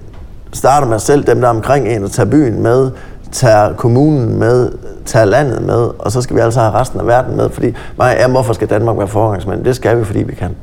starter 0.54 0.88
med 0.88 1.00
selv, 1.00 1.24
dem 1.28 1.42
der 1.42 1.48
er 1.48 1.52
omkring 1.52 1.88
en, 1.88 2.04
og 2.04 2.12
tager 2.12 2.30
byen 2.30 2.64
med, 2.64 2.92
tager 3.32 3.74
kommunen 3.74 4.40
med, 4.40 4.72
tager 5.06 5.26
landet 5.26 5.62
med, 5.62 5.90
og 6.00 6.12
så 6.12 6.22
skal 6.22 6.36
vi 6.36 6.42
altså 6.42 6.60
have 6.60 6.74
resten 6.74 7.00
af 7.00 7.08
verden 7.08 7.38
med, 7.38 7.50
fordi, 7.50 7.74
nej, 7.98 8.18
ja, 8.20 8.28
hvorfor 8.28 8.54
skal 8.54 8.70
Danmark 8.70 8.98
være 8.98 9.08
forgangsmand? 9.08 9.64
Det 9.66 9.76
skal 9.76 10.00
vi, 10.00 10.04
fordi 10.04 10.24
vi 10.24 10.36
kan. 10.36 10.56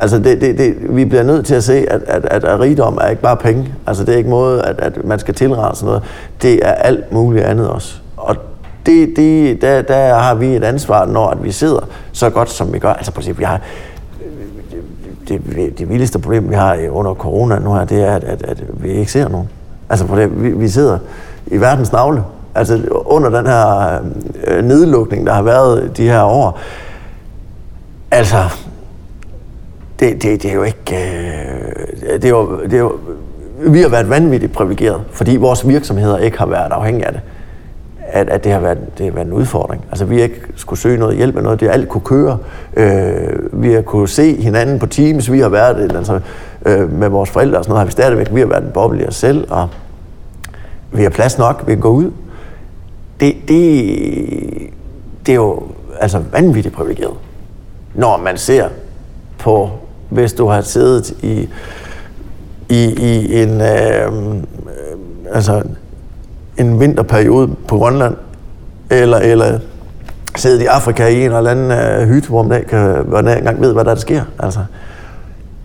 Altså, 0.00 0.18
det, 0.18 0.40
det, 0.40 0.58
det, 0.58 0.96
vi 0.96 1.04
bliver 1.04 1.22
nødt 1.22 1.46
til 1.46 1.54
at 1.54 1.64
se, 1.64 1.86
at, 1.90 2.02
at, 2.06 2.24
at, 2.24 2.44
at 2.44 2.60
rigdom 2.60 2.98
er 3.00 3.08
ikke 3.08 3.22
bare 3.22 3.36
penge. 3.36 3.74
Altså, 3.86 4.04
det 4.04 4.14
er 4.14 4.18
ikke 4.18 4.30
måde, 4.30 4.62
at, 4.62 4.80
at 4.80 5.04
man 5.04 5.18
skal 5.18 5.34
tilrette 5.34 5.78
sådan 5.78 5.86
noget. 5.86 6.02
Det 6.42 6.66
er 6.66 6.72
alt 6.72 7.12
muligt 7.12 7.44
andet 7.44 7.68
også. 7.68 7.96
Og 8.16 8.36
det, 8.86 9.16
det, 9.16 9.62
der, 9.62 9.82
der 9.82 10.14
har 10.14 10.34
vi 10.34 10.46
et 10.46 10.64
ansvar, 10.64 11.06
når 11.06 11.28
at 11.28 11.44
vi 11.44 11.52
sidder 11.52 11.88
så 12.12 12.30
godt, 12.30 12.50
som 12.50 12.72
vi 12.72 12.78
gør. 12.78 12.92
Altså, 12.92 13.12
på 13.12 13.20
vi 13.36 13.44
har, 13.44 13.60
det, 15.28 15.40
det, 15.56 15.78
det 15.78 15.88
vildeste 15.88 16.18
problem, 16.18 16.50
vi 16.50 16.54
har 16.54 16.78
under 16.90 17.14
corona 17.14 17.58
nu 17.58 17.74
her, 17.74 17.84
det 17.84 18.02
er, 18.02 18.14
at, 18.14 18.24
at, 18.24 18.42
at 18.42 18.62
vi 18.82 18.90
ikke 18.90 19.12
ser 19.12 19.28
nogen. 19.28 19.48
Altså, 19.90 20.06
på 20.06 20.16
det, 20.16 20.42
vi, 20.42 20.50
vi 20.50 20.68
sidder 20.68 20.98
i 21.46 21.56
verdens 21.56 21.92
navle. 21.92 22.24
Altså, 22.54 22.80
under 22.90 23.30
den 23.30 23.46
her 23.46 23.98
øh, 24.46 24.64
nedlukning, 24.64 25.26
der 25.26 25.32
har 25.32 25.42
været 25.42 25.96
de 25.96 26.02
her 26.02 26.22
år. 26.22 26.58
Altså, 28.10 28.36
det, 30.00 30.22
det, 30.22 30.42
det 30.42 30.50
er 30.50 30.54
jo 30.54 30.62
ikke... 30.62 30.96
Øh, 30.96 32.14
det 32.14 32.24
er 32.24 32.28
jo, 32.28 32.60
det 32.62 32.72
er 32.72 32.78
jo, 32.78 32.98
vi 33.66 33.80
har 33.80 33.88
været 33.88 34.10
vanvittigt 34.10 34.52
privilegeret, 34.52 35.02
fordi 35.10 35.36
vores 35.36 35.68
virksomheder 35.68 36.18
ikke 36.18 36.38
har 36.38 36.46
været 36.46 36.72
afhængige 36.72 37.06
af 37.06 37.12
det. 37.12 37.20
At, 38.08 38.28
at 38.28 38.44
det, 38.44 38.52
har 38.52 38.60
været, 38.60 38.78
det 38.98 39.06
har 39.06 39.12
været 39.12 39.26
en 39.26 39.32
udfordring. 39.32 39.84
Altså, 39.90 40.04
vi 40.04 40.16
har 40.16 40.22
ikke 40.22 40.40
skulle 40.56 40.80
søge 40.80 40.98
noget 40.98 41.16
hjælp 41.16 41.34
med 41.34 41.42
noget. 41.42 41.60
Det 41.60 41.70
alt 41.70 41.88
kunne 41.88 42.00
køre. 42.00 42.38
Øh, 42.76 43.62
vi 43.62 43.72
har 43.72 43.82
kunne 43.82 44.08
se 44.08 44.42
hinanden 44.42 44.78
på 44.78 44.86
Teams. 44.86 45.32
Vi 45.32 45.40
har 45.40 45.48
været 45.48 45.96
altså, 45.96 46.20
øh, 46.66 46.92
med 46.92 47.08
vores 47.08 47.30
forældre 47.30 47.58
og 47.58 47.64
sådan 47.64 47.70
noget. 47.70 47.80
Har 47.80 47.86
vi 47.86 47.92
stadigvæk. 47.92 48.34
Vi 48.34 48.40
har 48.40 48.46
været 48.46 48.64
en 48.64 48.70
boble 48.74 49.02
i 49.02 49.06
os 49.06 49.14
selv, 49.14 49.46
og 49.50 49.68
vi 50.92 51.02
har 51.02 51.10
plads 51.10 51.38
nok. 51.38 51.62
Vi 51.66 51.72
kan 51.72 51.80
gå 51.80 51.90
ud. 51.90 52.10
Det, 53.20 53.34
det, 53.48 53.96
det 55.26 55.32
er 55.32 55.36
jo 55.36 55.62
altså 56.00 56.22
vanvittigt 56.32 56.74
privilegeret, 56.74 57.14
når 57.94 58.16
man 58.16 58.36
ser 58.36 58.68
på, 59.38 59.70
hvis 60.08 60.32
du 60.32 60.46
har 60.48 60.60
siddet 60.60 61.10
i, 61.22 61.48
i, 62.68 62.84
i 62.84 63.42
en, 63.42 63.60
øh, 63.60 64.42
altså 65.32 65.62
en 66.58 66.80
vinterperiode 66.80 67.50
på 67.68 67.78
Grønland, 67.78 68.16
eller, 68.90 69.18
eller 69.18 69.58
siddet 70.36 70.62
i 70.62 70.66
Afrika 70.66 71.06
i 71.06 71.24
en 71.24 71.32
eller 71.32 71.50
anden 71.50 71.70
øh, 71.70 72.08
hytte, 72.08 72.28
hvor 72.28 72.42
man 72.42 72.58
ikke, 72.58 72.68
kan, 72.70 73.04
hvor 73.04 73.22
man 73.22 73.28
ikke 73.28 73.38
engang 73.38 73.60
ved, 73.60 73.72
hvad 73.72 73.84
der, 73.84 73.94
der 73.94 74.00
sker. 74.00 74.22
Altså, 74.38 74.60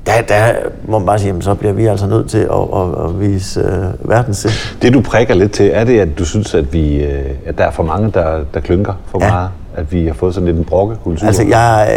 der, 0.05 0.21
der 0.21 0.53
må 0.85 0.99
man 0.99 1.05
bare 1.05 1.19
sige, 1.19 1.27
jamen, 1.27 1.41
så 1.41 1.53
bliver 1.55 1.73
vi 1.73 1.85
altså 1.85 2.07
nødt 2.07 2.29
til 2.29 2.37
at, 2.37 2.49
at, 2.75 3.05
at 3.05 3.19
vise 3.19 3.59
øh, 3.59 4.09
verdenssind. 4.09 4.51
Det 4.81 4.93
du 4.93 5.01
prikker 5.01 5.33
lidt 5.35 5.51
til, 5.51 5.71
er 5.73 5.83
det, 5.83 5.99
at 5.99 6.09
du 6.19 6.25
synes, 6.25 6.55
at, 6.55 6.73
vi, 6.73 7.03
øh, 7.03 7.25
at 7.45 7.57
der 7.57 7.63
er 7.63 7.71
for 7.71 7.83
mange, 7.83 8.11
der, 8.13 8.39
der 8.53 8.59
klynker 8.59 8.93
for 9.05 9.23
Ja. 9.23 9.29
meget? 9.31 9.49
At 9.75 9.91
vi 9.91 10.07
har 10.07 10.13
fået 10.13 10.33
sådan 10.33 10.47
lidt 10.47 10.57
en 10.57 10.65
brokkekultur? 10.65 11.27
Altså, 11.27 11.43
jeg... 11.43 11.89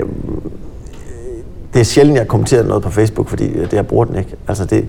Øh, 0.00 0.06
det 1.76 1.80
er 1.80 1.84
sjældent, 1.84 2.18
jeg 2.18 2.28
kommenterer 2.28 2.62
noget 2.62 2.82
på 2.82 2.90
Facebook, 2.90 3.28
fordi 3.28 3.60
det, 3.60 3.72
jeg 3.72 3.86
bruger 3.86 4.04
den 4.04 4.16
ikke. 4.16 4.36
Altså 4.48 4.64
det, 4.64 4.88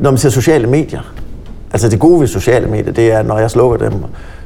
når 0.00 0.10
man 0.10 0.18
ser 0.18 0.28
sociale 0.28 0.66
medier, 0.66 1.14
altså 1.72 1.88
det 1.88 2.00
gode 2.00 2.20
ved 2.20 2.26
sociale 2.26 2.66
medier, 2.66 2.92
det 2.92 3.12
er, 3.12 3.22
når 3.22 3.38
jeg 3.38 3.50
slukker 3.50 3.76
dem, 3.76 3.92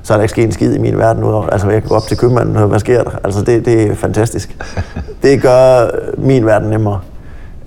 så 0.03 0.13
er 0.13 0.17
der 0.17 0.23
ikke 0.23 0.31
sket 0.31 0.45
en 0.45 0.53
skid 0.53 0.75
i 0.75 0.79
min 0.79 0.99
verden. 0.99 1.25
Udover. 1.25 1.47
Altså 1.47 1.71
jeg 1.71 1.83
kan 1.83 1.89
gå 1.89 1.95
op 1.95 2.03
til 2.03 2.17
købmanden 2.17 2.55
og 2.55 2.59
høre, 2.59 2.69
hvad 2.69 2.81
sker 2.81 3.05
der? 3.05 3.11
Altså 3.25 3.43
det, 3.43 3.65
det 3.65 3.83
er 3.83 3.95
fantastisk. 3.95 4.57
Det 5.23 5.43
gør 5.43 5.91
min 6.19 6.47
verden 6.47 6.71
nemmere. 6.71 7.01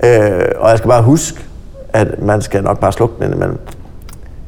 Øh, 0.03 0.45
og 0.57 0.69
jeg 0.69 0.77
skal 0.77 0.87
bare 0.87 1.03
huske, 1.03 1.39
at 1.93 2.21
man 2.21 2.41
skal 2.41 2.63
nok 2.63 2.79
bare 2.79 2.91
slukke 2.91 3.15
den 3.17 3.25
indimellem. 3.25 3.57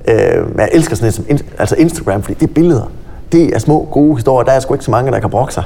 Øh, 0.07 0.49
men 0.49 0.59
jeg 0.59 0.69
elsker 0.71 0.95
sådan 0.95 1.13
noget 1.27 1.39
som 1.39 1.47
altså 1.59 1.75
Instagram, 1.75 2.21
fordi 2.21 2.33
det 2.39 2.49
er 2.49 2.53
billeder. 2.53 2.91
Det 3.31 3.55
er 3.55 3.59
små, 3.59 3.87
gode 3.91 4.15
historier. 4.15 4.45
Der 4.45 4.51
er 4.51 4.59
sgu 4.59 4.73
ikke 4.73 4.85
så 4.85 4.91
mange, 4.91 5.11
der 5.11 5.19
kan 5.19 5.29
brokke 5.29 5.53
sig. 5.53 5.63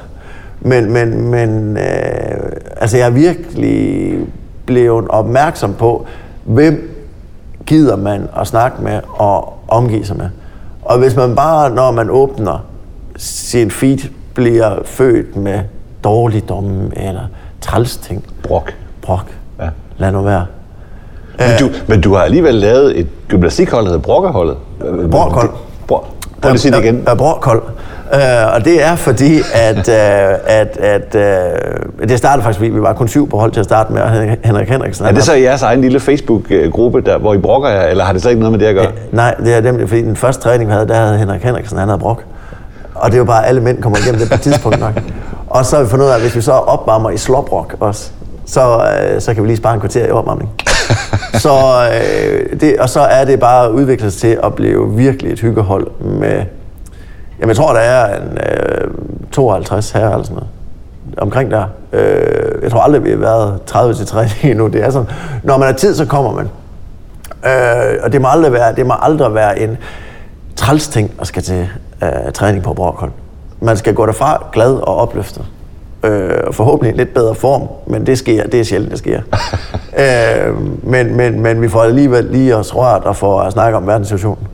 Men, 0.61 0.93
men, 0.93 1.27
men 1.31 1.77
øh, 1.77 2.51
altså 2.77 2.97
jeg 2.97 3.05
er 3.05 3.11
virkelig 3.11 4.17
blevet 4.65 5.07
opmærksom 5.07 5.73
på, 5.73 6.05
hvem 6.43 6.97
gider 7.65 7.95
man 7.95 8.27
at 8.39 8.47
snakke 8.47 8.81
med 8.81 8.99
og 9.09 9.53
omgive 9.67 10.05
sig 10.05 10.17
med. 10.17 10.29
Og 10.81 10.97
hvis 10.99 11.15
man 11.15 11.35
bare, 11.35 11.69
når 11.69 11.91
man 11.91 12.09
åbner 12.09 12.65
sin 13.17 13.71
feed, 13.71 13.97
bliver 14.33 14.75
født 14.85 15.35
med 15.35 15.59
dårligdomme 16.03 16.91
eller 16.95 17.21
træls 17.61 17.97
ting. 17.97 18.25
Brok. 18.43 18.73
Brok. 19.01 19.25
Ja. 19.59 19.69
Lad 19.97 20.11
nu 20.11 20.21
være. 20.21 20.45
Men 21.39 21.47
du, 21.59 21.69
men 21.87 22.01
du 22.01 22.13
har 22.13 22.21
alligevel 22.21 22.55
lavet 22.55 22.99
et 22.99 23.07
gymnastikhold, 23.27 23.85
der 23.85 23.91
hedder 23.91 24.03
Brokkerholdet. 24.03 24.57
Brokhold. 25.11 25.49
Prøv 26.41 26.51
at 26.51 26.59
sige 26.59 26.71
det 26.71 26.83
igen. 26.83 27.03
Ja, 27.07 27.15
Brokhold. 27.15 27.61
Uh, 28.13 28.53
og 28.55 28.65
det 28.65 28.83
er 28.83 28.95
fordi, 28.95 29.39
at, 29.53 29.77
uh, 29.77 29.93
at, 30.45 30.77
at 30.77 31.15
uh, 31.15 32.07
det 32.09 32.17
startede 32.17 32.43
faktisk, 32.43 32.59
fordi 32.59 32.71
vi 32.71 32.81
var 32.81 32.93
kun 32.93 33.07
syv 33.07 33.29
på 33.29 33.37
hold 33.37 33.51
til 33.51 33.59
at 33.59 33.65
starte 33.65 33.93
med, 33.93 34.01
og 34.01 34.11
Henrik 34.43 34.69
Henriksen. 34.69 35.05
Er 35.05 35.11
det 35.11 35.23
så 35.23 35.33
jeres 35.33 35.61
egen 35.61 35.81
lille 35.81 35.99
Facebook-gruppe, 35.99 37.01
der, 37.01 37.17
hvor 37.17 37.33
I 37.33 37.37
brokker 37.37 37.69
jer, 37.69 37.81
eller 37.81 38.03
har 38.03 38.13
det 38.13 38.21
slet 38.21 38.31
ikke 38.31 38.39
noget 38.39 38.51
med 38.51 38.59
det 38.59 38.65
at 38.65 38.75
gøre? 38.75 38.87
Uh, 38.87 39.15
nej, 39.15 39.33
det 39.33 39.53
er 39.53 39.61
nemlig, 39.61 39.89
fordi 39.89 40.01
den 40.01 40.15
første 40.15 40.43
træning, 40.43 40.69
vi 40.69 40.73
havde, 40.73 40.87
der 40.87 40.93
havde 40.93 41.17
Henrik 41.17 41.43
Henriksen, 41.43 41.77
han 41.77 41.87
havde 41.87 41.99
brok. 41.99 42.23
Og 42.95 43.09
det 43.09 43.13
er 43.13 43.17
jo 43.17 43.25
bare, 43.25 43.47
alle 43.47 43.61
mænd 43.61 43.81
kommer 43.81 43.99
igennem 43.99 44.19
det 44.19 44.29
på 44.29 44.35
et 44.35 44.41
tidspunkt 44.41 44.79
nok. 44.79 44.93
Og 45.47 45.65
så 45.65 45.75
har 45.75 45.83
vi 45.83 45.89
fundet 45.89 46.05
ud 46.05 46.09
af, 46.09 46.15
at 46.15 46.21
hvis 46.21 46.35
vi 46.35 46.41
så 46.41 46.51
opvarmer 46.51 47.09
i 47.09 47.17
sloprok 47.17 47.75
også, 47.79 48.11
så, 48.45 48.77
uh, 48.77 49.21
så 49.21 49.33
kan 49.33 49.43
vi 49.43 49.47
lige 49.47 49.57
spare 49.57 49.73
en 49.73 49.79
kvarter 49.79 50.05
i 50.05 50.11
opvarmning. 50.11 50.49
så, 51.43 51.49
uh, 51.51 52.59
det, 52.59 52.79
og 52.79 52.89
så 52.89 52.99
er 52.99 53.25
det 53.25 53.39
bare 53.39 53.73
udviklet 53.73 54.13
sig 54.13 54.21
til 54.21 54.39
at 54.43 54.53
blive 54.53 54.93
virkelig 54.93 55.31
et 55.31 55.39
hyggehold 55.39 55.87
med 55.99 56.41
Jamen, 57.39 57.49
jeg 57.49 57.55
tror, 57.55 57.73
der 57.73 57.79
er 57.79 58.21
en 58.21 58.37
øh, 58.37 58.91
52 59.31 59.91
her 59.91 60.09
eller 60.09 60.23
sådan 60.23 60.35
noget. 60.35 60.49
Omkring 61.17 61.51
der. 61.51 61.65
Øh, 61.93 62.63
jeg 62.63 62.71
tror 62.71 62.79
aldrig, 62.79 63.03
vi 63.03 63.09
har 63.09 63.17
været 63.17 63.61
30 63.65 63.93
til 63.93 64.05
30 64.05 64.29
endnu. 64.43 64.67
Det 64.67 64.83
er 64.83 64.89
sådan, 64.89 65.09
når 65.43 65.57
man 65.57 65.67
har 65.67 65.73
tid, 65.73 65.95
så 65.95 66.05
kommer 66.05 66.31
man. 66.31 66.49
Øh, 67.45 67.99
og 68.03 68.11
det 68.11 68.21
må 68.21 68.27
aldrig 68.27 68.51
være, 68.51 68.75
det 68.75 68.85
må 68.85 68.93
aldrig 69.01 69.33
være 69.33 69.59
en 69.59 69.77
træls 70.55 70.87
ting 70.87 71.11
at 71.21 71.27
skal 71.27 71.43
til 71.43 71.69
øh, 72.03 72.31
træning 72.33 72.63
på 72.63 72.73
Brokholm. 72.73 73.11
Man 73.61 73.77
skal 73.77 73.93
gå 73.93 74.05
derfra 74.05 74.47
glad 74.53 74.73
og 74.73 74.95
opløftet. 74.95 75.45
Øh, 76.03 76.53
forhåbentlig 76.53 76.95
lidt 76.95 77.13
bedre 77.13 77.35
form, 77.35 77.67
men 77.87 78.05
det 78.05 78.17
sker, 78.17 78.43
det 78.43 78.59
er 78.59 78.63
sjældent, 78.63 78.91
det 78.91 78.99
sker. 78.99 79.21
øh, 80.47 80.55
men, 80.83 81.15
men, 81.15 81.41
men 81.41 81.61
vi 81.61 81.69
får 81.69 81.81
alligevel 81.81 82.23
lige 82.23 82.55
os 82.55 82.75
rørt 82.75 83.03
og 83.03 83.15
får 83.15 83.41
at 83.41 83.53
snakke 83.53 83.77
om 83.77 83.87
verdenssituationen. 83.87 84.47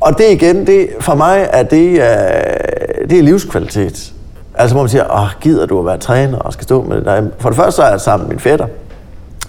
Og 0.00 0.18
det 0.18 0.30
igen, 0.30 0.66
det, 0.66 0.88
for 1.00 1.14
mig 1.14 1.48
er 1.52 1.62
det, 1.62 1.90
uh, 1.90 3.08
det 3.10 3.18
er 3.18 3.22
livskvalitet. 3.22 4.12
Altså 4.54 4.74
hvor 4.74 4.82
man 4.82 4.88
siger, 4.88 5.22
åh, 5.22 5.40
gider 5.40 5.66
du 5.66 5.78
at 5.78 5.86
være 5.86 5.98
træner 5.98 6.38
og 6.38 6.52
skal 6.52 6.64
stå 6.64 6.82
med 6.82 6.96
det 6.96 7.04
der? 7.04 7.22
For 7.38 7.48
det 7.48 7.56
første 7.56 7.72
så 7.72 7.82
er 7.82 7.90
jeg 7.90 8.00
sammen 8.00 8.28
med 8.28 8.34
min 8.34 8.40
fætter, 8.40 8.66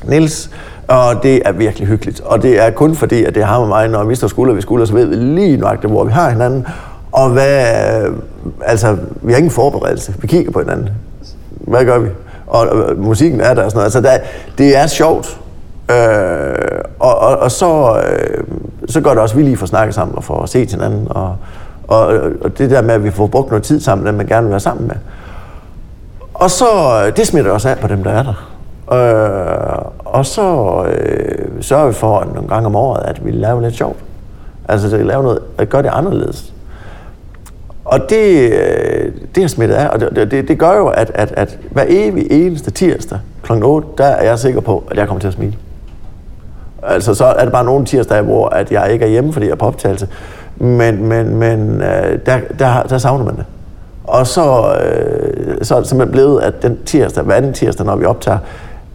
Nils, 0.03 0.49
og 0.87 1.23
det 1.23 1.41
er 1.45 1.51
virkelig 1.51 1.87
hyggeligt. 1.87 2.19
Og 2.19 2.41
det 2.41 2.59
er 2.59 2.69
kun 2.69 2.95
fordi, 2.95 3.23
at 3.23 3.35
det 3.35 3.45
har 3.45 3.59
med 3.59 3.67
mig, 3.67 3.87
når 3.87 4.03
vi 4.03 4.15
står 4.15 4.27
skulder 4.27 4.53
ved 4.53 4.61
skulder, 4.61 4.85
så 4.85 4.93
ved 4.93 5.05
vi 5.05 5.15
lige 5.15 5.57
nøjagtigt, 5.57 5.91
hvor 5.91 6.03
vi 6.03 6.11
har 6.11 6.29
hinanden. 6.29 6.67
Og 7.11 7.29
hvad, 7.29 8.03
øh, 8.03 8.13
altså, 8.65 8.97
vi 9.21 9.31
har 9.31 9.37
ingen 9.37 9.51
forberedelse. 9.51 10.13
Vi 10.19 10.27
kigger 10.27 10.51
på 10.51 10.59
hinanden. 10.59 10.89
Hvad 11.49 11.85
gør 11.85 11.99
vi? 11.99 12.09
Og, 12.47 12.69
og 12.69 12.95
musikken 12.97 13.41
er 13.41 13.53
der 13.53 13.63
og 13.63 13.71
sådan 13.71 13.77
noget. 13.77 13.95
Altså, 13.95 14.01
der, 14.01 14.17
det 14.57 14.77
er 14.77 14.87
sjovt. 14.87 15.37
Øh, 15.91 16.55
og, 16.99 17.17
og, 17.19 17.37
og 17.37 17.51
så, 17.51 18.01
øh, 18.07 18.43
så 18.87 19.01
gør 19.01 19.09
det 19.09 19.19
også, 19.19 19.33
at 19.33 19.37
vi 19.37 19.43
lige 19.43 19.57
får 19.57 19.65
snakket 19.65 19.95
sammen 19.95 20.17
og 20.17 20.23
får 20.23 20.45
set 20.45 20.71
hinanden. 20.71 21.07
Og, 21.09 21.35
og, 21.87 22.07
og 22.41 22.57
det 22.57 22.69
der 22.69 22.81
med, 22.81 22.93
at 22.93 23.03
vi 23.03 23.11
får 23.11 23.27
brugt 23.27 23.49
noget 23.49 23.63
tid 23.63 23.79
sammen, 23.79 24.07
den 24.07 24.17
man 24.17 24.27
gerne 24.27 24.43
vil 24.43 24.51
være 24.51 24.59
sammen 24.59 24.87
med. 24.87 24.95
Og 26.33 26.51
så, 26.51 26.65
det 27.15 27.27
smitter 27.27 27.51
også 27.51 27.69
af 27.69 27.77
på 27.77 27.87
dem, 27.87 28.03
der 28.03 28.11
er 28.11 28.23
der. 28.23 28.51
Øh, 28.93 29.85
og 29.99 30.25
så 30.25 30.75
øh, 30.85 31.61
sørger 31.61 31.87
vi 31.87 31.93
for 31.93 32.23
nogle 32.33 32.49
gange 32.49 32.65
om 32.65 32.75
året, 32.75 33.03
at 33.05 33.25
vi 33.25 33.31
laver 33.31 33.61
lidt 33.61 33.75
sjovt. 33.75 33.97
Altså 34.67 34.97
at 34.97 35.05
lave 35.05 35.23
noget, 35.23 35.39
at 35.57 35.69
gøre 35.69 35.83
det 35.83 35.89
anderledes. 35.93 36.53
Og 37.85 37.99
det, 38.09 38.51
øh, 38.51 39.11
det 39.35 39.43
har 39.43 39.47
smittet 39.47 39.75
af, 39.75 39.87
og 39.87 39.99
det, 39.99 40.31
det, 40.31 40.47
det 40.47 40.59
gør 40.59 40.77
jo, 40.77 40.87
at, 40.87 41.11
at, 41.15 41.31
at 41.31 41.57
hver 41.71 41.85
evig 41.87 42.31
eneste 42.31 42.71
tirsdag 42.71 43.19
kl. 43.41 43.51
8, 43.63 43.87
der 43.97 44.05
er 44.05 44.23
jeg 44.23 44.39
sikker 44.39 44.59
på, 44.59 44.83
at 44.91 44.97
jeg 44.97 45.07
kommer 45.07 45.19
til 45.19 45.27
at 45.27 45.33
smile. 45.33 45.55
Altså, 46.83 47.13
så 47.13 47.25
er 47.25 47.43
det 47.43 47.51
bare 47.51 47.65
nogle 47.65 47.85
tirsdage, 47.85 48.21
hvor 48.21 48.49
at 48.49 48.71
jeg 48.71 48.93
ikke 48.93 49.05
er 49.05 49.09
hjemme, 49.09 49.33
fordi 49.33 49.45
jeg 49.45 49.51
er 49.51 49.55
på 49.55 49.65
optagelse. 49.65 50.07
Men, 50.57 51.05
men, 51.05 51.35
men 51.35 51.81
øh, 51.81 52.19
der, 52.25 52.39
der, 52.59 52.83
der 52.83 52.97
savner 52.97 53.25
man 53.25 53.35
det. 53.35 53.45
Og 54.03 54.27
så, 54.27 54.75
øh, 54.83 55.57
så 55.61 55.75
er 55.75 55.79
det 55.79 55.87
simpelthen 55.89 56.11
blevet, 56.11 56.41
at 56.41 56.63
den 56.63 56.77
tirsdag, 56.85 57.23
hver 57.23 57.35
anden 57.35 57.53
tirsdag, 57.53 57.85
når 57.85 57.95
vi 57.95 58.05
optager, 58.05 58.37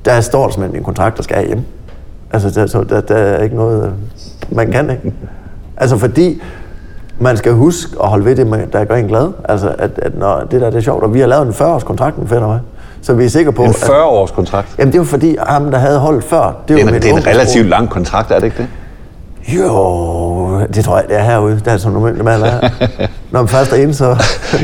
der 0.04 0.20
står 0.20 0.44
der 0.44 0.52
simpelthen 0.52 0.80
en 0.80 0.84
kontrakt, 0.84 1.16
der 1.16 1.22
skal 1.22 1.46
hjem. 1.46 1.60
Altså, 2.32 2.60
der, 2.60 2.66
så 2.66 2.84
der, 2.84 3.00
der 3.00 3.16
er 3.16 3.42
ikke 3.42 3.56
noget, 3.56 3.84
øh, 3.86 3.92
man 4.56 4.72
kan 4.72 4.90
ikke. 4.90 5.12
Altså, 5.76 5.96
fordi 5.96 6.42
man 7.18 7.36
skal 7.36 7.52
huske 7.52 7.96
at 8.02 8.08
holde 8.08 8.24
ved 8.24 8.36
det, 8.36 8.72
der 8.72 8.84
gør 8.84 8.94
en 8.94 9.06
glad. 9.06 9.32
Altså, 9.48 9.74
at, 9.78 9.90
at 9.98 10.18
når 10.18 10.40
det 10.40 10.60
der 10.60 10.70
det 10.70 10.76
er 10.76 10.80
sjovt, 10.80 11.02
og 11.02 11.14
vi 11.14 11.20
har 11.20 11.26
lavet 11.26 11.46
en 11.46 11.52
40-års 11.52 11.84
kontrakt 11.84 12.18
med 12.18 12.26
Fætter 12.26 12.46
mig. 12.46 12.60
Så 13.06 13.14
vi 13.14 13.24
er 13.24 13.28
sikre 13.28 13.52
på... 13.52 13.62
En 13.64 13.70
40-års 13.70 14.30
kontrakt? 14.30 14.68
Jamen 14.78 14.92
det 14.92 15.00
var 15.00 15.06
fordi, 15.06 15.36
ham 15.48 15.70
der 15.70 15.78
havde 15.78 15.98
holdt 15.98 16.24
før... 16.24 16.56
Det, 16.68 16.76
det, 16.76 16.86
er, 16.86 16.98
det 16.98 17.10
er 17.10 17.16
en 17.16 17.26
relativt 17.26 17.66
lang 17.66 17.90
kontrakt, 17.90 18.30
er 18.30 18.34
det 18.34 18.44
ikke 18.44 18.56
det? 18.58 18.68
Jo, 19.56 20.60
det 20.74 20.84
tror 20.84 20.96
jeg, 20.96 21.04
det 21.08 21.18
er 21.18 21.22
herude. 21.22 21.54
Det 21.54 21.66
er 21.66 21.76
som 21.76 21.92
normalt 21.92 22.24
man 22.24 22.42
er. 22.42 22.68
Når 23.30 23.40
man 23.40 23.48
først 23.48 23.72
er 23.72 23.76
inde, 23.76 23.94
så... 23.94 24.16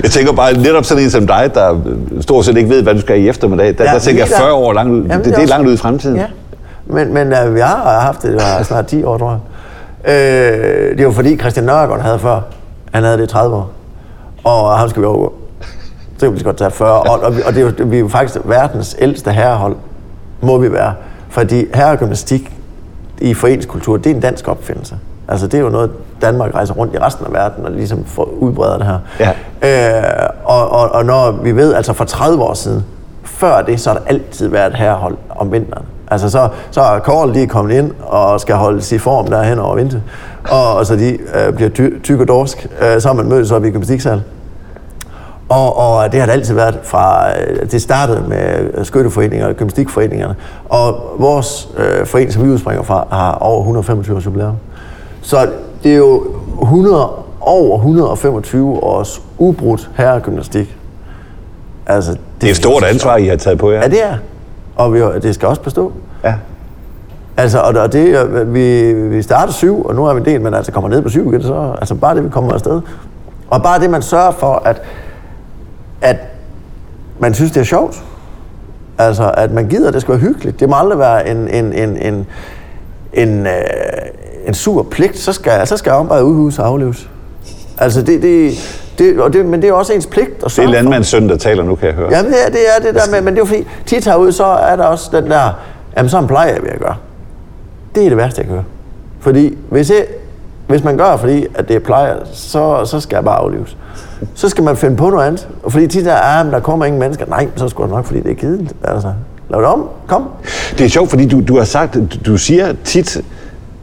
jeg 0.02 0.10
tænker 0.10 0.32
bare, 0.32 0.52
netop 0.52 0.84
sådan 0.84 1.04
en 1.04 1.10
som 1.10 1.26
dig, 1.26 1.50
der 1.54 1.80
stort 2.20 2.44
set 2.44 2.56
ikke 2.56 2.70
ved, 2.70 2.82
hvad 2.82 2.94
du 2.94 3.00
skal 3.00 3.20
i 3.20 3.28
eftermiddag, 3.28 3.78
der, 3.78 3.84
ja, 3.84 3.92
der 3.92 3.98
tænker 3.98 4.22
jeg 4.22 4.38
40 4.38 4.52
år 4.52 4.72
langt 4.72 4.92
ud. 4.92 5.02
Jamen, 5.02 5.24
det, 5.24 5.34
det, 5.36 5.42
er 5.42 5.46
langt 5.46 5.68
ud 5.68 5.74
i 5.74 5.76
fremtiden. 5.76 6.16
Ja. 6.16 6.26
Men, 6.86 7.14
men 7.14 7.32
uh, 7.46 7.54
vi 7.54 7.60
har 7.60 8.00
haft 8.00 8.22
det, 8.22 8.32
det 8.32 8.40
var 8.40 8.62
snart 8.62 8.86
10 8.86 9.04
år, 9.04 9.18
tror 9.18 9.40
jeg. 10.04 10.12
Øh, 10.14 10.98
det 10.98 11.06
var 11.06 11.12
fordi 11.12 11.38
Christian 11.38 11.66
Nørgaard 11.66 12.00
havde 12.00 12.18
før. 12.18 12.40
Han 12.92 13.04
havde 13.04 13.18
det 13.18 13.24
i 13.24 13.26
30 13.26 13.56
år. 13.56 13.70
Og 14.44 14.78
ham 14.78 14.88
skal 14.88 15.02
vi 15.02 15.06
overgå. 15.06 15.41
Så 16.22 16.26
kan 16.26 16.38
vi 16.38 16.42
godt 16.42 16.56
tage 16.56 16.70
40. 16.70 17.00
Og, 17.00 17.20
og, 17.20 17.32
og 17.46 17.54
det 17.54 17.56
er 17.56 17.60
jo, 17.60 17.72
vi 17.84 17.96
er 17.96 18.00
jo 18.00 18.08
faktisk 18.08 18.40
verdens 18.44 18.96
ældste 18.98 19.32
herrehold, 19.32 19.76
må 20.40 20.58
vi 20.58 20.72
være. 20.72 20.94
Fordi 21.28 21.66
herregymnastik 21.74 22.52
i 23.20 23.34
foreningskultur, 23.34 23.96
det 23.96 24.10
er 24.10 24.14
en 24.14 24.20
dansk 24.20 24.48
opfindelse. 24.48 24.96
Altså 25.28 25.46
det 25.46 25.54
er 25.54 25.62
jo 25.62 25.68
noget, 25.68 25.90
Danmark 26.20 26.54
rejser 26.54 26.74
rundt 26.74 26.94
i 26.94 26.98
resten 26.98 27.26
af 27.26 27.32
verden 27.32 27.64
og 27.64 27.70
ligesom 27.70 28.04
får 28.04 28.24
udbredt 28.38 28.80
det 28.80 28.88
her. 28.88 28.98
Ja. 29.62 29.98
Øh, 29.98 30.28
og, 30.44 30.70
og, 30.70 30.92
og 30.92 31.04
når 31.04 31.30
vi 31.30 31.56
ved, 31.56 31.74
altså 31.74 31.92
for 31.92 32.04
30 32.04 32.42
år 32.42 32.54
siden, 32.54 32.84
før 33.24 33.62
det, 33.62 33.80
så 33.80 33.90
har 33.90 33.98
der 33.98 34.04
altid 34.06 34.48
været 34.48 34.74
herrehold 34.74 35.16
om 35.30 35.52
vinteren. 35.52 35.84
Altså 36.10 36.30
så, 36.30 36.48
så 36.70 36.80
er 36.80 36.98
Kåre 36.98 37.32
lige 37.32 37.46
kommet 37.46 37.74
ind 37.74 37.90
og 38.00 38.40
skal 38.40 38.54
holde 38.54 38.96
i 38.96 38.98
form 38.98 39.26
der 39.26 39.42
hen 39.42 39.58
over 39.58 39.76
vinter. 39.76 40.00
Og, 40.50 40.74
og 40.74 40.86
så 40.86 40.96
de 40.96 41.18
øh, 41.34 41.52
bliver 41.52 41.70
ty, 41.70 41.90
tyk 42.02 42.20
og 42.20 42.28
dorsk. 42.28 42.66
Øh, 42.82 43.00
så 43.00 43.08
har 43.08 43.14
man 43.14 43.28
mødtes 43.28 43.50
op 43.50 43.64
i 43.64 43.70
gymnastiksal. 43.70 44.22
Og, 45.52 45.76
og 45.76 46.12
det 46.12 46.20
har 46.20 46.26
det 46.26 46.32
altid 46.32 46.54
været 46.54 46.78
fra, 46.82 47.28
øh, 47.40 47.70
det 47.70 47.82
startede 47.82 48.24
med 48.28 48.84
skytteforeninger 48.84 49.46
og 49.46 49.54
gymnastikforeningerne. 49.54 50.34
Og 50.68 51.14
vores 51.18 51.68
øh, 51.76 52.06
forening, 52.06 52.32
som 52.32 52.44
vi 52.44 52.48
udspringer 52.48 52.82
fra, 52.82 53.06
har 53.10 53.32
over 53.32 53.60
125 53.60 54.16
års 54.16 54.26
jubilæum. 54.26 54.54
Så 55.22 55.48
det 55.82 55.92
er 55.92 55.96
jo 55.96 56.26
100, 56.62 57.10
over 57.40 57.76
125 57.76 58.82
års 58.82 59.22
ubrudt 59.38 59.90
herregymnastik. 59.96 60.76
Altså, 61.86 62.12
det, 62.12 62.20
det 62.40 62.46
er 62.46 62.50
et 62.50 62.56
stort 62.56 62.84
ansvar, 62.84 63.16
I 63.16 63.26
har 63.26 63.36
taget 63.36 63.58
på 63.58 63.70
jer. 63.70 63.80
Ja, 63.80 63.88
det 63.88 64.04
er. 64.04 64.16
Og 64.76 64.94
vi, 64.94 65.00
det 65.22 65.34
skal 65.34 65.48
også 65.48 65.62
bestå. 65.62 65.92
Ja. 66.24 66.34
Altså, 67.36 67.58
og 67.58 67.92
det, 67.92 68.28
vi, 68.54 68.92
vi 68.92 69.22
startede 69.22 69.52
syv, 69.52 69.84
og 69.84 69.94
nu 69.94 70.06
er 70.06 70.14
vi 70.14 70.20
en 70.20 70.26
del, 70.26 70.40
men 70.40 70.54
altså 70.54 70.72
kommer 70.72 70.90
ned 70.90 71.02
på 71.02 71.08
syv 71.08 71.32
igen, 71.32 71.42
så 71.42 71.74
altså 71.80 71.94
bare 71.94 72.14
det, 72.14 72.24
vi 72.24 72.28
kommer 72.28 72.52
afsted. 72.52 72.80
Og 73.50 73.62
bare 73.62 73.80
det, 73.80 73.90
man 73.90 74.02
sørger 74.02 74.30
for, 74.30 74.62
at, 74.64 74.82
at 76.02 76.16
man 77.18 77.34
synes, 77.34 77.52
det 77.52 77.60
er 77.60 77.64
sjovt. 77.64 78.02
Altså, 78.98 79.30
at 79.36 79.52
man 79.52 79.68
gider, 79.68 79.88
at 79.88 79.94
det 79.94 80.02
skal 80.02 80.12
være 80.12 80.20
hyggeligt. 80.20 80.60
Det 80.60 80.68
må 80.68 80.76
aldrig 80.76 80.98
være 80.98 81.28
en, 81.28 81.48
en, 81.48 81.72
en, 81.72 81.96
en, 81.96 82.26
en, 83.12 83.46
øh, 83.46 83.52
en 84.46 84.54
sur 84.54 84.82
pligt. 84.82 85.18
Så 85.18 85.32
skal, 85.32 85.66
så 85.66 85.76
skal 85.76 85.90
arbejde 85.90 86.24
udhus 86.24 86.58
og 86.58 86.66
afleves. 86.66 87.08
Altså, 87.78 88.02
det, 88.02 88.22
det, 88.22 88.52
Det, 88.98 89.20
og 89.20 89.32
det, 89.32 89.46
men 89.46 89.62
det 89.62 89.68
er 89.68 89.72
også 89.72 89.92
ens 89.92 90.06
pligt 90.06 90.30
at 90.44 90.52
Det 90.56 90.58
er 90.58 90.66
landmandssøn, 90.68 91.28
der 91.28 91.36
taler 91.36 91.64
nu, 91.64 91.74
kan 91.74 91.86
jeg 91.86 91.94
høre. 91.94 92.08
Ja, 92.10 92.18
det 92.22 92.34
er 92.46 92.50
det, 92.50 92.60
er 92.76 92.82
det 92.82 92.94
der 92.94 93.10
med, 93.10 93.20
men 93.24 93.34
det 93.34 93.40
er 93.40 93.42
jo 93.42 93.46
fordi, 93.46 93.66
tit 93.86 94.04
herude, 94.04 94.32
så 94.32 94.44
er 94.44 94.76
der 94.76 94.84
også 94.84 95.10
den 95.12 95.30
der, 95.30 95.60
jamen 95.96 96.08
sådan 96.08 96.26
plejer 96.28 96.52
jeg 96.52 96.62
ved 96.62 96.70
at 96.70 96.78
gøre. 96.78 96.96
Det 97.94 98.04
er 98.04 98.08
det 98.08 98.16
værste, 98.18 98.38
jeg 98.38 98.46
kan 98.46 98.54
høre. 98.54 98.64
Fordi 99.20 99.58
hvis, 99.70 99.90
jeg, 99.90 100.06
hvis 100.66 100.84
man 100.84 100.96
gør, 100.96 101.16
fordi 101.16 101.46
at 101.54 101.68
det 101.68 101.76
er 101.76 101.80
plejer, 101.80 102.16
så, 102.32 102.84
så 102.84 103.00
skal 103.00 103.16
jeg 103.16 103.24
bare 103.24 103.36
aflives. 103.36 103.76
Så 104.34 104.48
skal 104.48 104.64
man 104.64 104.76
finde 104.76 104.96
på 104.96 105.10
noget 105.10 105.26
andet. 105.26 105.48
Og 105.62 105.72
fordi 105.72 105.86
tit 105.86 106.04
der 106.04 106.12
er, 106.12 106.44
men 106.44 106.52
der 106.52 106.60
kommer 106.60 106.84
ingen 106.84 107.00
mennesker. 107.00 107.26
Nej, 107.26 107.48
så 107.56 107.68
skulle 107.68 107.88
det 107.88 107.96
nok, 107.96 108.04
fordi 108.04 108.20
det 108.20 108.30
er 108.30 108.34
kedeligt. 108.34 108.72
Altså, 108.84 109.12
lav 109.50 109.60
det 109.60 109.68
om. 109.68 109.88
Kom. 110.06 110.28
Det 110.78 110.84
er 110.84 110.88
sjovt, 110.88 111.10
fordi 111.10 111.28
du, 111.28 111.40
du 111.48 111.56
har 111.56 111.64
sagt, 111.64 111.94
du, 111.94 112.06
du 112.26 112.36
siger 112.36 112.74
tit, 112.84 113.20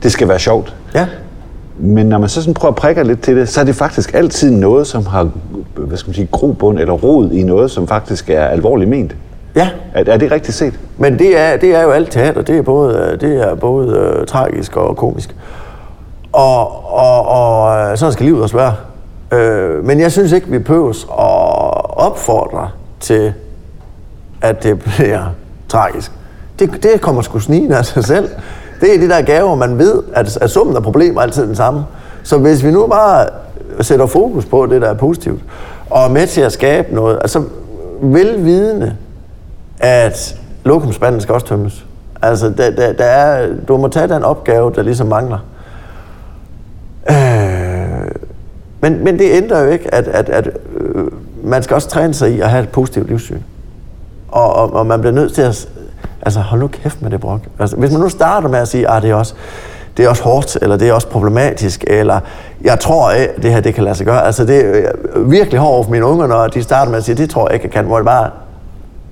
det 0.03 0.11
skal 0.11 0.27
være 0.27 0.39
sjovt. 0.39 0.75
Ja. 0.95 1.05
Men 1.77 2.05
når 2.05 2.17
man 2.17 2.29
så 2.29 2.41
sådan 2.41 2.53
prøver 2.53 2.71
at 2.71 2.75
prikke 2.75 3.03
lidt 3.03 3.21
til 3.21 3.35
det, 3.35 3.49
så 3.49 3.61
er 3.61 3.65
det 3.65 3.75
faktisk 3.75 4.13
altid 4.13 4.51
noget, 4.51 4.87
som 4.87 5.05
har 5.05 5.29
hvad 5.75 5.97
skal 5.97 6.09
man 6.09 6.15
sige, 6.15 6.27
grobund 6.31 6.79
eller 6.79 6.93
rod 6.93 7.31
i 7.31 7.43
noget, 7.43 7.71
som 7.71 7.87
faktisk 7.87 8.29
er 8.29 8.45
alvorligt 8.45 8.89
ment. 8.89 9.15
Ja, 9.55 9.69
Er, 9.93 10.03
er 10.07 10.17
det 10.17 10.31
rigtigt 10.31 10.57
set? 10.57 10.79
Men 10.97 11.19
det 11.19 11.39
er, 11.39 11.57
det 11.57 11.75
er 11.75 11.81
jo 11.83 11.89
alt 11.89 12.11
teater. 12.11 12.41
Det 12.41 12.57
er 12.57 12.61
både, 12.61 13.17
det 13.21 13.41
er 13.49 13.55
både 13.55 14.17
uh, 14.19 14.25
tragisk 14.25 14.77
og 14.77 14.97
komisk. 14.97 15.35
Og, 16.39 16.93
og, 16.93 17.27
og 17.27 17.91
øh, 17.91 17.97
sådan 17.97 18.13
skal 18.13 18.25
livet 18.25 18.43
også 18.43 18.57
være. 18.57 18.75
Øh, 19.39 19.85
men 19.85 19.99
jeg 19.99 20.11
synes 20.11 20.31
ikke, 20.31 20.47
vi 20.47 20.59
behøves 20.59 21.03
at 21.03 21.09
opfordre 21.97 22.69
til, 22.99 23.33
at 24.41 24.63
det 24.63 24.79
bliver 24.85 25.23
tragisk. 25.69 26.11
Det, 26.59 26.83
det 26.83 27.01
kommer 27.01 27.21
sgu 27.21 27.39
snigende 27.39 27.77
af 27.77 27.85
sig 27.85 28.03
selv. 28.03 28.29
Det 28.81 28.95
er 28.95 28.99
de 28.99 29.09
der 29.09 29.21
gaver, 29.21 29.55
man 29.55 29.77
ved, 29.77 30.03
at, 30.13 30.37
at 30.41 30.49
summen 30.49 30.75
af 30.75 30.83
problemer 30.83 31.19
er 31.21 31.23
altid 31.23 31.47
den 31.47 31.55
samme. 31.55 31.85
Så 32.23 32.37
hvis 32.37 32.63
vi 32.63 32.71
nu 32.71 32.87
bare 32.87 33.27
sætter 33.81 34.05
fokus 34.05 34.45
på 34.45 34.65
det, 34.65 34.81
der 34.81 34.89
er 34.89 34.93
positivt, 34.93 35.41
og 35.89 36.03
er 36.03 36.09
med 36.09 36.27
til 36.27 36.41
at 36.41 36.51
skabe 36.51 36.95
noget, 36.95 37.19
altså 37.21 37.43
velvidende, 38.01 38.95
at 39.79 40.35
lokumspanden 40.63 41.21
skal 41.21 41.33
også 41.33 41.47
tømmes. 41.47 41.85
Altså, 42.21 42.49
der, 42.49 42.71
der, 42.71 42.93
der 42.93 43.05
er, 43.05 43.47
du 43.67 43.77
må 43.77 43.87
tage 43.87 44.07
den 44.07 44.23
opgave, 44.23 44.71
der 44.75 44.81
ligesom 44.81 45.07
mangler. 45.07 45.39
Øh, 47.09 48.11
men, 48.81 49.03
men 49.03 49.19
det 49.19 49.31
ændrer 49.31 49.61
jo 49.61 49.69
ikke, 49.69 49.93
at, 49.93 50.07
at, 50.07 50.29
at 50.29 50.49
øh, 50.77 51.05
man 51.43 51.63
skal 51.63 51.75
også 51.75 51.89
træne 51.89 52.13
sig 52.13 52.31
i 52.31 52.39
at 52.39 52.49
have 52.49 52.63
et 52.63 52.69
positivt 52.69 53.07
livssyn. 53.07 53.39
Og, 54.27 54.53
og, 54.53 54.73
og 54.73 54.85
man 54.85 54.99
bliver 54.99 55.13
nødt 55.13 55.33
til 55.33 55.41
at... 55.41 55.69
Altså, 56.21 56.39
hold 56.39 56.61
nu 56.61 56.67
kæft 56.67 57.01
med 57.01 57.11
det, 57.11 57.19
Brok. 57.19 57.41
Altså, 57.59 57.75
hvis 57.75 57.91
man 57.91 58.01
nu 58.01 58.09
starter 58.09 58.47
med 58.49 58.59
at 58.59 58.67
sige, 58.67 58.91
at 58.91 59.03
det 59.03 59.09
er 59.09 59.15
også 59.15 59.33
det 59.97 60.05
er 60.05 60.09
også 60.09 60.23
hårdt, 60.23 60.57
eller 60.61 60.77
det 60.77 60.89
er 60.89 60.93
også 60.93 61.07
problematisk, 61.07 61.83
eller 61.87 62.19
jeg 62.61 62.79
tror, 62.79 63.09
at 63.09 63.29
det 63.41 63.53
her 63.53 63.61
det 63.61 63.73
kan 63.73 63.83
lade 63.83 63.95
sig 63.95 64.05
gøre. 64.05 64.25
Altså, 64.25 64.45
det 64.45 64.65
er 64.65 64.91
øh, 65.15 65.31
virkelig 65.31 65.59
hårdt 65.59 65.85
for 65.85 65.91
mine 65.91 66.05
unger, 66.05 66.27
når 66.27 66.47
de 66.47 66.63
starter 66.63 66.91
med 66.91 66.97
at 66.97 67.03
sige, 67.03 67.15
det 67.15 67.29
tror 67.29 67.47
jeg 67.47 67.53
ikke, 67.53 67.65
jeg 67.65 67.71
kan, 67.71 67.85
hvor 67.85 67.97
det 67.97 68.05
bare, 68.05 68.29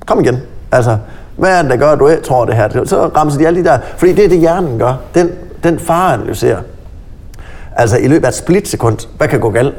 kom 0.05 0.19
igen. 0.19 0.37
Altså, 0.71 0.97
hvad 1.35 1.57
er 1.57 1.61
det, 1.61 1.71
der 1.71 1.77
gør, 1.77 1.91
at 1.91 1.99
du 1.99 2.07
ikke 2.07 2.23
tror 2.23 2.45
det 2.45 2.55
her? 2.55 2.85
Så 2.85 3.09
ramser 3.15 3.39
de 3.39 3.47
alle 3.47 3.59
de 3.59 3.65
der, 3.65 3.79
fordi 3.97 4.13
det 4.13 4.25
er 4.25 4.29
det, 4.29 4.39
hjernen 4.39 4.79
gør. 4.79 4.93
Den, 5.15 5.31
den 5.63 5.79
far 5.79 6.13
analyserer. 6.13 6.57
Altså 7.77 7.97
i 7.97 8.07
løbet 8.07 8.25
af 8.25 8.29
et 8.29 8.35
splitsekund, 8.35 8.97
hvad 9.17 9.27
kan 9.27 9.39
gå 9.39 9.49
galt? 9.49 9.75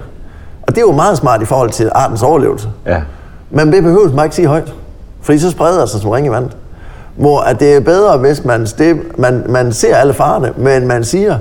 Og 0.63 0.69
det 0.69 0.79
er 0.79 0.83
jo 0.87 0.93
meget 0.93 1.19
smart 1.19 1.43
i 1.43 1.45
forhold 1.45 1.71
til 1.71 1.91
artens 1.95 2.23
overlevelse. 2.23 2.69
Ja. 2.87 3.01
Men 3.51 3.73
det 3.73 3.83
behøver 3.83 4.15
man 4.15 4.25
ikke 4.25 4.37
sige 4.37 4.49
højt. 4.49 4.75
Fordi 5.21 5.39
så 5.39 5.51
spreder 5.51 5.81
det 5.81 5.91
sig 5.91 6.01
som 6.01 6.11
ring 6.11 6.27
i 6.27 6.31
vandet. 6.31 6.57
Hvor 7.17 7.41
at 7.41 7.61
det 7.61 7.75
er 7.77 7.81
bedre, 7.81 8.19
hvis 8.19 8.45
man, 8.45 8.67
stem, 8.67 9.15
man, 9.19 9.45
man 9.49 9.73
ser 9.73 9.97
alle 9.97 10.15
farerne, 10.15 10.53
men 10.57 10.87
man 10.87 11.05
siger, 11.05 11.39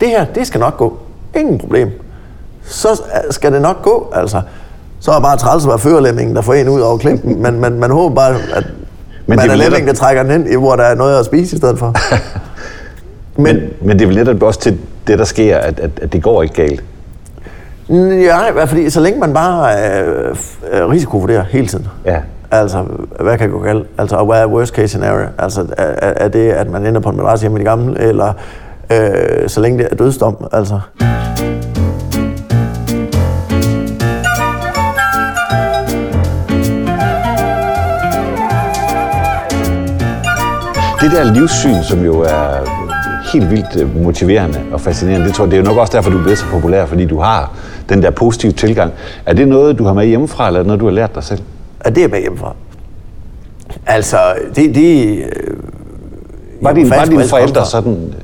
det 0.00 0.08
her, 0.08 0.24
det 0.24 0.46
skal 0.46 0.60
nok 0.60 0.76
gå. 0.76 0.98
Ingen 1.34 1.58
problem. 1.58 1.90
Så 2.64 3.02
skal 3.30 3.52
det 3.52 3.62
nok 3.62 3.82
gå, 3.82 4.12
altså. 4.14 4.40
Så 5.00 5.10
er 5.10 5.14
det 5.14 5.22
bare 5.22 5.36
træls 5.36 5.64
at 5.64 5.68
være 5.68 5.78
førerlemmingen, 5.78 6.36
der 6.36 6.42
får 6.42 6.54
en 6.54 6.68
ud 6.68 6.80
over 6.80 6.98
klimpen, 6.98 7.42
men 7.42 7.60
man, 7.60 7.72
man 7.72 7.90
håber 7.90 8.14
bare, 8.14 8.34
at 8.54 8.66
Men 9.26 9.36
man 9.36 9.38
det 9.38 9.44
er 9.44 9.48
vil 9.48 9.58
lemmingen, 9.58 9.88
der 9.88 9.94
trækker 9.94 10.22
den 10.22 10.46
ind, 10.46 10.56
hvor 10.58 10.76
der 10.76 10.84
er 10.84 10.94
noget 10.94 11.18
at 11.18 11.26
spise 11.26 11.54
i 11.54 11.58
stedet 11.58 11.78
for. 11.78 11.94
Men, 13.38 13.56
men, 13.56 13.70
men 13.80 13.98
det 13.98 14.02
er 14.02 14.06
vel 14.06 14.16
netop 14.16 14.42
også 14.42 14.60
til 14.60 14.78
det, 15.06 15.18
der 15.18 15.24
sker, 15.24 15.58
at, 15.58 15.80
at, 15.80 15.90
at 16.02 16.12
det 16.12 16.22
går 16.22 16.42
ikke 16.42 16.54
galt. 16.54 16.84
Ja, 17.90 18.48
i 18.48 18.52
hvert 18.52 18.68
fald, 18.68 18.90
så 18.90 19.00
længe 19.00 19.20
man 19.20 19.34
bare 19.34 19.74
øh, 20.00 20.36
øh, 20.72 20.88
risikovurderer 20.88 21.44
hele 21.50 21.66
tiden. 21.66 21.86
Ja. 22.04 22.20
Altså, 22.50 22.84
hvad 23.20 23.38
kan 23.38 23.50
gå 23.50 23.58
galt? 23.58 23.86
Altså, 23.98 24.16
og 24.16 24.26
hvad 24.26 24.40
er 24.40 24.46
worst 24.46 24.74
case 24.74 24.88
scenario? 24.88 25.26
Altså, 25.38 25.66
er, 25.76 26.12
er 26.16 26.28
det, 26.28 26.50
at 26.50 26.70
man 26.70 26.86
ender 26.86 27.00
på 27.00 27.08
en 27.08 27.16
madras 27.16 27.40
hjemme 27.40 27.58
i 27.58 27.60
de 27.60 27.64
gamle, 27.64 28.00
eller 28.00 28.32
øh, 28.92 29.48
så 29.48 29.60
længe 29.60 29.78
det 29.78 29.88
er 29.90 29.96
dødsdom? 29.96 30.48
Altså. 30.52 30.80
Det 41.00 41.10
der 41.12 41.32
livssyn, 41.34 41.82
som 41.82 42.04
jo 42.04 42.20
er 42.20 42.87
helt 43.32 43.50
vildt 43.50 43.82
øh, 43.82 44.02
motiverende 44.02 44.60
og 44.72 44.80
fascinerende, 44.80 45.26
det 45.26 45.34
tror 45.34 45.44
jeg, 45.44 45.50
det 45.50 45.58
er 45.58 45.62
jo 45.62 45.68
nok 45.68 45.78
også 45.78 45.92
derfor, 45.96 46.10
du 46.10 46.18
er 46.18 46.22
blevet 46.22 46.38
så 46.38 46.44
populær, 46.50 46.86
fordi 46.86 47.06
du 47.06 47.18
har 47.18 47.52
den 47.88 48.02
der 48.02 48.10
positive 48.10 48.52
tilgang. 48.52 48.92
Er 49.26 49.32
det 49.32 49.48
noget, 49.48 49.78
du 49.78 49.84
har 49.84 49.92
med 49.92 50.06
hjemmefra, 50.06 50.46
eller 50.46 50.58
er 50.58 50.62
det 50.62 50.66
noget, 50.66 50.80
du 50.80 50.84
har 50.84 50.92
lært 50.92 51.14
dig 51.14 51.24
selv? 51.24 51.40
Er 51.80 51.90
det 51.90 52.10
med 52.10 52.20
hjemmefra? 52.20 52.54
Altså, 53.86 54.16
det... 54.56 54.74
det 54.74 55.18
øh, 55.18 55.56
Var 56.60 56.72
dine, 56.72 56.90
var 56.90 56.96
alt 56.96 57.30
forældre 57.30 57.66
sådan... 57.66 58.14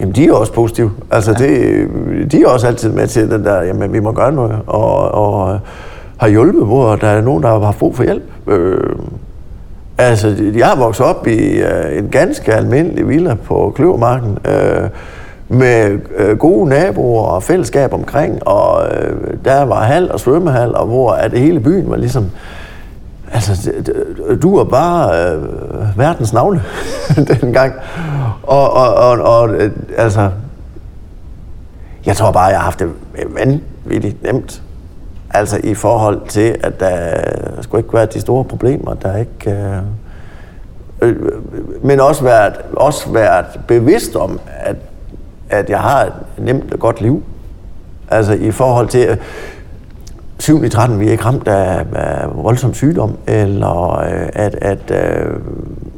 Jamen, 0.00 0.14
de 0.14 0.26
er 0.26 0.32
også 0.32 0.52
positive. 0.52 0.90
Altså, 1.10 1.32
det, 1.32 2.32
de 2.32 2.42
er 2.42 2.46
også 2.46 2.66
altid 2.66 2.92
med 2.92 3.06
til 3.06 3.30
den 3.30 3.44
der, 3.44 3.62
jamen, 3.62 3.92
vi 3.92 4.00
må 4.00 4.12
gøre 4.12 4.32
noget, 4.32 4.56
og, 4.66 5.12
og 5.12 5.58
har 6.16 6.28
hjulpet, 6.28 6.66
hvor 6.66 6.96
der 6.96 7.06
er 7.06 7.20
nogen, 7.20 7.42
der 7.42 7.48
har 7.48 7.58
haft 7.60 7.78
brug 7.78 7.96
for 7.96 8.04
hjælp. 8.04 8.22
Øh, 8.48 8.80
altså, 10.02 10.52
jeg 10.54 10.66
har 10.66 10.76
vokset 10.76 11.06
op 11.06 11.26
i 11.26 11.38
øh, 11.38 11.98
en 11.98 12.08
ganske 12.08 12.54
almindelig 12.54 13.08
villa 13.08 13.34
på 13.34 13.72
Kløvermarken, 13.76 14.38
øh, 14.44 14.88
med 15.48 15.98
øh, 16.16 16.38
gode 16.38 16.68
naboer 16.68 17.22
og 17.22 17.42
fællesskab 17.42 17.92
omkring, 17.92 18.46
og 18.46 18.86
øh, 18.86 19.36
der 19.44 19.62
var 19.62 19.82
hal 19.82 20.12
og 20.12 20.20
svømmehal, 20.20 20.74
og 20.74 20.86
hvor 20.86 21.10
at 21.10 21.38
hele 21.38 21.60
byen 21.60 21.90
var 21.90 21.96
ligesom 21.96 22.30
Altså, 23.34 23.72
du 24.42 24.56
er 24.56 24.64
bare 24.64 25.32
øh, 25.32 25.98
verdens 25.98 26.32
navle 26.32 26.62
dengang. 27.40 27.74
Og, 28.42 28.72
og, 28.72 28.94
og, 28.94 29.18
og 29.18 29.54
øh, 29.54 29.72
altså, 29.96 30.30
jeg 32.06 32.16
tror 32.16 32.32
bare, 32.32 32.44
jeg 32.44 32.56
har 32.58 32.64
haft 32.64 32.78
det 32.78 32.88
vanvittigt 33.34 34.22
nemt. 34.22 34.62
Altså 35.34 35.60
i 35.64 35.74
forhold 35.74 36.20
til, 36.28 36.56
at 36.62 36.80
der 36.80 37.14
skulle 37.60 37.80
ikke 37.80 37.94
være 37.94 38.06
de 38.06 38.20
store 38.20 38.44
problemer, 38.44 38.94
der 38.94 39.16
ikke... 39.16 39.50
Øh, 39.50 39.76
øh, 41.02 41.08
øh, 41.10 41.84
men 41.84 42.00
også 42.00 42.24
været, 42.24 42.54
også 42.76 43.12
været 43.12 43.46
bevidst 43.68 44.16
om, 44.16 44.40
at, 44.60 44.76
at 45.50 45.70
jeg 45.70 45.80
har 45.80 46.04
et 46.04 46.12
nemt 46.38 46.72
og 46.72 46.78
godt 46.78 47.00
liv. 47.00 47.22
Altså 48.10 48.32
i 48.32 48.50
forhold 48.50 48.88
til... 48.88 49.08
Øh, 49.08 49.16
7 50.42 50.64
i 50.64 50.68
13, 50.68 51.00
vi 51.00 51.06
er 51.06 51.10
ikke 51.10 51.24
ramt 51.24 51.48
af, 51.48 51.86
af 51.94 52.26
voldsom 52.34 52.74
sygdom, 52.74 53.18
eller 53.26 53.98
øh, 53.98 54.28
at, 54.32 54.54
at 54.60 54.90
øh, 54.90 55.36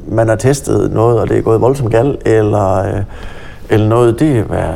man 0.08 0.28
har 0.28 0.36
testet 0.36 0.92
noget, 0.92 1.20
og 1.20 1.28
det 1.28 1.38
er 1.38 1.42
gået 1.42 1.60
voldsomt 1.60 1.90
galt, 1.90 2.28
eller, 2.28 2.74
øh, 2.74 3.02
eller 3.70 3.88
noget, 3.88 4.20
det 4.20 4.46
er 4.50 4.74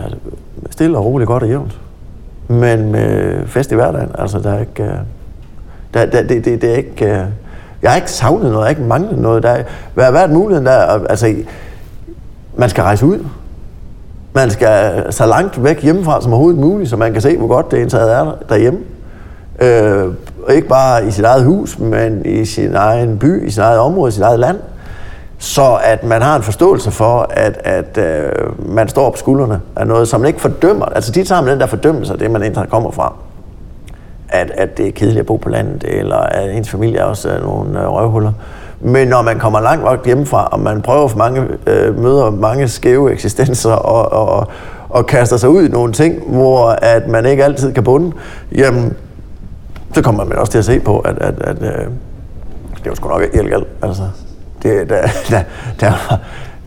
stille 0.71 0.99
og 0.99 1.05
roligt 1.05 1.29
godt 1.29 1.43
og 1.43 1.49
jævnt. 1.49 1.79
Men 2.49 2.93
med 2.93 3.47
fest 3.47 3.73
i 3.73 3.75
hverdagen, 3.75 4.11
altså 4.19 4.39
der 4.39 4.53
er 4.53 4.61
ikke... 4.61 4.83
Øh, 4.83 4.91
der, 5.95 6.07
der, 6.07 6.23
det, 6.23 6.45
det, 6.45 6.63
det 6.63 6.71
er 6.73 6.77
ikke... 6.77 7.05
Øh, 7.05 7.25
jeg 7.83 7.91
har 7.91 7.97
ikke 7.97 8.11
savnet 8.11 8.43
noget, 8.43 8.55
jeg 8.57 8.63
har 8.65 8.69
ikke 8.69 8.83
manglet 8.83 9.19
noget. 9.19 9.43
Der 9.43 9.57
har 9.99 10.11
været 10.11 10.31
muligheden 10.31 10.67
der, 10.67 11.07
altså, 11.11 11.35
man 12.57 12.69
skal 12.69 12.83
rejse 12.83 13.07
ud. 13.07 13.19
Man 14.33 14.51
skal 14.51 15.05
så 15.13 15.27
langt 15.27 15.65
væk 15.65 15.83
hjemmefra 15.83 16.21
som 16.21 16.33
overhovedet 16.33 16.61
muligt, 16.61 16.91
så 16.91 16.97
man 16.97 17.13
kan 17.13 17.23
se, 17.23 17.37
hvor 17.37 17.49
godt 17.49 17.71
det 17.71 17.79
indtaget 17.79 18.13
er 18.13 18.35
derhjemme. 18.49 18.81
Øh, 19.61 20.13
og 20.47 20.55
ikke 20.55 20.69
bare 20.69 21.07
i 21.07 21.11
sit 21.11 21.25
eget 21.25 21.45
hus, 21.45 21.79
men 21.79 22.27
i 22.27 22.45
sin 22.45 22.75
egen 22.75 23.19
by, 23.19 23.47
i 23.47 23.51
sit 23.51 23.63
eget 23.63 23.79
område, 23.79 24.09
i 24.09 24.13
sit 24.13 24.23
eget 24.23 24.39
land. 24.39 24.57
Så 25.39 25.79
at 25.85 26.05
man 26.05 26.23
har 26.23 26.37
en 26.37 26.43
forståelse 26.43 26.91
for, 26.91 27.27
at, 27.31 27.61
at 27.65 27.99
øh, 27.99 28.75
man 28.75 28.89
står 28.89 29.11
på 29.11 29.17
skuldrene 29.17 29.61
af 29.77 29.87
noget, 29.87 30.09
som 30.09 30.21
man 30.21 30.29
ikke 30.29 30.41
fordømmer. 30.41 30.87
Altså 30.87 31.13
de 31.13 31.25
tager 31.25 31.41
man 31.41 31.51
den 31.51 31.61
der 31.61 31.67
fordømmelse 31.67 32.13
af 32.13 32.19
det, 32.19 32.31
man 32.31 32.43
egentlig 32.43 32.69
kommer 32.71 32.91
fra. 32.91 33.13
At, 34.29 34.51
at 34.51 34.79
det 34.79 34.87
er 34.87 34.93
kedeligt 34.93 35.21
at 35.21 35.27
bo 35.27 35.37
på 35.37 35.49
landet, 35.49 35.85
eller 35.99 36.17
at 36.17 36.51
ens 36.51 36.71
familie 36.71 36.99
er 36.99 37.05
også 37.05 37.29
er 37.29 37.41
nogle 37.41 37.81
øh, 37.81 37.89
røvhuller. 37.89 38.33
Men 38.81 39.09
når 39.09 39.23
man 39.23 39.39
kommer 39.39 39.61
langt 39.61 39.85
nok 39.85 40.07
hjemmefra, 40.07 40.49
og 40.53 40.61
man 40.61 40.83
prøver 40.83 41.09
for 41.09 41.19
mange, 41.19 41.47
øh, 41.67 41.99
møder 41.99 42.31
mange 42.31 42.69
skæve 42.69 43.13
eksistenser, 43.13 43.73
og, 43.73 44.29
og, 44.29 44.47
og 44.89 45.07
kaster 45.07 45.37
sig 45.37 45.49
ud 45.49 45.69
i 45.69 45.69
nogle 45.69 45.93
ting, 45.93 46.23
hvor 46.27 46.69
at 46.69 47.09
man 47.09 47.27
ikke 47.27 47.45
altid 47.45 47.73
kan 47.73 47.85
bunde, 47.85 48.13
jamen, 48.55 48.97
så 49.95 50.03
kommer 50.03 50.25
man 50.25 50.39
også 50.39 50.53
til 50.53 50.59
at 50.59 50.65
se 50.65 50.81
på, 50.81 50.99
at, 50.99 51.19
at, 51.19 51.35
at, 51.41 51.49
at 51.49 51.61
det 51.61 52.87
er 52.87 52.91
jo 52.91 52.95
sgu 52.95 53.09
nok 53.09 53.23
ikke 53.23 53.37
helt 53.37 53.51
galt. 53.51 53.67
Altså, 53.83 54.03
det, 54.63 54.89
der, 54.89 55.03
der, 55.31 55.43
der, 55.81 55.93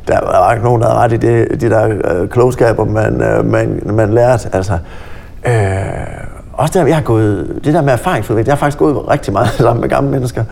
der 0.08 0.20
var 0.22 0.52
ikke 0.52 0.66
nogen, 0.66 0.82
der 0.82 0.88
havde 0.88 1.00
ret 1.00 1.14
i 1.14 1.18
det, 1.18 1.62
de 1.62 1.70
der 1.70 1.90
øh, 2.12 2.30
klogskaber, 2.30 2.86
man, 2.86 3.22
øh, 3.22 3.46
man, 3.46 3.82
man 3.86 4.14
lærte. 4.14 4.50
Altså, 4.54 4.78
øh, 5.46 5.54
også 6.54 6.80
der, 6.80 6.86
jeg 6.86 6.96
har 6.96 7.04
gået, 7.04 7.62
det 7.64 7.74
der 7.74 7.82
med 7.82 7.94
erfaringsudvikling, 7.94 8.48
jeg 8.48 8.54
har 8.54 8.60
faktisk 8.60 8.78
gået 8.78 9.10
rigtig 9.10 9.34
meget 9.34 9.50
sammen 9.58 9.82
med 9.82 9.90
gamle 9.90 10.12
mennesker. 10.12 10.44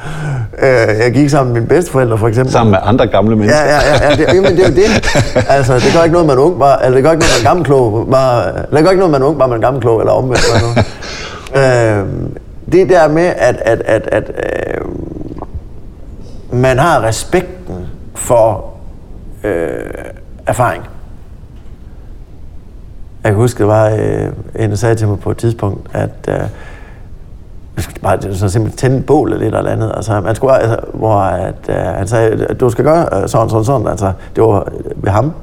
Øh, 0.62 1.00
jeg 1.00 1.12
gik 1.14 1.30
sammen 1.30 1.54
med 1.54 1.62
mine 1.62 1.70
bedsteforældre, 1.70 2.18
for 2.18 2.28
eksempel. 2.28 2.54
Sammen 2.54 2.72
med 2.72 2.80
andre 2.84 3.08
gamle 3.08 3.36
mennesker? 3.36 3.62
Ja, 3.62 3.76
ja, 3.76 3.80
ja, 3.88 4.10
ja 4.10 4.16
det, 4.16 4.34
jamen, 4.34 4.58
det 4.58 4.66
er 4.66 4.70
jo 4.70 4.76
det. 4.76 5.46
Altså, 5.50 5.74
det 5.74 5.94
gør 5.96 6.04
ikke 6.04 6.14
noget, 6.14 6.28
man 6.28 6.38
ung, 6.38 6.60
bare, 6.60 6.86
eller 6.86 6.96
det 6.96 7.04
gør 7.04 7.12
ikke 7.12 7.24
noget, 7.24 7.44
man 7.44 7.50
gammel 7.50 7.66
klog, 7.66 8.08
bare, 8.12 8.54
det 8.72 8.84
gør 8.84 8.90
ikke 8.90 9.00
noget, 9.00 9.12
man 9.12 9.24
ung, 9.24 9.40
bare 9.40 9.48
man 9.48 9.62
gammel 9.62 9.82
klog, 9.82 10.00
eller 10.00 10.14
omvendt. 10.14 10.42
Bare 10.52 10.62
noget. 10.62 12.00
øh, 12.00 12.06
det 12.72 12.90
der 12.90 13.08
med, 13.08 13.34
at, 13.38 13.56
at, 13.66 13.82
at, 13.86 14.10
at 14.12 14.24
øh, 14.30 14.82
man 16.52 16.80
har 16.80 17.04
respekten 17.04 17.88
for 18.16 18.74
øh, 19.44 19.94
erfaring. 20.46 20.84
Jeg 23.24 23.32
kan 23.32 23.36
huske, 23.36 23.58
det 23.58 23.68
var 23.68 23.90
øh, 23.90 24.28
en, 24.60 24.70
der 24.70 24.76
sagde 24.76 24.96
til 24.96 25.08
mig 25.08 25.20
på 25.20 25.32
et 25.32 25.38
tidspunkt, 25.38 25.88
at 25.94 26.10
øh, 26.30 26.40
man 27.76 27.84
skulle 27.84 28.02
bare 28.02 28.36
så 28.36 28.50
simpelthen 28.50 28.78
tænde 28.78 28.98
et 28.98 29.06
bål 29.06 29.34
eller 29.34 29.48
et 29.48 29.58
eller 29.58 29.72
andet. 29.72 29.92
Altså, 29.96 30.22
man 30.22 30.36
skulle, 30.36 30.58
altså, 30.58 30.78
hvor 30.94 31.20
at, 31.20 31.56
øh, 31.70 31.76
han 31.76 32.08
sagde, 32.08 32.46
at 32.50 32.60
du 32.60 32.70
skal 32.70 32.86
gøre 32.86 33.22
øh, 33.22 33.30
sådan, 33.30 33.50
sådan, 33.50 33.66
sådan. 33.66 33.88
Altså, 33.88 34.12
det 34.36 34.44
var 34.44 34.68
ved 34.96 35.12
ham. 35.12 35.34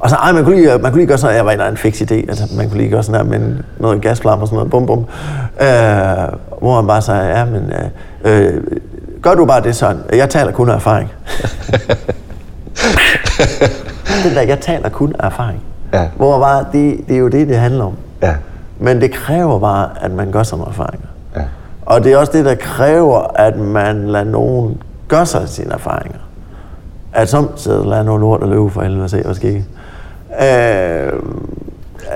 Og 0.00 0.10
så, 0.10 0.16
ej, 0.16 0.32
man 0.32 0.44
kunne 0.44 0.56
lige, 0.56 0.78
man 0.78 0.92
kunne 0.92 1.00
lige 1.00 1.06
gøre 1.06 1.18
sådan, 1.18 1.36
jeg 1.36 1.46
var 1.46 1.52
en, 1.52 1.60
en 1.60 1.76
fix 1.76 2.02
idé, 2.02 2.14
altså, 2.14 2.56
man 2.56 2.68
kunne 2.68 2.78
lige 2.78 2.90
gøre 2.90 3.02
sådan 3.02 3.26
her 3.26 3.38
med 3.38 3.56
noget 3.78 4.02
gasflamme 4.02 4.44
og 4.44 4.48
sådan 4.48 4.56
noget, 4.56 4.70
bum 4.70 4.86
bum. 4.86 4.98
Øh, 5.60 6.38
hvor 6.60 6.76
han 6.76 6.86
bare 6.86 7.02
sagde, 7.02 7.38
ja, 7.38 7.44
men 7.44 7.72
øh, 8.24 8.54
øh, 8.54 8.62
gør 9.22 9.34
du 9.34 9.44
bare 9.44 9.62
det 9.62 9.76
sådan, 9.76 10.02
jeg 10.12 10.30
taler 10.30 10.52
kun 10.52 10.70
af 10.70 10.74
erfaring. 10.74 11.12
det 14.24 14.34
der, 14.34 14.40
jeg 14.40 14.60
taler 14.60 14.88
kun 14.88 15.14
af 15.18 15.26
erfaring. 15.26 15.62
Ja. 15.92 16.08
Hvor 16.16 16.40
bare, 16.40 16.64
det, 16.72 17.00
det 17.08 17.14
er 17.14 17.18
jo 17.18 17.28
det, 17.28 17.48
det 17.48 17.58
handler 17.58 17.84
om. 17.84 17.96
Ja. 18.22 18.34
Men 18.78 19.00
det 19.00 19.12
kræver 19.12 19.58
bare, 19.58 19.88
at 20.00 20.10
man 20.10 20.32
gør 20.32 20.42
sig 20.42 20.58
nogle 20.58 20.70
erfaringer. 20.70 21.06
Ja. 21.36 21.42
Og 21.86 22.04
det 22.04 22.12
er 22.12 22.16
også 22.16 22.32
det, 22.32 22.44
der 22.44 22.54
kræver, 22.54 23.18
at 23.34 23.56
man 23.56 24.08
lader 24.08 24.24
nogen 24.24 24.82
gøre 25.08 25.26
sig 25.26 25.48
sine 25.48 25.72
erfaringer. 25.72 26.18
At 27.12 27.28
som 27.28 27.50
sidder 27.56 27.84
lader 27.84 28.02
noget 28.02 28.20
lort 28.20 28.42
og 28.42 28.48
løbe 28.48 28.70
for 28.70 28.82
helvede 28.82 29.04
og 29.04 29.10
se, 29.10 29.22
hvad 29.22 29.34
sker. 29.34 29.62
Øh, 30.42 31.12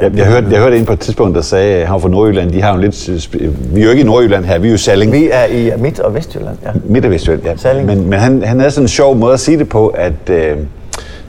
Jeg, 0.03 0.17
jeg, 0.17 0.27
hørte, 0.27 0.47
jeg 0.51 0.61
hørte 0.61 0.79
en 0.79 0.87
på 0.87 0.93
et 0.93 1.01
tidspunkt, 1.01 1.35
der 1.35 1.43
sagde, 1.43 1.75
at 1.77 1.89
han 1.89 2.01
fra 2.01 2.09
Nordjylland, 2.09 2.53
de 2.53 2.63
har 2.63 2.75
jo 2.75 2.81
lidt... 2.81 3.11
Vi 3.75 3.81
er 3.81 3.85
jo 3.85 3.91
ikke 3.91 4.01
i 4.01 4.07
Nordjylland 4.07 4.45
her, 4.45 4.59
vi 4.59 4.67
er 4.69 4.71
jo 4.71 4.75
i 4.75 4.79
Salling. 4.79 5.13
vi 5.13 5.29
er 5.33 5.45
i 5.45 5.71
Midt- 5.79 6.01
og 6.01 6.15
Vestjylland, 6.15 6.57
ja. 6.65 6.71
Midt- 6.85 7.05
og 7.05 7.11
Vestjylland, 7.11 7.45
ja. 7.45 7.57
Salling. 7.57 7.87
Men, 7.87 8.11
men 8.11 8.19
han, 8.19 8.43
han 8.43 8.59
havde 8.59 8.71
sådan 8.71 8.85
en 8.85 8.89
sjov 8.89 9.17
måde 9.17 9.33
at 9.33 9.41
sige 9.41 9.59
det 9.59 9.69
på, 9.69 9.89
at, 9.89 10.31
øh, 10.31 10.57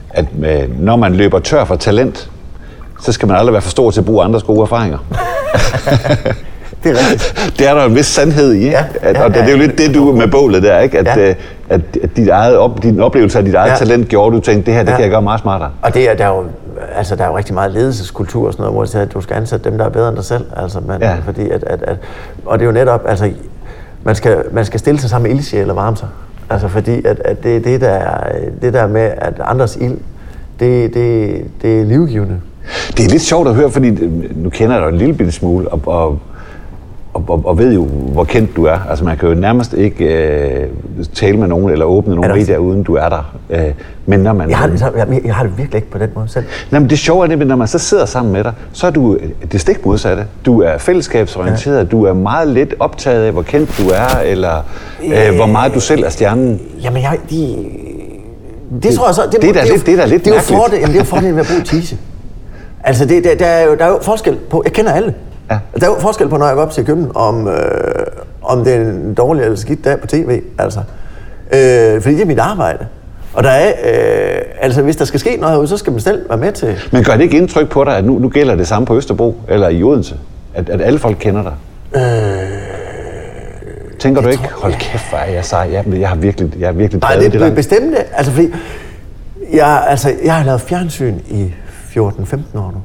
at 0.10 0.26
øh, 0.44 0.82
når 0.82 0.96
man 0.96 1.16
løber 1.16 1.40
tør 1.40 1.66
for 1.66 1.76
talent, 1.76 2.30
så 3.02 3.12
skal 3.12 3.28
man 3.28 3.38
aldrig 3.38 3.54
være 3.54 3.62
for 3.62 3.70
stor 3.70 3.92
til 3.92 4.00
at 4.00 4.06
bruge 4.06 4.24
andres 4.24 4.44
gode 4.44 4.62
erfaringer. 4.62 4.98
Det 6.84 6.92
er 6.92 6.96
rigtigt. 6.96 7.36
Det 7.60 7.68
er 7.70 7.74
der 7.74 7.86
en 7.86 7.96
vis 7.96 8.06
sandhed 8.06 8.54
i, 8.54 8.58
ikke? 8.58 8.70
Ja, 8.72 8.84
at, 9.02 9.16
ja, 9.16 9.24
og 9.24 9.30
det, 9.30 9.36
det 9.38 9.44
er 9.44 9.52
jo 9.52 9.58
ja. 9.58 9.66
lidt 9.66 9.78
det, 9.78 9.96
du 9.96 10.12
med 10.12 10.28
bålet 10.28 10.64
der, 10.64 10.80
ikke? 10.80 11.00
At, 11.00 11.06
Ja. 11.18 11.30
øh, 11.30 11.36
at, 11.70 11.82
at 12.04 12.10
dit 12.16 12.30
eget 12.30 12.58
op, 12.58 12.84
din 12.84 13.00
oplevelse 13.00 13.38
af 13.40 13.46
dit 13.46 13.54
eget 13.56 13.72
Ja. 13.72 13.76
talent 13.76 14.08
gjorde, 14.08 14.36
du 14.36 14.42
tænkte, 14.42 14.66
det 14.66 14.74
her, 14.74 14.84
det 14.84 14.92
Ja. 14.92 14.96
kan 14.96 15.04
jeg 15.04 15.12
gøre 15.12 15.22
meget 15.22 15.40
smartere. 15.42 15.70
Og 15.82 15.94
det 15.94 16.10
er, 16.12 16.16
der, 16.16 16.24
er 16.26 16.30
jo, 16.30 16.44
altså, 16.96 17.16
der 17.16 17.24
er 17.24 17.28
jo 17.28 17.38
rigtig 17.38 17.54
meget 17.54 17.72
ledelseskultur 17.72 18.48
og 18.48 18.54
sådan 18.54 18.62
noget, 18.64 18.76
hvor 18.76 18.84
de 18.84 18.90
siger, 18.90 19.02
at 19.02 19.14
du 19.14 19.22
skal 19.22 19.36
ansætte 19.36 19.70
dem, 19.70 19.78
der 19.78 19.86
er 19.86 19.90
bedre 19.90 20.08
end 20.10 20.16
dig 20.16 20.26
selv. 20.26 20.44
Altså, 20.58 20.80
man, 20.88 21.02
Ja. 21.02 21.16
fordi 21.26 21.50
at, 21.50 21.64
at, 21.64 21.84
at, 21.84 21.98
og 22.46 22.60
det 22.60 22.64
er 22.66 22.68
jo 22.68 22.74
netop, 22.74 23.02
altså, 23.08 23.30
man 24.04 24.16
skal, 24.16 24.38
man 24.52 24.66
skal 24.66 24.80
stille 24.80 25.00
sig 25.00 25.10
sammen 25.10 25.30
med 25.32 25.38
ildsjæl 25.38 25.70
og 25.70 25.76
varme 25.76 25.98
sig. 25.98 26.08
Altså, 26.50 26.68
fordi 26.68 27.06
at, 27.06 27.22
at 27.26 27.44
det, 27.44 27.64
det, 27.64 27.82
der, 27.82 27.90
er- 27.90 28.30
det 28.62 28.74
der 28.74 28.88
med, 28.88 29.12
at 29.18 29.34
andres 29.44 29.76
ild, 29.82 29.98
det, 30.60 30.94
det, 30.94 31.42
det 31.62 31.82
er 31.82 31.86
livgivende. 31.86 32.36
Det 32.98 33.06
er 33.06 33.10
lidt 33.10 33.22
sjovt 33.22 33.48
at 33.48 33.56
høre, 33.56 33.72
fordi 33.72 33.88
øh, 33.88 34.12
nu 34.44 34.50
kender 34.50 34.76
jeg 34.76 34.84
dig 34.86 34.90
en 34.90 34.98
lille 34.98 35.14
bitte 35.14 35.32
smule, 35.32 35.68
og, 35.70 35.80
og, 35.86 36.20
og, 37.14 37.24
og, 37.28 37.42
og 37.46 37.58
ved 37.58 37.74
jo, 37.74 37.84
hvor 37.86 38.24
kendt 38.24 38.56
du 38.56 38.66
er. 38.66 38.78
Altså 38.90 39.06
man 39.06 39.18
kan 39.18 39.30
jo 39.30 39.36
nærmest 39.36 39.74
ikke 39.74 40.06
øh, 40.06 40.68
tale 41.14 41.38
med 41.38 41.48
nogen 41.48 41.70
eller 41.70 41.86
åbne 41.86 42.16
Er 42.16 42.22
der- 42.28 42.36
medier, 42.36 42.58
uden 42.58 42.84
du 42.84 42.96
er 42.96 43.10
der. 43.10 43.36
Øh, 43.50 43.64
men 44.06 44.20
når 44.20 44.34
man... 44.34 44.50
Jeg 44.50 44.58
har, 44.58 44.68
det, 44.68 44.82
jeg, 44.98 45.22
jeg 45.26 45.36
har 45.36 45.44
det 45.44 45.58
virkelig 45.58 45.78
ikke 45.78 45.92
på 45.92 45.98
den 45.98 46.10
måde 46.16 46.28
selv. 46.28 46.46
Nej, 46.72 46.80
men 46.80 46.90
det 46.90 47.00
sjove 47.00 47.24
er 47.24 47.28
nemlig, 47.30 47.48
når 47.48 47.56
man 47.56 47.68
så 47.68 47.80
sidder 47.80 48.06
sammen 48.06 48.34
med 48.34 48.44
dig, 48.44 48.54
så 48.74 48.88
er 48.88 48.92
du 48.92 49.16
øh, 49.16 49.30
det 49.52 49.62
stik 49.62 49.86
modsatte. 49.86 50.26
Du 50.46 50.62
er 50.62 50.78
fællesskabsorienteret, 50.78 51.78
ja. 51.78 51.84
du 51.84 52.04
er 52.06 52.14
meget 52.14 52.48
lidt 52.48 52.74
optaget 52.80 53.26
af, 53.26 53.32
hvor 53.32 53.42
kendt 53.42 53.70
du 53.78 53.90
er, 53.90 54.20
eller 54.26 54.66
øh, 55.06 55.36
hvor 55.36 55.46
meget 55.46 55.74
du 55.74 55.80
selv 55.80 56.04
er 56.04 56.10
stjernen. 56.10 56.60
Jamen, 56.84 57.02
jeg, 57.02 57.18
de, 57.30 57.56
det, 58.84 58.94
tror 58.94 59.08
jeg 59.08 59.16
så... 59.16 59.22
Det, 59.32 59.42
det 59.42 59.50
er 59.50 59.54
da 59.54 59.60
jo- 59.68 59.74
lidt- 59.74 59.86
det 59.86 59.94
er 59.94 59.98
da 59.98 60.06
lidt 60.06 60.26
det 60.26 60.32
er 60.32 60.36
jo 60.36 60.38
mærkeligt. 60.38 60.60
fordel, 60.62 60.80
jamen, 60.80 60.94
det 60.94 61.00
er 61.00 61.04
jo 61.04 61.06
fordelen 61.10 61.36
ved 61.36 61.42
at 61.42 61.48
bruge 61.48 61.62
tise. 61.80 61.98
Altså, 62.84 63.06
det, 63.06 63.24
der, 63.24 63.36
der, 63.36 63.46
er 63.46 63.66
jo, 63.66 63.76
der 63.76 63.86
er 63.86 63.90
jo 63.90 64.00
forskel 64.02 64.36
på... 64.50 64.62
Jeg 64.66 64.74
kender 64.74 64.92
alle. 64.92 65.14
Ja. 65.74 65.80
Der 65.80 65.86
er 65.86 65.90
jo 65.96 66.00
forskel 66.00 66.30
på, 66.30 66.38
når 66.38 66.46
jeg 66.46 66.56
går 66.56 66.62
op 66.62 66.72
til 66.72 66.86
køben, 66.86 67.12
om, 67.16 67.48
øh, 67.48 67.56
om 68.44 68.64
det 68.64 68.74
er 68.74 68.82
en 68.82 69.14
dårlig 69.14 69.44
eller 69.44 69.56
skidt 69.58 69.86
dag 69.86 70.00
på 70.00 70.08
tv. 70.08 70.42
Altså. 70.58 70.80
Øh, 71.54 72.02
fordi 72.02 72.16
det 72.16 72.22
er 72.22 72.26
mit 72.26 72.40
arbejde. 72.40 72.86
Og 73.34 73.44
der 73.44 73.50
er, 73.50 73.68
øh, 73.70 74.42
altså 74.62 74.82
hvis 74.82 74.96
der 74.96 75.06
skal 75.06 75.20
ske 75.20 75.38
noget 75.38 75.52
herude, 75.54 75.68
så 75.68 75.78
skal 75.78 75.92
man 75.92 76.02
selv 76.02 76.30
være 76.30 76.38
med 76.38 76.52
til. 76.52 76.76
Men 76.92 77.04
gør 77.04 77.14
det 77.14 77.22
ikke 77.22 77.38
indtryk 77.38 77.70
på 77.70 77.84
dig, 77.84 77.98
at 77.98 78.06
nu, 78.06 78.20
nu 78.20 78.30
gælder 78.30 78.56
det 78.56 78.68
samme 78.68 78.86
på 78.86 78.96
Østerbro 78.98 79.36
eller 79.50 79.70
i 79.70 79.84
Odense? 79.84 80.16
At, 80.54 80.70
at 80.70 80.82
alle 80.82 81.00
folk 81.00 81.18
kender 81.20 81.44
dig? 81.44 81.54
Øh, 81.96 82.04
Tænker 84.00 84.22
du 84.22 84.28
ikke, 84.30 84.50
hold 84.58 84.74
kæft, 84.74 85.10
hvor 85.10 85.18
er 85.18 85.32
jeg 85.32 85.46
sej. 85.46 85.70
Jeg, 85.72 85.86
jeg 86.00 86.10
har 86.10 86.16
virkelig, 86.16 86.52
jeg 86.60 86.68
har 86.68 86.74
virkelig 86.74 87.02
Nej, 87.02 87.16
det 87.16 87.24
det 87.32 87.36
er 87.36 87.40
langt. 87.40 87.56
bestemt. 87.56 87.96
Altså, 88.14 88.32
fordi 88.32 88.54
jeg, 89.54 89.84
altså, 89.88 90.12
jeg 90.26 90.36
har 90.36 90.46
lavet 90.46 90.62
fjernsyn 90.62 91.16
i 91.30 91.54
14-15 91.96 92.00
år 92.56 92.72
nu. 92.76 92.82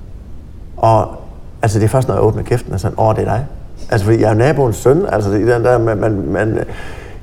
Og 0.77 1.09
altså, 1.63 1.79
det 1.79 1.85
er 1.85 1.89
først, 1.89 2.09
når 2.09 2.15
jeg 2.15 2.25
åbner 2.25 2.43
kæften 2.43 2.73
og 2.73 2.81
sådan, 2.81 2.99
åh, 2.99 3.15
det 3.15 3.21
er 3.21 3.25
dig. 3.25 3.47
Altså, 3.91 4.05
fordi 4.05 4.21
jeg 4.21 4.31
er 4.31 4.35
naboens 4.35 4.77
søn. 4.77 5.03
Altså, 5.13 5.31
det 5.31 5.49
er 5.49 5.55
den 5.55 5.65
der, 5.65 5.79
man, 5.79 5.99
man, 5.99 6.13
man 6.27 6.59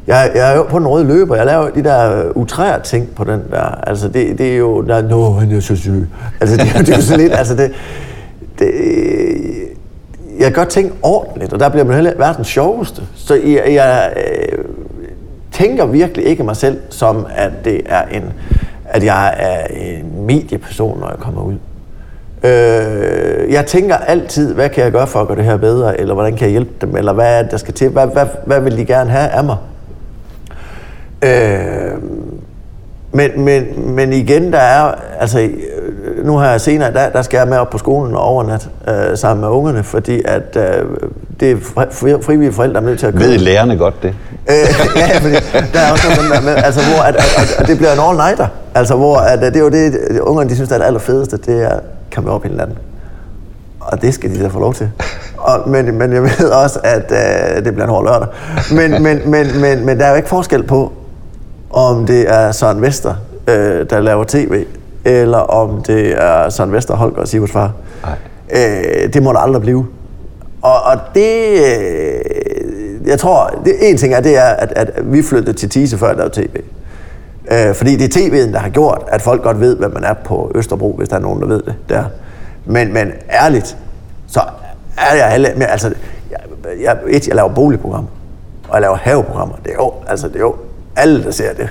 jeg, 0.07 0.31
jeg 0.35 0.51
er 0.51 0.57
jo 0.57 0.63
på 0.63 0.79
den 0.79 0.87
røde 0.87 1.05
løber. 1.05 1.35
Jeg 1.35 1.45
laver 1.45 1.69
de 1.69 1.83
der 1.83 2.25
øh, 2.25 2.31
utrære 2.35 2.81
ting 2.81 3.09
på 3.15 3.23
den 3.23 3.43
der. 3.51 3.79
Altså, 3.87 4.07
det, 4.07 4.37
det 4.37 4.53
er 4.53 4.57
jo, 4.57 4.81
der, 4.81 5.01
nå, 5.01 5.31
han 5.31 5.51
er 5.51 5.59
så 5.59 5.75
syg. 5.75 6.07
Altså, 6.41 6.57
det, 6.57 6.87
det 6.87 6.89
er 6.89 6.95
jo 6.95 7.01
sådan 7.01 7.19
lidt, 7.19 7.33
altså, 7.33 7.55
det, 7.55 7.71
det, 8.59 8.71
jeg 10.39 10.51
gør 10.51 10.63
ting 10.63 10.93
ordentligt, 11.01 11.53
og 11.53 11.59
der 11.59 11.69
bliver 11.69 11.83
man 11.83 11.95
heller 11.95 12.11
verdens 12.17 12.47
sjoveste. 12.47 13.01
Så 13.15 13.35
jeg, 13.35 13.63
jeg 13.67 14.13
øh, 14.17 14.65
tænker 15.51 15.85
virkelig 15.85 16.25
ikke 16.25 16.43
mig 16.43 16.55
selv 16.55 16.79
som, 16.89 17.25
at 17.35 17.51
det 17.65 17.81
er 17.85 18.01
en, 18.01 18.33
at 18.85 19.03
jeg 19.03 19.35
er 19.37 19.65
en 19.65 20.25
medieperson, 20.25 20.99
når 20.99 21.09
jeg 21.09 21.17
kommer 21.19 21.41
ud. 21.41 21.55
Øh, 22.45 23.51
jeg 23.53 23.65
tænker 23.65 23.95
altid, 23.95 24.53
hvad 24.53 24.69
kan 24.69 24.83
jeg 24.83 24.91
gøre 24.91 25.07
for 25.07 25.21
at 25.21 25.27
gøre 25.27 25.37
det 25.37 25.45
her 25.45 25.57
bedre, 25.57 25.99
eller 25.99 26.13
hvordan 26.13 26.35
kan 26.35 26.41
jeg 26.41 26.51
hjælpe 26.51 26.71
dem, 26.81 26.95
eller 26.95 27.13
hvad 27.13 27.37
er 27.37 27.41
det, 27.41 27.51
der 27.51 27.57
skal 27.57 27.73
til, 27.73 27.89
hvad, 27.89 28.07
hvad, 28.07 28.25
hvad 28.45 28.61
vil 28.61 28.77
de 28.77 28.85
gerne 28.85 29.09
have 29.09 29.27
af 29.29 29.43
mig? 29.43 29.57
Øh, 31.23 31.91
men, 33.11 33.41
men, 33.41 33.65
men 33.95 34.13
igen, 34.13 34.53
der 34.53 34.59
er, 34.59 34.95
altså, 35.19 35.39
øh, 35.39 36.25
nu 36.25 36.37
har 36.37 36.51
jeg 36.51 36.61
senere, 36.61 36.93
der, 36.93 37.09
der 37.09 37.21
skal 37.21 37.37
jeg 37.37 37.47
med 37.47 37.57
op 37.57 37.69
på 37.69 37.77
skolen 37.77 38.15
og 38.15 38.21
overnat 38.21 38.69
øh, 38.87 39.17
sammen 39.17 39.41
med 39.41 39.49
ungerne, 39.49 39.83
fordi 39.83 40.21
at 40.25 40.57
øh, 40.57 40.85
det 41.39 41.51
er 41.51 41.55
fri, 41.61 41.85
fri, 41.91 42.21
frivillige 42.21 42.53
forældre, 42.53 42.73
der 42.73 42.81
er 42.81 42.89
nødt 42.89 42.99
til 42.99 43.07
at 43.07 43.13
købe. 43.13 43.25
Ved 43.25 43.37
lærerne 43.37 43.77
godt 43.77 44.03
det? 44.03 44.13
Øh, 44.49 44.55
ja, 45.01 45.17
fordi 45.17 45.33
der 45.73 45.79
er 45.79 45.91
også 45.91 46.07
noget 46.07 46.31
der 46.31 46.41
med, 46.41 46.63
altså 46.63 46.81
hvor 46.81 47.03
at, 47.03 47.15
at, 47.15 47.23
at, 47.37 47.55
at 47.59 47.67
det 47.67 47.77
bliver 47.77 47.93
en 47.93 47.99
all-nighter. 47.99 48.47
Altså 48.75 48.95
hvor 48.95 49.17
at, 49.17 49.43
at 49.43 49.53
det 49.53 49.59
er 49.59 49.63
jo 49.63 49.69
det, 49.69 50.19
ungerne 50.19 50.49
de 50.49 50.55
synes, 50.55 50.69
der 50.69 50.75
er 50.75 50.79
det 50.79 50.85
allerfedeste, 50.85 51.37
det 51.37 51.63
er 51.63 51.79
komme 52.15 52.31
op 52.31 52.43
hele 52.43 52.57
natten. 52.57 52.77
Og 53.79 54.01
det 54.01 54.13
skal 54.13 54.35
de 54.35 54.43
da 54.43 54.47
få 54.47 54.59
lov 54.59 54.73
til. 54.73 54.91
Og, 55.37 55.69
men, 55.69 55.97
men 55.97 56.13
jeg 56.13 56.23
ved 56.23 56.49
også, 56.49 56.79
at 56.83 57.11
øh, 57.11 57.65
det 57.65 57.73
bliver 57.73 57.83
en 57.83 57.89
hård 57.89 58.05
lørdag. 58.05 58.27
Men, 58.71 59.03
men, 59.03 59.31
men, 59.31 59.61
men, 59.61 59.85
men 59.85 59.99
der 59.99 60.05
er 60.05 60.09
jo 60.09 60.15
ikke 60.15 60.29
forskel 60.29 60.63
på, 60.63 60.93
om 61.69 62.05
det 62.05 62.29
er 62.29 62.51
Søren 62.51 62.81
Vester, 62.81 63.15
øh, 63.47 63.89
der 63.89 63.99
laver 63.99 64.23
tv, 64.27 64.65
eller 65.05 65.37
om 65.37 65.83
det 65.83 66.23
er 66.23 66.49
Søren 66.49 66.71
Vester, 66.71 66.95
Holger 66.95 67.21
og 67.21 67.27
Sivers 67.27 67.51
far. 67.51 67.71
Nej. 68.03 68.15
Øh, 69.03 69.13
det 69.13 69.23
må 69.23 69.33
der 69.33 69.39
aldrig 69.39 69.61
blive. 69.61 69.87
Og, 70.61 70.83
og 70.83 70.99
det, 71.15 71.49
øh, 71.49 73.07
jeg 73.07 73.19
tror, 73.19 73.61
det, 73.65 73.89
en 73.89 73.97
ting 73.97 74.13
er, 74.13 74.19
det 74.19 74.37
er, 74.37 74.49
at, 74.49 74.73
at 74.75 74.91
vi 75.03 75.21
flyttede 75.21 75.57
til 75.57 75.69
Tise, 75.69 75.97
før 75.97 76.07
jeg 76.07 76.15
lavede 76.15 76.41
tv. 76.41 76.61
Øh, 77.51 77.75
fordi 77.75 77.95
det 77.95 78.15
er 78.15 78.19
tv'en, 78.19 78.53
der 78.53 78.59
har 78.59 78.69
gjort, 78.69 79.03
at 79.07 79.21
folk 79.21 79.43
godt 79.43 79.59
ved, 79.59 79.77
hvad 79.77 79.89
man 79.89 80.03
er 80.03 80.13
på 80.13 80.51
Østerbro, 80.55 80.95
hvis 80.97 81.09
der 81.09 81.15
er 81.15 81.19
nogen, 81.19 81.41
der 81.41 81.47
ved 81.47 81.61
det 81.61 81.75
der. 81.89 82.03
Men, 82.65 82.93
men 82.93 83.11
ærligt, 83.31 83.77
så 84.27 84.41
er 84.97 85.15
jeg 85.15 85.27
alle... 85.27 85.51
Men 85.53 85.63
altså, 85.63 85.93
jeg, 86.31 86.39
jeg, 86.81 86.97
et, 87.07 87.27
jeg 87.27 87.35
laver 87.35 87.49
boligprogrammer, 87.49 88.09
og 88.69 88.73
jeg 88.73 88.81
laver 88.81 88.95
haveprogrammer. 88.95 89.55
Det 89.63 89.71
er 89.71 89.75
jo, 89.75 89.93
altså, 90.07 90.27
det 90.27 90.35
er 90.35 90.39
jo 90.39 90.55
alle, 90.95 91.23
der 91.23 91.31
ser 91.31 91.53
det. 91.53 91.69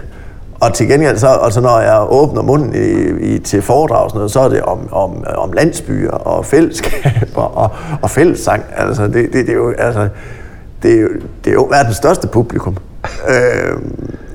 Og 0.60 0.74
til 0.74 0.88
gengæld, 0.88 1.18
så, 1.18 1.28
altså 1.28 1.60
når 1.60 1.80
jeg 1.80 2.06
åbner 2.08 2.42
munden 2.42 2.74
i, 2.74 3.24
i, 3.34 3.38
til 3.38 3.62
foredrag 3.62 4.04
og 4.04 4.10
sådan 4.10 4.18
noget, 4.18 4.30
så 4.30 4.40
er 4.40 4.48
det 4.48 4.62
om, 4.62 4.88
om, 4.92 5.24
om 5.36 5.52
landsbyer 5.52 6.10
og 6.10 6.46
fællesskaber 6.46 7.42
og, 7.42 7.70
og 8.02 8.10
fællessang. 8.10 8.64
Altså, 8.76 9.06
det, 9.06 9.14
det, 9.14 9.32
det, 9.32 9.48
er 9.48 9.54
jo, 9.54 9.74
altså, 9.78 10.08
det, 10.82 10.94
er 10.94 11.00
jo, 11.00 11.08
det 11.44 11.50
er 11.50 11.54
jo 11.54 11.66
verdens 11.70 11.96
største 11.96 12.28
publikum. 12.28 12.76
øh, 13.28 13.76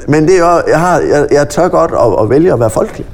men 0.10 0.28
det 0.28 0.36
er 0.36 0.39
jo, 0.39 0.62
jeg, 0.68 0.80
har, 0.80 0.99
jeg, 0.99 1.28
jeg 1.32 1.49
tør 1.49 1.68
godt 1.68 1.91
at, 1.91 2.24
at 2.24 2.30
vælge 2.30 2.53
at 2.53 2.60
være 2.60 2.70
folkelig. 2.70 3.05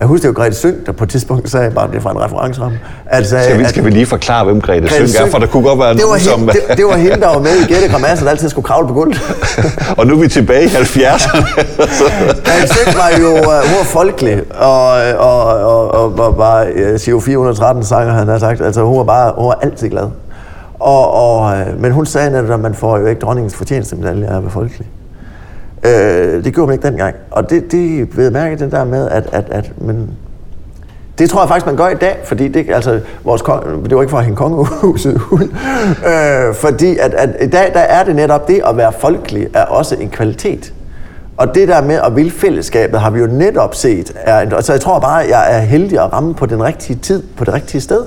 Jeg 0.00 0.08
husker 0.08 0.28
jo 0.28 0.34
Grete 0.34 0.56
Sønk, 0.56 0.86
der 0.86 0.92
på 0.92 1.04
et 1.04 1.10
tidspunkt 1.10 1.50
sagde, 1.50 1.70
bare 1.70 1.88
det 1.88 1.96
er 1.96 2.00
fra 2.00 2.10
en 2.10 2.20
referenceramme, 2.20 2.78
at, 3.06 3.26
sagde, 3.26 3.44
Skal 3.44 3.58
vi, 3.58 3.64
skal 3.64 3.84
vi 3.84 3.90
lige 3.90 4.06
forklare, 4.06 4.44
hvem 4.44 4.60
Grete 4.60 4.88
Grete 4.88 5.12
Sønk 5.12 5.26
er, 5.26 5.30
for 5.30 5.38
der 5.38 5.46
kunne 5.46 5.62
godt 5.62 5.78
være 5.78 5.94
det 5.94 6.02
var, 6.02 6.06
nogen, 6.06 6.20
som... 6.20 6.40
hende, 6.40 6.52
det, 6.52 6.76
det 6.76 6.84
var 6.86 6.96
hende, 6.96 7.20
der 7.20 7.26
var 7.26 7.38
med 7.38 7.56
i 7.56 7.64
Gætte 7.72 7.88
Grimasse, 7.88 8.24
der 8.24 8.30
altid 8.30 8.48
skulle 8.48 8.64
kravle 8.64 8.88
på 8.88 8.94
gulvet. 8.94 9.20
og 9.98 10.06
nu 10.06 10.14
er 10.14 10.20
vi 10.20 10.28
tilbage 10.28 10.64
i 10.64 10.68
70'erne. 10.68 11.36
Grete 12.46 12.68
Sønk 12.74 12.96
var 12.96 13.10
jo 13.20 13.30
uh, 13.30 13.68
hun 13.68 13.78
var 13.78 13.84
folkelig, 13.84 14.42
og, 14.54 14.88
og, 15.18 15.44
og, 15.44 15.90
og, 15.90 16.18
og 16.18 16.38
var 16.38 16.66
CO 16.98 17.20
413 17.20 17.84
sanger, 17.84 18.12
han 18.12 18.28
har 18.28 18.38
sagt. 18.38 18.60
Altså, 18.60 18.82
hun 18.82 18.98
var 18.98 19.04
bare 19.04 19.32
hun 19.36 19.46
var 19.46 19.58
altid 19.62 19.88
glad. 19.88 20.06
Og, 20.84 21.12
og, 21.12 21.58
øh, 21.58 21.80
men 21.80 21.92
hun 21.92 22.06
sagde 22.06 22.30
netop, 22.30 22.50
at 22.50 22.60
man 22.60 22.74
får 22.74 22.98
jo 22.98 23.06
ikke 23.06 23.20
dronningens 23.20 23.54
fortjenestemedalje 23.54 24.26
af 24.26 24.36
at 24.36 24.42
være 24.42 24.50
folkelig. 24.50 24.88
Øh, 25.84 26.44
det 26.44 26.54
gjorde 26.54 26.66
man 26.66 26.74
ikke 26.74 26.88
dengang. 26.88 27.14
Og 27.30 27.50
det, 27.50 27.72
det 27.72 28.16
ved 28.16 28.30
mærke, 28.30 28.56
det 28.56 28.72
der 28.72 28.84
med, 28.84 29.08
at, 29.08 29.24
at, 29.32 29.44
at 29.50 29.72
men, 29.78 30.10
det 31.18 31.30
tror 31.30 31.40
jeg 31.42 31.48
faktisk, 31.48 31.66
man 31.66 31.76
gør 31.76 31.88
i 31.88 31.94
dag, 31.94 32.16
fordi 32.24 32.48
det, 32.48 32.66
altså, 32.70 33.00
vores 33.24 33.42
kong, 33.42 33.84
det 33.84 33.96
var 33.96 34.02
ikke 34.02 34.10
for 34.10 34.18
at 34.18 34.24
hænge 34.24 34.36
kongehuset 34.36 35.20
ud, 35.30 35.48
øh, 36.06 36.54
fordi 36.54 36.96
at, 36.98 37.14
at 37.14 37.30
i 37.40 37.46
dag 37.50 37.70
der 37.74 37.80
er 37.80 38.04
det 38.04 38.16
netop 38.16 38.48
det 38.48 38.62
at 38.68 38.76
være 38.76 38.92
folkelig 38.92 39.48
er 39.54 39.64
også 39.64 39.94
en 39.94 40.08
kvalitet. 40.10 40.72
Og 41.36 41.54
det 41.54 41.68
der 41.68 41.82
med 41.82 41.94
at 42.06 42.16
ville 42.16 42.30
fællesskabet 42.30 43.00
har 43.00 43.10
vi 43.10 43.20
jo 43.20 43.26
netop 43.26 43.74
set. 43.74 44.12
Er, 44.16 44.40
en- 44.40 44.62
så 44.62 44.72
jeg 44.72 44.80
tror 44.80 44.98
bare, 44.98 45.24
at 45.24 45.30
jeg 45.30 45.56
er 45.56 45.60
heldig 45.60 45.98
at 45.98 46.12
ramme 46.12 46.34
på 46.34 46.46
den 46.46 46.62
rigtige 46.64 46.98
tid, 46.98 47.22
på 47.36 47.44
det 47.44 47.54
rigtige 47.54 47.80
sted. 47.80 48.04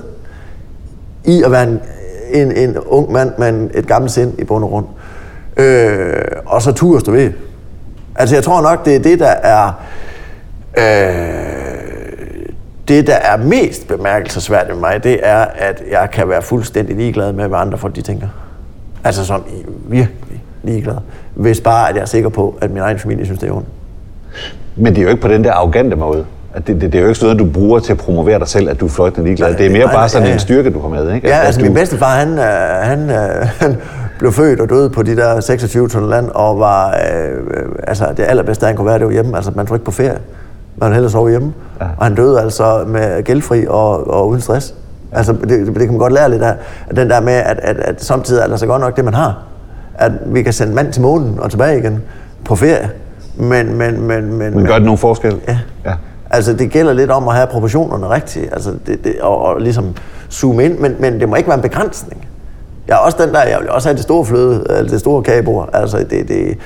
I 1.25 1.43
at 1.43 1.51
være 1.51 1.63
en, 1.63 1.79
en, 2.33 2.51
en 2.51 2.77
ung 2.77 3.11
mand 3.11 3.31
med 3.37 3.49
en, 3.49 3.71
et 3.73 3.87
gammelt 3.87 4.11
sind 4.11 4.39
i 4.39 4.43
bund 4.43 4.63
og 4.63 4.69
grund. 4.69 4.85
Øh, 5.57 6.13
og 6.45 6.61
så 6.61 6.71
turde 6.71 6.99
stå 6.99 7.11
ved. 7.11 7.31
Altså 8.17 8.35
jeg 8.35 8.43
tror 8.43 8.61
nok, 8.61 8.85
det 8.85 8.95
er 8.95 8.99
det, 8.99 9.19
der 9.19 9.27
er... 9.43 9.71
Øh, 10.77 11.17
det, 12.87 13.07
der 13.07 13.13
er 13.15 13.37
mest 13.37 13.87
bemærkelsesværdigt 13.87 14.73
med 14.73 14.81
mig, 14.81 15.03
det 15.03 15.19
er, 15.23 15.45
at 15.55 15.81
jeg 15.91 16.09
kan 16.13 16.29
være 16.29 16.41
fuldstændig 16.41 16.95
ligeglad 16.95 17.33
med, 17.33 17.47
hvad 17.47 17.59
andre 17.59 17.77
folk 17.77 17.95
de 17.95 18.01
tænker. 18.01 18.27
Altså 19.03 19.25
som 19.25 19.43
i 19.49 19.65
virkelig 19.87 20.43
ligeglad. 20.63 20.95
Hvis 21.35 21.61
bare, 21.61 21.89
at 21.89 21.95
jeg 21.95 22.01
er 22.01 22.05
sikker 22.05 22.29
på, 22.29 22.57
at 22.61 22.71
min 22.71 22.81
egen 22.81 22.99
familie 22.99 23.25
synes, 23.25 23.39
det 23.39 23.49
er 23.49 23.53
ondt. 23.53 23.67
Men 24.75 24.85
det 24.95 24.97
er 24.97 25.03
jo 25.03 25.09
ikke 25.09 25.21
på 25.21 25.27
den 25.27 25.43
der 25.43 25.51
arrogante 25.53 25.95
måde. 25.95 26.25
At 26.53 26.67
det, 26.67 26.81
det, 26.81 26.91
det 26.91 26.97
er 26.97 27.01
jo 27.01 27.07
ikke 27.07 27.19
sådan 27.19 27.37
noget, 27.37 27.53
du 27.53 27.59
bruger 27.59 27.79
til 27.79 27.91
at 27.91 27.97
promovere 27.97 28.39
dig 28.39 28.47
selv, 28.47 28.69
at 28.69 28.79
du 28.79 28.85
er 28.85 28.89
fløjtende 28.89 29.25
ligeglad. 29.25 29.53
Det 29.55 29.65
er 29.65 29.69
mere 29.69 29.83
Nej, 29.85 29.93
bare 29.93 30.01
nej, 30.01 30.07
sådan 30.07 30.27
ja, 30.27 30.33
en 30.33 30.39
styrke, 30.39 30.69
du 30.69 30.79
har 30.81 30.89
med, 30.89 31.13
ikke? 31.15 31.27
Ja, 31.27 31.39
At- 31.39 31.45
altså 31.45 31.59
at 31.59 31.63
min 31.63 31.71
du, 31.73 31.79
bedstefar, 31.79 32.15
han, 32.19 32.29
øh, 32.39 32.45
han, 32.81 33.09
øh, 33.09 33.47
han 33.61 33.77
blev 34.19 34.31
født 34.31 34.59
og 34.59 34.69
døde 34.69 34.89
på 34.89 35.03
de 35.03 35.15
der 35.15 35.39
26 35.39 35.89
tons 35.89 36.09
land, 36.09 36.29
og 36.29 36.59
var, 36.59 36.87
øh, 36.89 37.65
altså 37.87 38.13
det 38.17 38.23
allerbedste, 38.23 38.65
han 38.65 38.75
kunne 38.75 38.87
være, 38.87 38.99
det 38.99 39.05
var 39.05 39.11
hjemme. 39.11 39.35
Altså 39.35 39.51
man 39.55 39.65
tog 39.65 39.75
ikke 39.75 39.85
på 39.85 39.91
ferie, 39.91 40.19
man 40.77 40.93
hellere 40.93 41.11
sove 41.11 41.29
hjemme. 41.29 41.53
Ja. 41.81 41.85
Og 41.97 42.05
han 42.05 42.15
døde 42.15 42.41
altså 42.41 42.83
med 42.87 43.23
gældfri 43.23 43.65
og, 43.67 44.07
og 44.07 44.29
uden 44.29 44.41
stress. 44.41 44.73
Altså 45.11 45.33
det, 45.33 45.49
det, 45.49 45.75
kan 45.75 45.87
man 45.87 45.97
godt 45.97 46.13
lære 46.13 46.29
lidt 46.29 46.43
af. 46.43 46.55
Den 46.95 47.09
der 47.09 47.21
med, 47.21 47.33
at, 47.33 47.59
at, 47.61 47.77
at 47.77 48.03
samtidig 48.03 48.43
er 48.43 48.47
det 48.47 48.59
så 48.59 48.65
godt 48.65 48.81
nok 48.81 48.95
det, 48.95 49.05
man 49.05 49.13
har. 49.13 49.43
At 49.95 50.11
vi 50.25 50.43
kan 50.43 50.53
sende 50.53 50.73
mand 50.73 50.93
til 50.93 51.01
månen 51.01 51.39
og 51.39 51.51
tilbage 51.51 51.79
igen 51.79 52.03
på 52.45 52.55
ferie. 52.55 52.89
Men, 53.35 53.77
men, 53.77 54.01
men, 54.01 54.33
men, 54.33 54.55
men 54.55 54.65
gør 54.65 54.73
det 54.73 54.83
nogen 54.83 54.97
forskel? 54.97 55.41
Ja. 55.47 55.57
ja. 55.85 55.93
Altså, 56.29 56.53
det 56.53 56.71
gælder 56.71 56.93
lidt 56.93 57.11
om 57.11 57.27
at 57.27 57.35
have 57.35 57.47
proportionerne 57.47 58.09
rigtigt, 58.09 58.53
altså, 58.53 58.73
det, 58.87 59.03
det, 59.03 59.21
og, 59.21 59.41
og 59.41 59.61
ligesom 59.61 59.95
zoome 60.29 60.65
ind, 60.65 60.79
men, 60.79 60.95
men 60.99 61.19
det 61.19 61.29
må 61.29 61.35
ikke 61.35 61.47
være 61.47 61.57
en 61.57 61.61
begrænsning. 61.61 62.26
Jeg 62.87 62.93
er 62.93 62.97
også 62.97 63.17
den 63.25 63.33
der, 63.33 63.43
jeg 63.43 63.57
vil 63.61 63.69
også 63.69 63.89
have 63.89 63.95
det 63.95 64.03
store 64.03 64.25
fløde, 64.25 64.65
eller 64.69 64.89
det 64.91 64.99
store 64.99 65.23
kagebord. 65.23 65.69
Altså, 65.73 65.97
det, 65.97 66.27
det, 66.27 66.57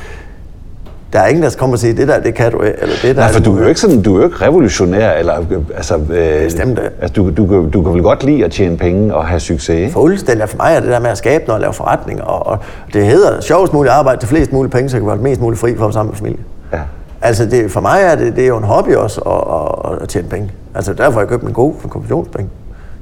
der 1.13 1.19
er 1.19 1.27
ingen, 1.27 1.43
der 1.43 1.55
kommer 1.59 1.75
og 1.75 1.79
siger, 1.79 1.93
det 1.95 2.07
der, 2.07 2.19
det 2.19 2.33
kan 2.33 2.51
du 2.51 2.57
eller 2.59 2.95
det 3.01 3.15
der... 3.15 3.21
Nej, 3.21 3.31
for 3.31 3.39
du 3.39 3.57
er 3.57 3.61
jo 3.61 3.67
ikke 3.67 3.79
sådan, 3.79 4.01
du 4.01 4.13
er 4.15 4.19
jo 4.19 4.25
ikke 4.25 4.45
revolutionær, 4.45 5.11
eller 5.11 5.39
øh, 5.39 5.57
altså... 5.75 5.95
Øh, 6.13 6.43
Bestemt. 6.43 6.79
Altså, 7.01 7.13
du, 7.13 7.29
du, 7.37 7.45
kan- 7.47 7.69
du 7.69 7.83
kan 7.83 7.93
vel 7.93 8.01
godt 8.03 8.23
lide 8.23 8.45
at 8.45 8.51
tjene 8.51 8.77
penge 8.77 9.15
og 9.15 9.25
have 9.27 9.39
succes, 9.39 9.69
ikke? 9.69 9.91
Fuldstændig. 9.91 10.49
For 10.49 10.57
mig 10.57 10.75
er 10.75 10.79
det 10.79 10.89
der 10.89 10.99
med 10.99 11.09
at 11.09 11.17
skabe 11.17 11.43
noget 11.47 11.55
og 11.57 11.61
lave 11.61 11.73
forretning, 11.73 12.23
og, 12.23 12.47
og 12.47 12.57
det 12.93 13.05
hedder 13.05 13.41
sjovest 13.41 13.73
muligt 13.73 13.93
arbejde 13.93 14.19
til 14.21 14.29
flest 14.29 14.51
mulige 14.53 14.71
penge, 14.71 14.89
så 14.89 14.97
jeg 14.97 15.01
kan 15.01 15.07
være 15.07 15.17
mest 15.17 15.41
muligt 15.41 15.59
fri 15.61 15.77
for 15.77 15.87
at 15.87 15.93
sammen 15.93 16.09
med 16.11 16.17
familie. 16.17 16.39
Ja. 16.73 16.79
Altså, 17.21 17.45
det, 17.45 17.71
for 17.71 17.81
mig 17.81 17.99
er 18.03 18.15
det, 18.15 18.35
det 18.35 18.43
er 18.43 18.47
jo 18.47 18.57
en 18.57 18.63
hobby 18.63 18.95
også 18.95 19.21
at, 19.21 19.91
at, 19.93 20.01
at 20.01 20.09
tjene 20.09 20.27
penge. 20.27 20.51
Altså, 20.75 20.93
derfor 20.93 21.11
har 21.11 21.19
jeg 21.19 21.27
købt 21.29 21.43
en 21.43 21.53
god 21.53 21.73
for 21.79 21.87
kommissionspenge. 21.87 22.49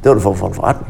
Det 0.03 0.09
var 0.09 0.13
det 0.13 0.23
for 0.23 0.31
at 0.31 0.37
få 0.37 0.45
en 0.45 0.53
forretning. 0.53 0.87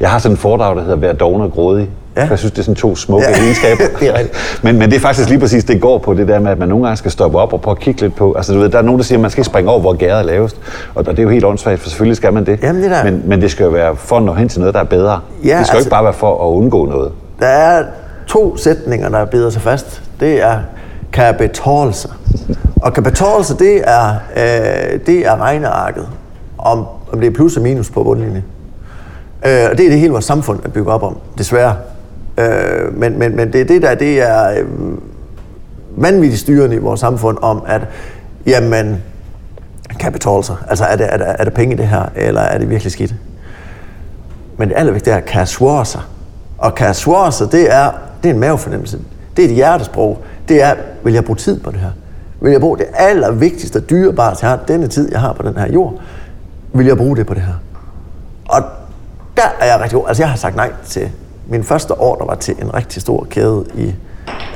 Jeg 0.00 0.10
har 0.10 0.18
sådan 0.18 0.32
en 0.32 0.36
foredrag, 0.38 0.76
der 0.76 0.82
hedder 0.82 0.96
Vær 0.96 1.12
doven 1.12 1.42
og 1.42 1.52
grådig. 1.52 1.88
Ja. 2.16 2.26
Jeg 2.30 2.38
synes, 2.38 2.52
det 2.52 2.58
er 2.58 2.62
sådan 2.62 2.74
to 2.74 2.96
smukke 2.96 3.26
Ja, 3.28 3.42
egenskaber. 3.44 3.82
det 4.00 4.08
er 4.08 4.18
rigtigt. 4.18 4.60
Men, 4.62 4.78
men 4.78 4.90
det 4.90 4.96
er 4.96 5.00
faktisk 5.00 5.28
lige 5.28 5.40
præcis, 5.40 5.64
det 5.64 5.80
går 5.80 5.98
på 5.98 6.14
det 6.14 6.28
der 6.28 6.38
med, 6.40 6.50
at 6.50 6.58
man 6.58 6.68
nogle 6.68 6.84
gange 6.84 6.96
skal 6.96 7.10
stoppe 7.10 7.38
op 7.38 7.52
og 7.52 7.60
prøve 7.60 7.72
at 7.72 7.78
kigge 7.80 8.00
lidt 8.00 8.16
på. 8.16 8.32
Altså, 8.32 8.52
du 8.54 8.58
ved, 8.58 8.68
der 8.68 8.78
er 8.78 8.82
nogen, 8.82 8.98
der 8.98 9.04
siger, 9.04 9.18
at 9.18 9.22
man 9.22 9.30
skal 9.30 9.40
ikke 9.40 9.46
springe 9.46 9.70
over, 9.70 9.80
hvor 9.80 9.92
gæret 9.92 10.18
er 10.18 10.22
lavest. 10.22 10.56
Og 10.94 11.06
det 11.06 11.18
er 11.18 11.22
jo 11.22 11.28
helt 11.28 11.44
åndssvagt, 11.44 11.80
for 11.80 11.88
selvfølgelig 11.88 12.16
skal 12.16 12.32
man 12.32 12.46
det. 12.46 12.58
Jamen, 12.62 12.82
det 12.82 12.90
der- 12.90 13.04
men, 13.04 13.22
men 13.26 13.40
det 13.40 13.50
skal 13.50 13.64
jo 13.64 13.70
være 13.70 13.96
for 13.96 14.16
at 14.16 14.22
nå 14.22 14.34
hen 14.34 14.48
til 14.48 14.60
noget, 14.60 14.74
der 14.74 14.80
er 14.80 14.84
bedre. 14.84 15.10
Ja, 15.12 15.18
det 15.38 15.42
skal 15.42 15.54
jo 15.54 15.58
altså- 15.58 15.78
ikke 15.78 15.90
bare 15.90 16.04
være 16.04 16.12
for 16.12 16.44
at 16.48 16.50
undgå 16.56 16.86
noget. 16.86 17.12
Der 17.40 17.46
er 17.46 17.82
to 18.26 18.56
sætninger, 18.56 19.08
der 19.08 19.24
bider 19.24 19.50
sig 19.50 19.62
fast. 19.62 20.02
Det 20.20 20.42
er, 20.42 20.58
kan 21.12 21.34
betale 21.38 21.92
sig? 21.92 22.10
Og 22.82 22.92
kan 22.94 23.02
betale 23.02 23.44
sig, 23.44 23.58
det 23.58 23.80
er, 23.86 24.08
øh, 24.36 25.00
det 25.06 25.26
er 25.26 25.40
regnearket, 25.40 26.06
om, 26.58 26.86
om 27.12 27.20
det 27.20 27.26
er 27.26 27.30
plus 27.30 27.56
og 27.56 27.62
minus 27.62 27.90
på 27.90 28.02
bundlinjen. 28.02 28.44
Øh, 29.46 29.70
og 29.70 29.78
det 29.78 29.86
er 29.86 29.90
det 29.90 29.98
hele 29.98 30.12
vores 30.12 30.24
samfund 30.24 30.60
er 30.64 30.68
bygget 30.68 30.94
op 30.94 31.02
om, 31.02 31.16
desværre. 31.38 31.76
Øh, 32.38 32.98
men, 32.98 33.18
men, 33.18 33.36
men 33.36 33.52
det 33.52 33.60
er 33.60 33.64
det 33.64 33.82
der, 33.82 33.94
det 33.94 34.22
er 34.22 34.50
øh, 34.50 34.66
vanvittigt 35.96 36.40
styrende 36.40 36.76
i 36.76 36.78
vores 36.78 37.00
samfund 37.00 37.38
om, 37.42 37.62
at 37.66 37.82
jamen, 38.46 39.02
kan 40.00 40.12
betale 40.12 40.44
sig. 40.44 40.56
Altså, 40.68 40.84
er 40.84 40.96
det, 40.96 41.06
er, 41.10 41.16
der, 41.16 41.24
er 41.24 41.44
der 41.44 41.50
penge 41.50 41.74
i 41.74 41.78
det 41.78 41.86
her, 41.86 42.02
eller 42.16 42.40
er 42.40 42.58
det 42.58 42.70
virkelig 42.70 42.92
skidt? 42.92 43.14
Men 44.56 44.68
det 44.68 44.74
allervigtigste 44.76 45.10
er, 45.10 45.20
kan 45.20 45.46
svare 45.46 45.84
sig? 45.84 46.00
Og 46.58 46.74
kan 46.74 46.94
svare 46.94 47.32
sig, 47.32 47.52
det 47.52 47.74
er, 47.74 47.90
det 48.22 48.28
er 48.28 48.34
en 48.34 48.40
mavefornemmelse. 48.40 48.98
Det 49.36 49.44
er 49.44 49.48
et 49.48 49.54
hjertesprog. 49.54 50.18
Det 50.48 50.62
er, 50.62 50.74
vil 51.04 51.14
jeg 51.14 51.24
bruge 51.24 51.36
tid 51.36 51.60
på 51.60 51.70
det 51.70 51.80
her? 51.80 51.90
Vil 52.40 52.52
jeg 52.52 52.60
bruge 52.60 52.78
det 52.78 52.86
allervigtigste 52.94 53.76
og 53.76 53.90
dyrebare, 53.90 54.36
jeg 54.42 54.50
har 54.50 54.58
denne 54.68 54.86
tid, 54.86 55.12
jeg 55.12 55.20
har 55.20 55.32
på 55.32 55.42
den 55.42 55.56
her 55.56 55.72
jord? 55.72 56.00
Vil 56.72 56.86
jeg 56.86 56.96
bruge 56.96 57.16
det 57.16 57.26
på 57.26 57.34
det 57.34 57.42
her? 57.42 57.54
Og 58.48 58.62
der 59.42 59.64
er 59.64 59.72
jeg 59.72 59.80
rigtig 59.80 59.96
god. 59.98 60.08
Altså, 60.08 60.22
jeg 60.22 60.30
har 60.30 60.36
sagt 60.36 60.56
nej 60.56 60.72
til 60.86 61.10
min 61.46 61.64
første 61.64 62.00
år, 62.00 62.16
der 62.16 62.24
var 62.24 62.34
til 62.34 62.54
en 62.62 62.74
rigtig 62.74 63.02
stor 63.02 63.26
kæde 63.30 63.64
i, 63.74 63.94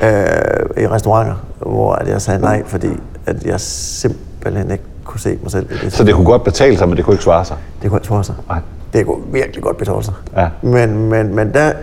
øh, 0.01 0.83
i 0.83 0.87
restauranter, 0.87 1.35
hvor 1.59 1.93
at 1.93 2.07
jeg 2.07 2.21
sagde 2.21 2.39
nej, 2.39 2.63
fordi 2.65 2.89
at 3.25 3.43
jeg 3.45 3.61
simpelthen 3.61 4.71
ikke 4.71 4.83
kunne 5.03 5.19
se 5.19 5.37
mig 5.41 5.51
selv 5.51 5.71
i 5.71 5.85
det. 5.85 5.93
Så 5.93 6.03
det 6.03 6.15
kunne 6.15 6.25
godt 6.25 6.43
betale 6.43 6.77
sig, 6.77 6.87
men 6.89 6.97
det 6.97 7.05
kunne 7.05 7.13
ikke 7.13 7.23
svare 7.23 7.45
sig. 7.45 7.57
Det 7.81 7.89
kunne 7.89 7.97
ikke 7.97 8.07
svare 8.07 8.23
sig. 8.23 8.35
Nej. 8.49 8.59
Det 8.93 9.05
kunne 9.05 9.21
virkelig 9.31 9.63
godt 9.63 9.77
betale 9.77 10.03
sig. 10.03 10.13
Ja. 10.37 10.47
Men, 10.61 11.09
men, 11.09 11.35
men 11.35 11.53
der, 11.53 11.73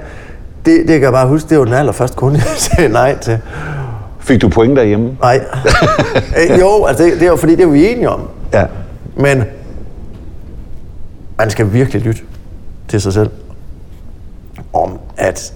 det, 0.64 0.78
det 0.78 0.88
kan 0.88 1.02
jeg 1.02 1.12
bare 1.12 1.28
huske, 1.28 1.48
det 1.48 1.59
var 1.59 1.64
den 1.64 1.74
allerførste 1.74 2.16
kunde, 2.16 2.36
jeg 2.38 2.44
sagde 2.57 2.88
nej 2.88 3.18
til. 3.18 3.38
Fik 4.20 4.42
du 4.42 4.48
point 4.48 4.76
derhjemme? 4.76 5.16
Nej. 5.20 5.40
Øh, 6.50 6.61
jo, 6.61 6.84
altså 6.84 7.05
det, 7.05 7.20
det 7.20 7.26
jo 7.26 7.36
fordi, 7.36 7.57
det 7.57 7.62
er 7.62 7.68
vi 7.68 7.88
enige 7.92 8.11
om. 8.11 8.28
Ja. 8.52 8.66
Men 9.16 9.44
man 11.38 11.50
skal 11.50 11.72
virkelig 11.72 12.02
lytte 12.02 12.22
til 12.95 13.01
sig 13.01 13.12
selv 13.12 13.30
om, 14.72 14.99
at, 15.16 15.55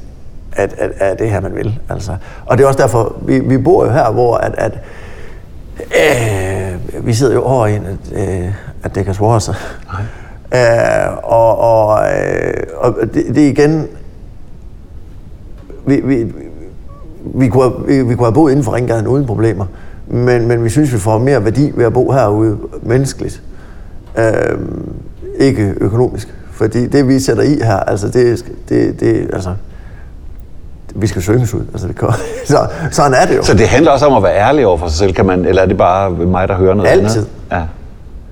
at, 0.53 0.75
at, 0.79 0.91
at 1.01 1.19
det 1.19 1.31
her, 1.31 1.41
man 1.41 1.55
vil. 1.55 1.79
Altså. 1.89 2.17
Og 2.47 2.59
det 2.59 2.65
er 2.65 2.69
også 2.69 2.83
derfor, 2.83 3.17
vi, 3.23 3.39
vi 3.39 3.59
bor 3.59 3.85
jo 3.85 3.91
her, 3.91 4.11
hvor 4.13 4.37
at, 4.37 4.55
at 4.59 4.79
øh, 5.81 7.07
vi 7.07 7.15
sidder 7.15 7.35
jo 7.35 7.43
over 7.43 7.67
i, 7.67 7.75
at, 7.75 7.83
øh, 8.13 8.53
at 8.83 8.95
det 8.95 9.05
kan 9.05 9.15
svare 9.15 9.41
sig. 9.41 9.55
Øh, 10.55 11.17
og 11.23 11.59
og, 11.59 11.99
øh, 12.11 12.63
og 12.77 12.95
det, 13.15 13.25
det 13.35 13.45
er 13.45 13.49
igen, 13.49 13.87
vi, 15.87 16.01
vi, 16.05 16.33
vi, 17.25 17.49
kunne, 17.49 17.63
have- 17.63 17.87
vi, 17.87 18.03
vi 18.03 18.15
kunne 18.15 18.27
have 18.27 18.35
boet 18.35 18.51
inden 18.51 18.65
for 18.65 18.75
Ringgaden 18.75 19.07
uden 19.07 19.27
problemer, 19.27 19.67
men, 20.07 20.47
men 20.49 20.65
vi 20.65 20.69
synes, 20.69 20.93
vi 20.93 20.99
får 20.99 21.19
mere 21.19 21.45
værdi 21.45 21.73
ved 21.75 21.85
at 21.85 21.93
bo 21.93 22.11
herude 22.13 22.59
menneskeligt. 22.83 23.43
Øh, 24.19 24.59
ikke 25.39 25.75
økonomisk. 25.81 26.35
Fordi 26.59 26.87
det, 26.87 27.09
vi 27.09 27.21
sætter 27.21 27.43
i 27.43 27.59
her, 27.63 27.77
altså 27.77 28.09
det, 28.09 28.45
det, 28.69 29.01
det 29.01 29.31
altså, 29.33 29.51
vi 30.95 31.07
skal 31.07 31.23
synges 31.23 31.55
ud. 31.55 31.65
Altså, 31.73 31.89
det 31.89 31.97
kan, 31.99 32.09
så, 32.47 32.59
sådan 32.91 33.15
er 33.15 33.27
det 33.27 33.37
jo. 33.37 33.43
Så 33.43 33.55
det 33.55 33.69
handler 33.69 33.91
også 33.91 34.07
om 34.07 34.17
at 34.17 34.23
være 34.23 34.37
ærlig 34.37 34.67
over 34.67 34.77
for 34.77 34.89
sig 34.89 34.99
selv, 34.99 35.13
kan 35.13 35.27
man, 35.27 35.45
eller 35.45 35.63
er 35.63 35.67
det 35.67 35.77
bare 35.77 36.11
mig, 36.11 36.49
der 36.49 36.55
hører 36.55 36.75
noget 36.75 36.91
Altid. 36.91 37.07
andet? 37.07 37.29
Ja. 37.53 37.63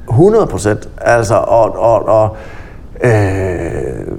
100 0.09 0.47
procent. 0.47 0.89
Altså, 1.01 1.35
og, 1.35 1.79
og, 1.79 2.09
og 2.09 2.37
øh, 3.05 3.11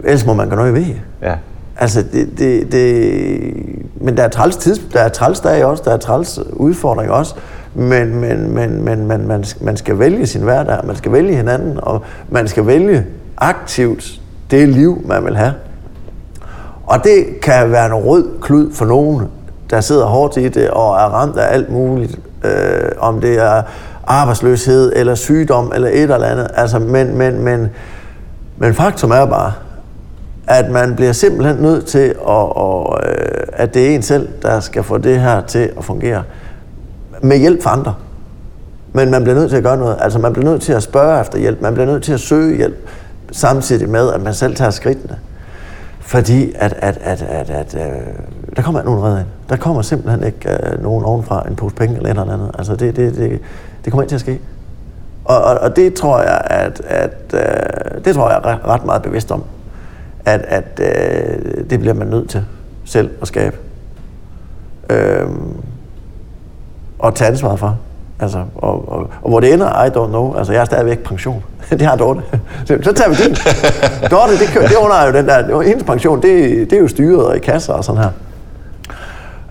ellers 0.03 0.26
må 0.26 0.34
man 0.34 0.49
gøre 0.49 0.58
noget 0.58 0.74
ved. 0.74 0.86
Ja. 1.22 1.34
Altså, 1.78 2.03
det, 2.14 2.30
det, 2.39 2.72
det, 2.72 3.53
men 4.01 4.18
der 4.18 4.24
er 4.24 4.30
træls 4.30 4.58
tids, 4.58 4.80
der 4.93 4.99
er 4.99 5.10
træls 5.10 5.39
dage 5.39 5.68
også, 5.68 5.84
der 5.86 5.91
er 5.91 5.97
træls 5.97 6.39
udfordringer 6.53 7.14
også, 7.14 7.36
men, 7.74 8.16
men, 8.16 8.51
men, 8.51 8.82
men, 8.86 9.08
men 9.08 9.28
man, 9.28 9.45
man 9.62 9.78
skal 9.78 9.99
vælge 9.99 10.28
sin 10.28 10.41
hverdag, 10.41 10.86
man 10.86 10.95
skal 10.95 11.12
vælge 11.12 11.36
hinanden, 11.36 11.80
og 11.82 12.01
man 12.30 12.47
skal 12.47 12.68
vælge 12.68 13.05
aktivt 13.38 14.21
det 14.51 14.69
liv, 14.69 15.01
man 15.05 15.25
vil 15.25 15.38
have. 15.38 15.53
Og 16.88 17.03
det 17.03 17.41
kan 17.41 17.71
være 17.71 17.85
en 17.85 17.93
rød 17.93 18.41
klud 18.41 18.73
for 18.73 18.85
nogen, 18.85 19.27
der 19.69 19.81
sidder 19.81 20.05
hårdt 20.05 20.38
i 20.38 20.49
det 20.49 20.69
og 20.69 20.95
er 20.95 21.05
ramt 21.13 21.38
af 21.38 21.53
alt 21.53 21.69
muligt. 21.71 22.19
Øh, 22.43 22.91
om 22.99 23.21
det 23.21 23.39
er 23.39 23.61
arbejdsløshed, 24.07 24.93
eller 24.95 25.15
sygdom, 25.15 25.71
eller 25.75 25.88
et 25.88 26.01
eller 26.01 26.23
andet. 26.23 26.47
Altså, 26.53 26.79
men, 26.79 27.17
men, 27.17 27.43
men, 27.43 27.69
men 28.57 28.73
faktum 28.73 29.11
er 29.11 29.25
bare, 29.25 29.53
at 30.47 30.71
man 30.71 30.95
bliver 30.95 31.11
simpelthen 31.11 31.55
nødt 31.55 31.85
til, 31.85 32.15
at, 32.29 32.51
at, 32.57 33.09
øh, 33.09 33.47
at 33.53 33.73
det 33.73 33.91
er 33.91 33.95
en 33.95 34.01
selv, 34.01 34.29
der 34.41 34.59
skal 34.59 34.83
få 34.83 34.97
det 34.97 35.21
her 35.21 35.41
til 35.41 35.69
at 35.77 35.85
fungere. 35.85 36.23
Med 37.21 37.38
hjælp 37.38 37.63
fra 37.63 37.73
andre. 37.73 37.93
Men 38.93 39.11
man 39.11 39.23
bliver 39.23 39.35
nødt 39.35 39.49
til 39.49 39.57
at 39.57 39.63
gøre 39.63 39.77
noget. 39.77 39.97
Altså 39.99 40.19
man 40.19 40.33
bliver 40.33 40.49
nødt 40.49 40.61
til 40.61 40.73
at 40.73 40.83
spørge 40.83 41.21
efter 41.21 41.39
hjælp. 41.39 41.61
Man 41.61 41.73
bliver 41.73 41.85
nødt 41.85 42.03
til 42.03 42.13
at 42.13 42.19
søge 42.19 42.57
hjælp. 42.57 42.89
Samtidig 43.32 43.89
med, 43.89 44.13
at 44.13 44.21
man 44.21 44.34
selv 44.34 44.55
tager 44.55 44.71
skridtene. 44.71 45.17
Fordi 45.99 46.53
at, 46.55 46.73
at, 46.73 46.97
at, 46.97 47.21
at, 47.21 47.49
at 47.49 47.75
øh, 47.75 48.07
der 48.55 48.61
kommer 48.61 48.82
ikke 48.82 48.91
nogen 48.91 49.05
redder 49.05 49.19
ind. 49.19 49.28
Der 49.49 49.55
kommer 49.55 49.82
simpelthen 49.82 50.23
ikke 50.23 50.49
øh, 50.49 50.84
nogen 50.84 51.05
ovenfra, 51.05 51.47
en 51.47 51.55
pose 51.55 51.75
penge 51.75 51.95
eller 51.95 52.09
et 52.09 52.19
eller 52.19 52.34
andet. 52.34 52.51
Altså 52.57 52.75
det, 52.75 52.95
det, 52.95 53.15
det, 53.15 53.39
det 53.86 53.93
kommer 53.93 54.01
ikke 54.03 54.09
til 54.09 54.15
at 54.15 54.21
ske. 54.21 54.39
Og, 55.25 55.43
og, 55.43 55.57
og 55.57 55.75
det 55.75 55.93
tror 55.93 56.19
jeg, 56.21 56.41
at, 56.45 56.82
at 56.86 57.34
øh, 57.34 58.05
det 58.05 58.15
tror 58.15 58.30
jeg 58.30 58.41
er 58.43 58.67
ret 58.67 58.86
meget 58.86 59.01
bevidst 59.01 59.32
om. 59.32 59.43
At, 60.25 60.41
at 60.41 60.80
øh, 60.80 61.69
det 61.69 61.80
bliver 61.80 61.93
man 61.93 62.07
nødt 62.07 62.30
til 62.30 62.45
selv 62.86 63.09
at 63.21 63.28
skabe. 63.28 63.57
Øh, 64.89 65.28
og 66.99 67.15
tage 67.15 67.30
ansvar 67.30 67.55
for. 67.55 67.78
Altså, 68.20 68.43
og, 68.55 68.89
og, 68.89 69.09
og 69.22 69.30
hvor 69.30 69.39
det 69.39 69.53
ender, 69.53 69.86
I 69.86 69.89
don't 69.89 70.07
know. 70.07 70.36
Altså, 70.38 70.53
jeg 70.53 70.61
er 70.61 70.65
stadigvæk 70.65 70.99
pension. 70.99 71.43
det 71.70 71.82
har 71.82 71.95
Dorte. 71.95 72.22
Så, 72.65 72.78
så 72.82 72.93
tager 72.93 73.09
vi 73.09 73.15
din. 73.15 73.36
Dorte, 74.11 74.32
det, 74.32 74.70
det 74.70 74.76
under 74.76 75.05
jo 75.05 75.13
den 75.13 75.28
der, 75.28 75.61
hendes 75.61 75.84
pension, 75.84 76.22
det, 76.22 76.49
det 76.70 76.74
er 76.74 76.80
jo 76.80 76.88
styret 76.88 77.26
og 77.26 77.36
i 77.36 77.39
kasser 77.39 77.74
og 77.74 77.84
sådan 77.84 78.01
her. 78.01 78.09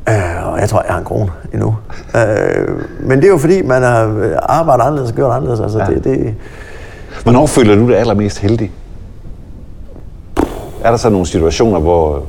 Øh, 0.08 0.52
og 0.52 0.60
jeg 0.60 0.68
tror, 0.68 0.82
jeg 0.86 0.92
har 0.92 0.98
en 0.98 1.04
krone 1.04 1.30
endnu. 1.52 1.76
Øh, 2.16 2.68
men 3.00 3.18
det 3.18 3.24
er 3.24 3.30
jo 3.30 3.38
fordi, 3.38 3.62
man 3.62 3.82
har 3.82 4.34
arbejdet 4.42 4.84
anderledes 4.84 5.10
og 5.10 5.16
gjort 5.16 5.36
anderledes. 5.36 5.60
Altså, 5.60 5.78
ja. 5.78 5.86
det, 5.86 6.04
det... 6.04 6.34
Hvornår 7.22 7.46
føler 7.46 7.74
du 7.74 7.88
dig 7.88 7.98
allermest 7.98 8.38
heldig? 8.38 8.72
Er 10.84 10.90
der 10.90 10.96
så 10.96 11.08
nogle 11.08 11.26
situationer, 11.26 11.80
hvor, 11.80 12.22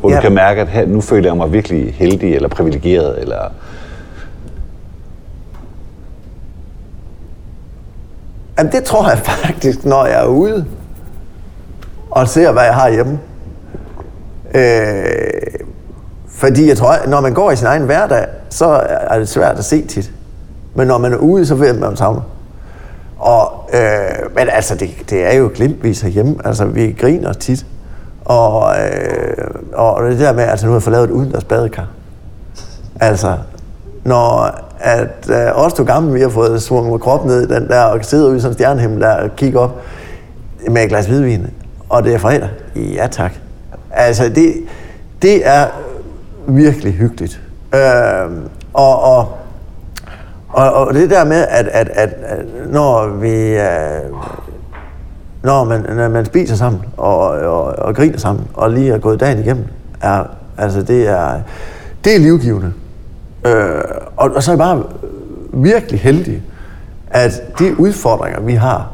hvor 0.00 0.10
ja. 0.10 0.16
du 0.16 0.20
kan 0.20 0.32
mærke, 0.32 0.60
at 0.60 0.68
her, 0.68 0.86
nu 0.86 1.00
føler 1.00 1.28
jeg 1.28 1.36
mig 1.36 1.52
virkelig 1.52 1.94
heldig 1.94 2.34
eller 2.34 2.48
privilegeret? 2.48 3.20
Eller 3.20 3.52
Jamen 8.62 8.72
det 8.72 8.84
tror 8.84 9.08
jeg 9.08 9.18
faktisk, 9.18 9.84
når 9.84 10.06
jeg 10.06 10.20
er 10.22 10.26
ude 10.26 10.66
og 12.10 12.28
ser, 12.28 12.52
hvad 12.52 12.62
jeg 12.62 12.74
har 12.74 12.90
hjemme. 12.90 13.18
Øh, 14.54 15.64
fordi 16.28 16.68
jeg 16.68 16.76
tror, 16.76 16.94
når 17.06 17.20
man 17.20 17.34
går 17.34 17.50
i 17.50 17.56
sin 17.56 17.66
egen 17.66 17.82
hverdag, 17.82 18.26
så 18.50 18.66
er 18.88 19.18
det 19.18 19.28
svært 19.28 19.58
at 19.58 19.64
se 19.64 19.86
tit. 19.86 20.12
Men 20.74 20.86
når 20.86 20.98
man 20.98 21.12
er 21.12 21.16
ude, 21.16 21.46
så 21.46 21.54
ved 21.54 21.72
man, 21.72 21.80
man 21.80 21.96
savner. 21.96 22.20
Og, 23.18 23.70
øh, 23.74 24.34
men 24.34 24.48
altså, 24.48 24.74
det, 24.74 24.90
det 25.10 25.26
er 25.26 25.36
jo 25.36 25.50
glimtvis 25.54 26.00
herhjemme. 26.00 26.36
Altså, 26.44 26.64
vi 26.64 26.96
griner 27.00 27.32
tit. 27.32 27.66
Og, 28.24 28.74
øh, 28.78 29.46
og 29.72 30.02
det 30.02 30.18
der 30.18 30.32
med, 30.32 30.44
altså 30.44 30.66
nu 30.66 30.72
har 30.72 30.76
jeg 30.76 30.82
fået 30.82 30.92
lavet 30.92 31.08
et 31.08 31.12
udendørs 31.12 31.44
badekar. 31.44 31.86
Altså, 33.00 33.36
når 34.04 34.50
at 34.82 35.30
øh, 35.30 35.64
os 35.64 35.72
to 35.72 35.84
gamle, 35.84 36.12
vi 36.12 36.20
har 36.20 36.28
fået 36.28 36.62
svunget 36.62 37.00
kroppen 37.00 37.30
ned 37.30 37.42
i 37.42 37.54
den 37.54 37.68
der, 37.68 37.82
og 37.82 38.04
sidder 38.04 38.28
ude 38.28 38.36
i 38.36 38.40
sådan 38.40 38.50
en 38.50 38.54
stjernehimmel 38.54 39.00
der 39.00 39.14
og 39.14 39.36
kigger 39.36 39.60
op 39.60 39.82
med 40.70 40.82
et 40.82 40.88
glas 40.88 41.06
hvidvin, 41.06 41.46
og 41.88 42.04
det 42.04 42.14
er 42.14 42.18
fredag. 42.18 42.48
Ja, 42.76 43.06
tak. 43.10 43.32
Altså, 43.90 44.28
det, 44.28 44.54
det 45.22 45.46
er 45.48 45.66
virkelig 46.46 46.92
hyggeligt. 46.92 47.40
Øh, 47.74 48.30
og, 48.74 49.02
og, 49.02 49.28
og, 50.48 50.72
og 50.72 50.94
det 50.94 51.10
der 51.10 51.24
med, 51.24 51.46
at, 51.48 51.68
at, 51.68 51.88
at, 51.88 52.08
at 52.22 52.44
når 52.70 53.06
vi... 53.06 53.34
Øh, 53.58 54.12
når 55.42 55.64
man, 55.64 55.86
når 55.96 56.08
man 56.08 56.24
spiser 56.24 56.56
sammen 56.56 56.82
og, 56.96 57.18
og, 57.28 57.64
og 57.64 57.94
griner 57.94 58.18
sammen, 58.18 58.46
og 58.54 58.70
lige 58.70 58.92
er 58.92 58.98
gået 58.98 59.20
dagen 59.20 59.38
igennem, 59.38 59.64
er, 60.00 60.24
altså 60.58 60.82
det 60.82 61.08
er, 61.08 61.40
det 62.04 62.14
er 62.14 62.18
livgivende. 62.18 62.72
Øh, 63.46 63.82
og, 64.16 64.30
og 64.30 64.42
så 64.42 64.50
er 64.50 64.52
jeg 64.52 64.58
bare 64.58 64.82
virkelig 65.52 66.00
heldig, 66.00 66.42
at 67.10 67.42
de 67.58 67.80
udfordringer, 67.80 68.40
vi 68.40 68.54
har, 68.54 68.90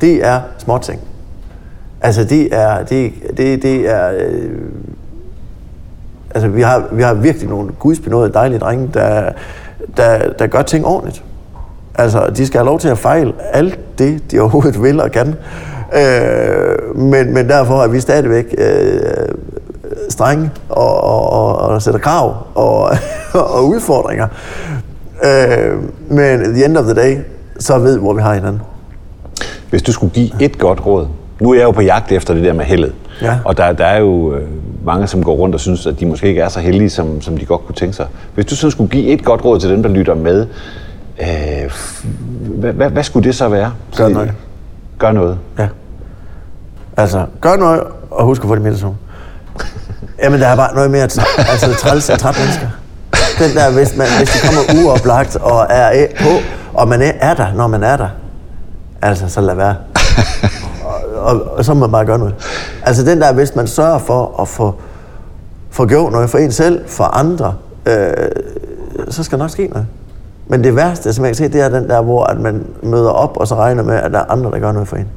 det 0.00 0.26
er 0.26 0.40
småting. 0.58 1.00
Altså 2.00 2.24
det 2.24 2.54
er, 2.54 2.84
det, 2.84 3.12
det, 3.36 3.62
det 3.62 3.90
er, 3.90 4.12
øh, 4.18 4.50
altså 6.34 6.48
vi 6.48 6.62
har, 6.62 6.88
vi 6.92 7.02
har 7.02 7.14
virkelig 7.14 7.48
nogle 7.48 7.72
gudsbenåede 7.78 8.32
dejlige 8.32 8.58
drenge, 8.58 8.90
der, 8.94 9.32
der, 9.96 10.32
der 10.32 10.46
gør 10.46 10.62
ting 10.62 10.86
ordentligt. 10.86 11.24
Altså, 11.94 12.32
de 12.36 12.46
skal 12.46 12.58
have 12.58 12.66
lov 12.66 12.78
til 12.78 12.88
at 12.88 12.98
fejle 12.98 13.32
alt 13.52 13.98
det, 13.98 14.30
de 14.30 14.40
overhovedet 14.40 14.82
vil 14.82 15.00
og 15.00 15.10
kan. 15.10 15.34
Øh, 15.94 16.96
men, 16.96 17.34
men 17.34 17.48
derfor 17.48 17.82
er 17.82 17.88
vi 17.88 18.00
stadigvæk 18.00 18.54
øh, 18.58 19.28
strenge 20.10 20.50
og, 20.68 21.04
og, 21.04 21.32
og, 21.32 21.56
og 21.56 21.82
sætter 21.82 22.00
krav 22.00 22.46
og, 22.54 22.90
og 23.56 23.68
udfordringer. 23.68 24.28
Øh, 25.24 25.82
men 26.08 26.20
at 26.20 26.54
the 26.54 26.64
end 26.64 26.76
of 26.76 26.84
the 26.84 26.94
day, 26.94 27.18
så 27.58 27.78
ved 27.78 27.98
hvor 27.98 28.14
vi 28.14 28.22
har 28.22 28.34
hinanden. 28.34 28.62
Hvis 29.70 29.82
du 29.82 29.92
skulle 29.92 30.12
give 30.12 30.30
et 30.40 30.58
godt 30.58 30.86
råd, 30.86 31.06
nu 31.40 31.50
er 31.50 31.54
jeg 31.54 31.64
jo 31.64 31.70
på 31.70 31.80
jagt 31.80 32.12
efter 32.12 32.34
det 32.34 32.44
der 32.44 32.52
med 32.52 32.64
heldet, 32.64 32.92
ja. 33.22 33.38
og 33.44 33.56
der, 33.56 33.72
der 33.72 33.84
er 33.84 33.98
jo 33.98 34.34
øh, 34.34 34.48
mange, 34.84 35.06
som 35.06 35.24
går 35.24 35.34
rundt 35.34 35.54
og 35.54 35.60
synes, 35.60 35.86
at 35.86 36.00
de 36.00 36.06
måske 36.06 36.28
ikke 36.28 36.40
er 36.40 36.48
så 36.48 36.60
heldige, 36.60 36.90
som, 36.90 37.20
som 37.20 37.38
de 37.38 37.46
godt 37.46 37.66
kunne 37.66 37.74
tænke 37.74 37.96
sig. 37.96 38.06
Hvis 38.34 38.46
du 38.46 38.56
så 38.56 38.70
skulle 38.70 38.90
give 38.90 39.06
et 39.06 39.24
godt 39.24 39.44
råd 39.44 39.60
til 39.60 39.70
dem, 39.70 39.82
der 39.82 39.90
lytter 39.90 40.14
med, 40.14 40.46
øh, 41.20 41.70
hvad, 42.40 42.72
hvad, 42.72 42.90
hvad 42.90 43.02
skulle 43.02 43.24
det 43.24 43.34
så 43.34 43.48
være? 43.48 43.72
Gør 43.96 44.08
noget. 44.08 44.32
Gør 44.98 45.12
noget? 45.12 45.38
Ja. 45.58 45.68
Altså, 46.96 47.26
gør 47.40 47.56
noget, 47.56 47.82
og 48.10 48.24
husk 48.24 48.42
at 48.42 48.48
få 48.48 48.54
det 48.54 48.62
meditation. 48.62 48.96
Jamen, 50.22 50.40
der 50.40 50.46
er 50.46 50.56
bare 50.56 50.74
noget 50.74 50.90
mere 50.90 51.02
altså, 51.02 51.76
træls 51.78 52.10
end 52.10 52.18
træt 52.18 52.36
mennesker. 52.38 52.68
Den 53.38 53.56
der, 53.56 53.72
hvis, 53.72 53.96
man, 53.96 54.06
hvis 54.18 54.30
de 54.30 54.38
kommer 54.46 54.84
uoplagt 54.84 55.36
og 55.36 55.66
er 55.70 56.06
på, 56.20 56.28
og 56.74 56.88
man 56.88 57.02
er, 57.02 57.12
er 57.20 57.34
der, 57.34 57.52
når 57.54 57.66
man 57.66 57.82
er 57.82 57.96
der, 57.96 58.08
altså, 59.02 59.28
så 59.28 59.40
lad 59.40 59.54
være. 59.54 59.74
Og, 60.84 61.24
og, 61.24 61.42
og 61.56 61.64
så 61.64 61.74
må 61.74 61.80
man 61.80 61.92
bare 61.92 62.04
gøre 62.04 62.18
noget. 62.18 62.34
Altså 62.82 63.04
den 63.04 63.20
der, 63.20 63.32
hvis 63.32 63.56
man 63.56 63.66
sørger 63.66 63.98
for 63.98 64.40
at 64.40 64.48
få, 64.48 64.74
få 65.70 65.86
gjort 65.86 66.12
noget 66.12 66.30
for 66.30 66.38
en 66.38 66.52
selv, 66.52 66.88
for 66.88 67.04
andre, 67.04 67.54
øh, 67.86 68.12
så 69.08 69.22
skal 69.22 69.38
nok 69.38 69.50
ske 69.50 69.66
noget. 69.66 69.86
Men 70.48 70.64
det 70.64 70.76
værste, 70.76 71.12
som 71.12 71.24
jeg 71.24 71.28
kan 71.28 71.36
se, 71.36 71.48
det 71.48 71.60
er 71.60 71.68
den 71.68 71.88
der, 71.88 72.00
hvor 72.00 72.24
at 72.24 72.40
man 72.40 72.66
møder 72.82 73.10
op, 73.10 73.36
og 73.36 73.48
så 73.48 73.54
regner 73.54 73.82
med, 73.82 73.94
at 73.94 74.12
der 74.12 74.18
er 74.18 74.24
andre, 74.28 74.50
der 74.50 74.58
gør 74.58 74.72
noget 74.72 74.88
for 74.88 74.96
en. 74.96 75.08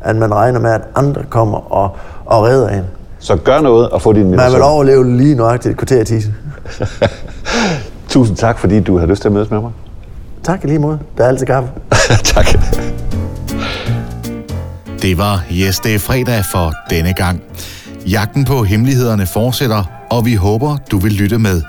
At 0.00 0.16
man 0.16 0.34
regner 0.34 0.60
med, 0.60 0.70
at 0.70 0.82
andre 0.94 1.22
kommer 1.30 1.72
og, 1.72 1.96
og 2.26 2.42
redder 2.42 2.68
en. 2.68 2.84
Så 3.22 3.36
gør 3.36 3.60
noget 3.60 3.88
og 3.88 4.02
få 4.02 4.12
din 4.12 4.24
meditation. 4.24 4.52
Man 4.52 4.52
vil 4.52 4.62
overleve 4.62 5.16
lige 5.16 5.34
nøjagtigt 5.34 5.72
et 5.72 5.78
kvarter 5.78 6.14
i. 6.14 6.22
Tusind 8.12 8.36
tak, 8.36 8.58
fordi 8.58 8.80
du 8.80 8.98
har 8.98 9.06
lyst 9.06 9.22
til 9.22 9.28
at 9.28 9.32
mødes 9.32 9.50
med 9.50 9.60
mig. 9.60 9.72
Tak 10.42 10.64
lige 10.64 10.78
måde. 10.78 10.98
Der 11.18 11.24
er 11.24 11.28
altid 11.28 11.46
kaffe. 11.46 11.70
tak. 12.34 12.46
Det 15.02 15.18
var 15.18 15.44
Yes, 15.52 15.78
det 15.78 15.94
er 15.94 15.98
fredag 15.98 16.44
for 16.52 16.72
denne 16.90 17.12
gang. 17.12 17.42
Jagten 18.06 18.44
på 18.44 18.64
hemmelighederne 18.64 19.26
fortsætter, 19.26 19.84
og 20.10 20.24
vi 20.24 20.34
håber, 20.34 20.76
du 20.90 20.98
vil 20.98 21.12
lytte 21.12 21.38
med. 21.38 21.62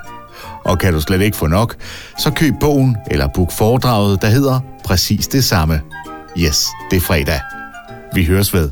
Og 0.66 0.80
kan 0.80 0.94
du 0.94 1.02
slet 1.02 1.22
ikke 1.22 1.38
få 1.38 1.48
nok, 1.48 1.76
så 2.18 2.32
køb 2.32 2.54
bogen 2.60 2.98
eller 3.12 3.28
book 3.36 3.52
foredraget, 3.52 4.22
der 4.22 4.28
hedder 4.28 4.60
præcis 4.86 5.28
det 5.28 5.44
samme. 5.44 5.82
Yes, 6.38 6.68
det 6.92 6.98
er 6.98 7.02
fredag. 7.02 7.40
Vi 8.14 8.26
høres 8.26 8.54
ved. 8.54 8.70